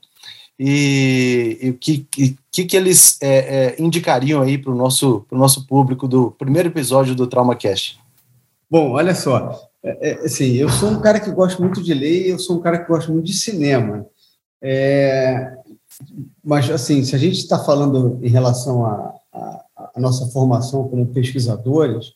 e 0.59 1.71
o 1.73 1.73
que, 1.79 2.07
que, 2.51 2.65
que 2.65 2.77
eles 2.77 3.17
é, 3.19 3.37
é 3.37 3.81
indicariam 3.81 4.43
aí 4.43 4.55
para 4.55 4.71
o 4.71 4.75
nosso, 4.75 5.25
nosso 5.31 5.65
público 5.65 6.07
do 6.07 6.29
primeiro 6.29 6.69
episódio 6.69 7.15
do 7.15 7.25
TraumaCast. 7.25 7.97
Bom, 8.69 8.91
olha 8.91 9.15
só, 9.15 9.59
é, 9.83 10.19
assim, 10.23 10.53
eu 10.57 10.69
sou 10.69 10.91
um 10.91 11.01
cara 11.01 11.19
que 11.19 11.31
gosta 11.31 11.59
muito 11.59 11.81
de 11.81 11.91
ler 11.91 12.27
e 12.27 12.29
eu 12.29 12.37
sou 12.37 12.57
um 12.57 12.61
cara 12.61 12.77
que 12.77 12.87
gosta 12.87 13.11
muito 13.11 13.25
de 13.25 13.33
cinema. 13.33 14.05
É, 14.61 15.57
mas, 16.43 16.69
assim, 16.69 17.03
se 17.03 17.15
a 17.15 17.19
gente 17.19 17.37
está 17.37 17.59
falando 17.59 18.19
em 18.21 18.29
relação 18.29 18.85
à 18.85 19.13
nossa 19.97 20.25
formação 20.27 20.87
como 20.87 21.07
pesquisadores, 21.07 22.13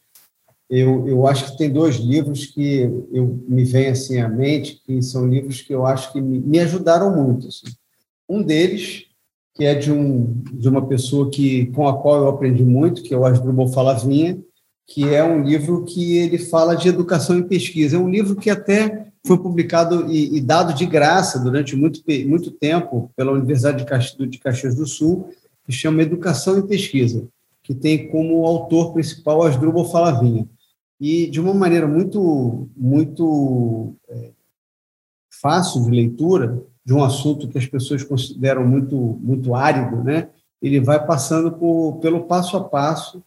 eu, 0.70 1.08
eu 1.08 1.26
acho 1.26 1.52
que 1.52 1.58
tem 1.58 1.72
dois 1.72 1.96
livros 1.96 2.46
que 2.46 2.82
eu, 3.12 3.42
me 3.48 3.64
vêm 3.64 3.88
assim 3.88 4.20
à 4.20 4.28
mente, 4.28 4.82
que 4.86 5.02
são 5.02 5.28
livros 5.28 5.62
que 5.62 5.74
eu 5.74 5.86
acho 5.86 6.12
que 6.12 6.20
me, 6.20 6.40
me 6.40 6.60
ajudaram 6.60 7.16
muito. 7.16 7.48
Assim. 7.48 7.68
Um 8.28 8.44
deles, 8.44 9.06
que 9.56 9.64
é 9.64 9.74
de, 9.74 9.92
um, 9.92 10.42
de 10.54 10.68
uma 10.68 10.86
pessoa 10.86 11.30
que, 11.30 11.68
com 11.68 11.88
a 11.88 11.98
qual 12.02 12.18
eu 12.18 12.28
aprendi 12.28 12.66
muito, 12.66 13.02
que 13.02 13.14
é 13.14 13.18
o 13.18 13.26
Asdrubal 13.26 13.70
Falavinha, 13.70 14.38
que 14.86 15.08
é 15.08 15.24
um 15.24 15.44
livro 15.44 15.86
que 15.86 16.18
ele 16.18 16.38
fala 16.38 16.76
de 16.76 16.90
educação 16.90 17.38
e 17.38 17.44
pesquisa. 17.44 17.96
É 17.96 18.00
um 18.00 18.10
livro 18.10 18.36
que 18.36 18.50
até 18.50 19.07
foi 19.26 19.38
publicado 19.38 20.11
e, 20.11 20.38
e 20.38 20.41
dado 20.41 20.74
de 20.74 20.86
graça 20.86 21.39
durante 21.39 21.76
muito, 21.76 22.01
muito 22.28 22.51
tempo 22.51 23.11
pela 23.15 23.32
Universidade 23.32 23.86
de 24.30 24.39
Caxias 24.39 24.76
do 24.76 24.86
Sul, 24.86 25.30
que 25.65 25.72
chama 25.72 26.01
Educação 26.01 26.57
e 26.57 26.68
Pesquisa, 26.68 27.28
que 27.61 27.76
tem 27.76 28.09
como 28.09 28.45
autor 28.45 28.93
principal 28.93 29.43
Asdrubal 29.43 29.89
Falavinha 29.89 30.47
e 30.99 31.28
de 31.28 31.39
uma 31.39 31.53
maneira 31.53 31.88
muito, 31.88 32.68
muito 32.76 33.93
é, 34.09 34.32
fácil 35.30 35.84
de 35.84 35.91
leitura, 35.91 36.63
de 36.84 36.93
um 36.93 37.03
assunto 37.03 37.47
que 37.47 37.57
as 37.57 37.65
pessoas 37.65 38.03
consideram 38.03 38.65
muito, 38.65 38.95
muito 38.95 39.53
árido, 39.53 40.03
né? 40.03 40.30
ele 40.61 40.80
vai 40.80 41.05
passando 41.05 41.51
por, 41.51 41.99
pelo 41.99 42.24
passo 42.24 42.57
a 42.57 42.63
passo 42.63 43.24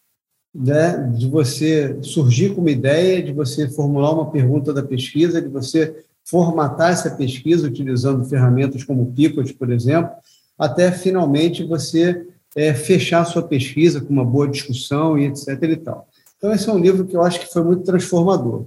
né, 0.54 1.10
de 1.16 1.28
você 1.28 1.96
surgir 2.02 2.54
com 2.54 2.60
uma 2.60 2.70
ideia, 2.70 3.22
de 3.22 3.32
você 3.32 3.68
formular 3.68 4.12
uma 4.12 4.30
pergunta 4.30 4.72
da 4.72 4.82
pesquisa, 4.82 5.40
de 5.40 5.48
você 5.48 6.04
formatar 6.24 6.92
essa 6.92 7.10
pesquisa 7.10 7.66
utilizando 7.66 8.24
ferramentas 8.24 8.84
como 8.84 9.12
Picot, 9.12 9.52
por 9.54 9.70
exemplo, 9.72 10.10
até 10.58 10.92
finalmente 10.92 11.64
você 11.64 12.26
é, 12.54 12.74
fechar 12.74 13.24
sua 13.24 13.42
pesquisa 13.42 14.00
com 14.00 14.12
uma 14.12 14.24
boa 14.24 14.48
discussão 14.48 15.18
e 15.18 15.26
etc. 15.26 15.62
E 15.62 15.76
tal. 15.76 16.08
Então, 16.36 16.52
esse 16.52 16.68
é 16.68 16.72
um 16.72 16.78
livro 16.78 17.04
que 17.04 17.16
eu 17.16 17.22
acho 17.22 17.40
que 17.40 17.52
foi 17.52 17.62
muito 17.62 17.84
transformador. 17.84 18.66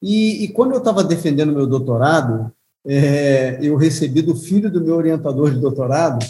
E, 0.00 0.44
e 0.44 0.48
quando 0.48 0.72
eu 0.72 0.78
estava 0.78 1.04
defendendo 1.04 1.52
meu 1.52 1.66
doutorado, 1.66 2.52
é, 2.84 3.58
eu 3.62 3.76
recebi 3.76 4.22
do 4.22 4.34
filho 4.34 4.70
do 4.70 4.82
meu 4.82 4.96
orientador 4.96 5.52
de 5.52 5.60
doutorado, 5.60 6.24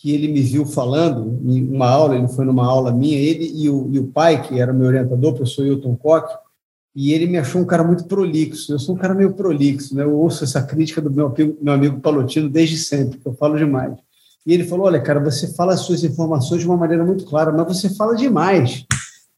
que 0.00 0.14
ele 0.14 0.28
me 0.28 0.40
viu 0.40 0.64
falando 0.64 1.38
em 1.44 1.62
uma 1.62 1.86
aula, 1.86 2.16
ele 2.16 2.26
foi 2.28 2.46
numa 2.46 2.64
aula 2.64 2.90
minha, 2.90 3.18
ele 3.18 3.52
e 3.54 3.68
o, 3.68 3.86
e 3.92 3.98
o 3.98 4.06
pai, 4.06 4.42
que 4.42 4.58
era 4.58 4.72
meu 4.72 4.86
orientador, 4.86 5.32
o 5.32 5.36
professor 5.36 5.66
Hilton 5.66 5.94
Koch, 5.94 6.26
e 6.96 7.12
ele 7.12 7.26
me 7.26 7.36
achou 7.36 7.60
um 7.60 7.66
cara 7.66 7.84
muito 7.84 8.06
prolixo. 8.06 8.72
Eu 8.72 8.78
sou 8.78 8.94
um 8.94 8.98
cara 8.98 9.12
meio 9.12 9.34
prolixo, 9.34 9.94
né? 9.94 10.02
eu 10.02 10.14
ouço 10.14 10.42
essa 10.42 10.62
crítica 10.62 11.02
do 11.02 11.10
meu 11.10 11.26
amigo, 11.26 11.58
meu 11.60 11.74
amigo 11.74 12.00
Palotino 12.00 12.48
desde 12.48 12.78
sempre, 12.78 13.18
que 13.18 13.26
eu 13.26 13.34
falo 13.34 13.58
demais. 13.58 13.92
E 14.46 14.54
ele 14.54 14.64
falou: 14.64 14.86
Olha, 14.86 15.00
cara, 15.02 15.20
você 15.20 15.52
fala 15.52 15.74
as 15.74 15.80
suas 15.80 16.02
informações 16.02 16.62
de 16.62 16.66
uma 16.66 16.78
maneira 16.78 17.04
muito 17.04 17.26
clara, 17.26 17.52
mas 17.52 17.66
você 17.66 17.90
fala 17.90 18.16
demais. 18.16 18.86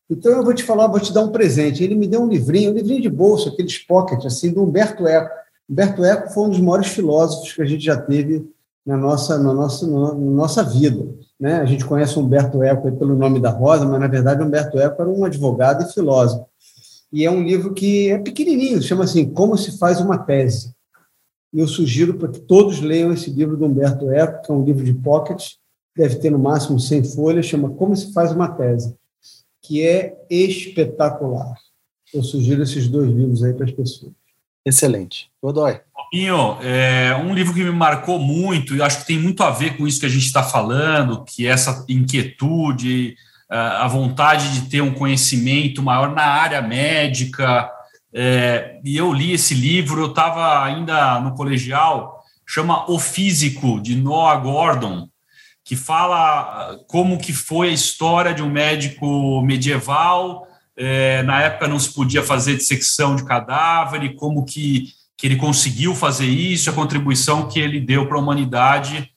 Então 0.08 0.30
eu 0.30 0.44
vou 0.44 0.54
te 0.54 0.62
falar, 0.62 0.86
vou 0.86 1.00
te 1.00 1.12
dar 1.12 1.22
um 1.22 1.32
presente. 1.32 1.82
Ele 1.82 1.96
me 1.96 2.06
deu 2.06 2.22
um 2.22 2.28
livrinho, 2.28 2.70
um 2.70 2.74
livrinho 2.74 3.02
de 3.02 3.10
bolso, 3.10 3.48
aqueles 3.48 3.78
pocket, 3.78 4.24
assim, 4.24 4.52
do 4.52 4.62
Humberto 4.62 5.08
Eco. 5.08 5.34
Humberto 5.68 6.04
Eco 6.04 6.32
foi 6.32 6.44
um 6.44 6.50
dos 6.50 6.60
maiores 6.60 6.88
filósofos 6.88 7.52
que 7.52 7.62
a 7.62 7.64
gente 7.64 7.84
já 7.84 7.96
teve 7.96 8.46
na 8.84 8.96
nossa, 8.96 9.38
na 9.38 9.52
nossa, 9.52 9.86
na 9.86 10.14
nossa 10.14 10.62
vida. 10.62 11.06
Né? 11.38 11.56
A 11.56 11.64
gente 11.64 11.84
conhece 11.84 12.18
Humberto 12.18 12.62
Eco 12.62 12.90
pelo 12.92 13.16
nome 13.16 13.40
da 13.40 13.50
Rosa, 13.50 13.86
mas 13.86 14.00
na 14.00 14.08
verdade 14.08 14.42
Humberto 14.42 14.78
Eco 14.78 15.02
era 15.02 15.10
um 15.10 15.24
advogado 15.24 15.82
e 15.82 15.92
filósofo. 15.92 16.46
E 17.12 17.24
é 17.24 17.30
um 17.30 17.42
livro 17.42 17.74
que 17.74 18.10
é 18.10 18.18
pequenininho, 18.18 18.82
chama 18.82 19.04
assim 19.04 19.28
Como 19.28 19.56
se 19.56 19.78
faz 19.78 20.00
uma 20.00 20.18
tese. 20.18 20.74
E 21.52 21.60
eu 21.60 21.68
sugiro 21.68 22.14
para 22.14 22.28
que 22.28 22.40
todos 22.40 22.80
leiam 22.80 23.12
esse 23.12 23.30
livro 23.30 23.56
do 23.56 23.66
Humberto 23.66 24.10
Eco, 24.10 24.42
que 24.42 24.50
é 24.50 24.54
um 24.54 24.64
livro 24.64 24.82
de 24.82 24.94
pocket, 24.94 25.52
deve 25.94 26.16
ter 26.16 26.30
no 26.30 26.38
máximo 26.38 26.80
100 26.80 27.04
folhas, 27.04 27.46
chama 27.46 27.70
Como 27.70 27.94
se 27.94 28.12
faz 28.12 28.32
uma 28.32 28.48
tese 28.48 28.96
que 29.62 29.86
é 29.86 30.16
espetacular. 30.28 31.56
Eu 32.12 32.22
sugiro 32.22 32.62
esses 32.62 32.88
dois 32.88 33.08
livros 33.08 33.42
aí 33.44 33.54
para 33.54 33.64
as 33.64 33.72
pessoas. 33.72 34.12
Excelente. 34.66 35.30
Godoy. 35.42 35.80
Pinho, 36.12 36.58
é 36.60 37.16
um 37.16 37.34
livro 37.34 37.54
que 37.54 37.64
me 37.64 37.70
marcou 37.70 38.18
muito, 38.18 38.76
e 38.76 38.82
acho 38.82 39.00
que 39.00 39.06
tem 39.06 39.18
muito 39.18 39.42
a 39.42 39.50
ver 39.50 39.78
com 39.78 39.86
isso 39.86 39.98
que 39.98 40.04
a 40.04 40.10
gente 40.10 40.26
está 40.26 40.42
falando, 40.42 41.24
que 41.24 41.46
é 41.46 41.50
essa 41.50 41.86
inquietude, 41.88 43.16
a 43.48 43.88
vontade 43.88 44.52
de 44.52 44.68
ter 44.68 44.82
um 44.82 44.92
conhecimento 44.92 45.82
maior 45.82 46.14
na 46.14 46.24
área 46.24 46.60
médica. 46.60 47.70
É, 48.14 48.78
e 48.84 48.94
eu 48.94 49.10
li 49.10 49.32
esse 49.32 49.54
livro, 49.54 50.02
eu 50.02 50.10
estava 50.10 50.62
ainda 50.62 51.18
no 51.20 51.34
colegial, 51.34 52.22
chama 52.46 52.90
O 52.90 52.98
Físico, 52.98 53.80
de 53.80 53.96
Noah 53.96 54.38
Gordon 54.38 55.08
que 55.64 55.76
fala 55.76 56.76
como 56.88 57.18
que 57.18 57.32
foi 57.32 57.70
a 57.70 57.72
história 57.72 58.34
de 58.34 58.42
um 58.42 58.50
médico 58.50 59.40
medieval. 59.42 60.46
É, 60.76 61.22
na 61.22 61.40
época 61.40 61.68
não 61.68 61.78
se 61.78 61.92
podia 61.94 62.22
fazer 62.22 62.56
dissecção 62.56 63.14
de 63.14 63.24
cadáver 63.24 64.02
e 64.02 64.14
como 64.14 64.44
que, 64.44 64.88
que 65.22 65.28
ele 65.28 65.36
conseguiu 65.36 65.94
fazer 65.94 66.26
isso, 66.26 66.68
a 66.68 66.72
contribuição 66.72 67.48
que 67.48 67.60
ele 67.60 67.78
deu 67.78 68.08
para 68.08 68.16
a 68.16 68.20
humanidade, 68.20 69.08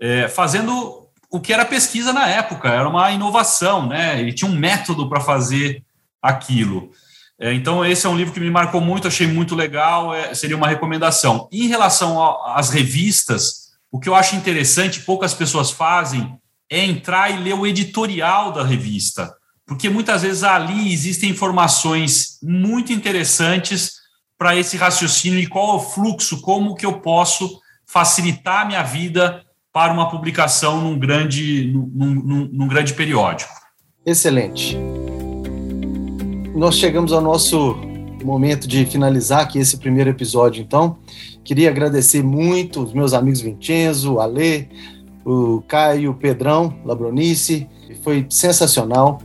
é, 0.00 0.26
fazendo 0.26 1.06
o 1.30 1.38
que 1.38 1.52
era 1.52 1.64
pesquisa 1.64 2.12
na 2.12 2.26
época, 2.26 2.68
era 2.68 2.88
uma 2.88 3.08
inovação, 3.12 3.86
né? 3.86 4.18
Ele 4.18 4.32
tinha 4.32 4.50
um 4.50 4.56
método 4.56 5.08
para 5.08 5.20
fazer 5.20 5.84
aquilo. 6.20 6.90
É, 7.38 7.54
então, 7.54 7.86
esse 7.86 8.04
é 8.04 8.10
um 8.10 8.16
livro 8.16 8.34
que 8.34 8.40
me 8.40 8.50
marcou 8.50 8.80
muito, 8.80 9.06
achei 9.06 9.28
muito 9.28 9.54
legal, 9.54 10.12
é, 10.12 10.34
seria 10.34 10.56
uma 10.56 10.66
recomendação. 10.66 11.48
Em 11.52 11.68
relação 11.68 12.20
às 12.44 12.70
revistas, 12.70 13.68
o 13.88 14.00
que 14.00 14.08
eu 14.08 14.16
acho 14.16 14.34
interessante, 14.34 15.02
poucas 15.02 15.32
pessoas 15.32 15.70
fazem, 15.70 16.36
é 16.68 16.84
entrar 16.84 17.30
e 17.30 17.40
ler 17.40 17.54
o 17.54 17.68
editorial 17.68 18.50
da 18.50 18.64
revista, 18.64 19.32
porque 19.64 19.88
muitas 19.88 20.22
vezes 20.22 20.42
ali 20.42 20.92
existem 20.92 21.30
informações 21.30 22.40
muito 22.42 22.92
interessantes 22.92 24.01
para 24.42 24.56
esse 24.56 24.76
raciocínio 24.76 25.38
e 25.38 25.46
qual 25.46 25.74
é 25.74 25.76
o 25.76 25.78
fluxo, 25.78 26.40
como 26.40 26.74
que 26.74 26.84
eu 26.84 26.94
posso 26.94 27.60
facilitar 27.86 28.62
a 28.62 28.64
minha 28.64 28.82
vida 28.82 29.40
para 29.72 29.92
uma 29.92 30.10
publicação 30.10 30.80
num 30.80 30.98
grande, 30.98 31.70
num, 31.72 31.86
num, 32.12 32.48
num 32.52 32.66
grande 32.66 32.92
periódico. 32.92 33.52
Excelente. 34.04 34.76
Nós 36.56 36.74
chegamos 36.74 37.12
ao 37.12 37.20
nosso 37.20 37.76
momento 38.24 38.66
de 38.66 38.84
finalizar 38.84 39.42
aqui 39.42 39.60
esse 39.60 39.76
primeiro 39.76 40.10
episódio, 40.10 40.60
então. 40.60 40.98
Queria 41.44 41.70
agradecer 41.70 42.24
muito 42.24 42.82
os 42.82 42.92
meus 42.92 43.14
amigos 43.14 43.40
Vincenzo, 43.40 44.18
Ale, 44.18 44.68
o 45.24 45.62
Caio, 45.68 46.10
o 46.10 46.14
Pedrão, 46.14 46.80
Labronice, 46.84 47.68
foi 48.02 48.26
sensacional. 48.28 49.22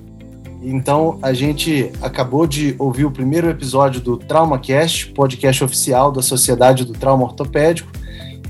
Então, 0.62 1.20
a 1.22 1.34
gente 1.34 1.92
acabou 2.02 2.48
de 2.48 2.76
ouvir 2.80 3.06
o 3.06 3.12
primeiro 3.12 3.50
episódio 3.50 4.02
do 4.02 4.18
TraumaCast, 4.18 5.12
podcast 5.14 5.64
oficial 5.64 6.12
da 6.12 6.22
Sociedade 6.22 6.84
do 6.84 6.94
Trauma 6.94 7.24
Ortopédico. 7.24 7.90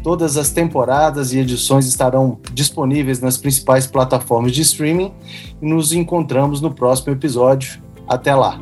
Todas 0.03 0.37
as 0.37 0.51
temporadas 0.51 1.33
e 1.33 1.39
edições 1.39 1.85
estarão 1.85 2.39
disponíveis 2.53 3.19
nas 3.19 3.37
principais 3.37 3.85
plataformas 3.85 4.53
de 4.53 4.61
streaming 4.61 5.11
nos 5.61 5.91
encontramos 5.91 6.61
no 6.61 6.73
próximo 6.73 7.11
episódio. 7.11 7.81
Até 8.07 8.33
lá! 8.33 8.57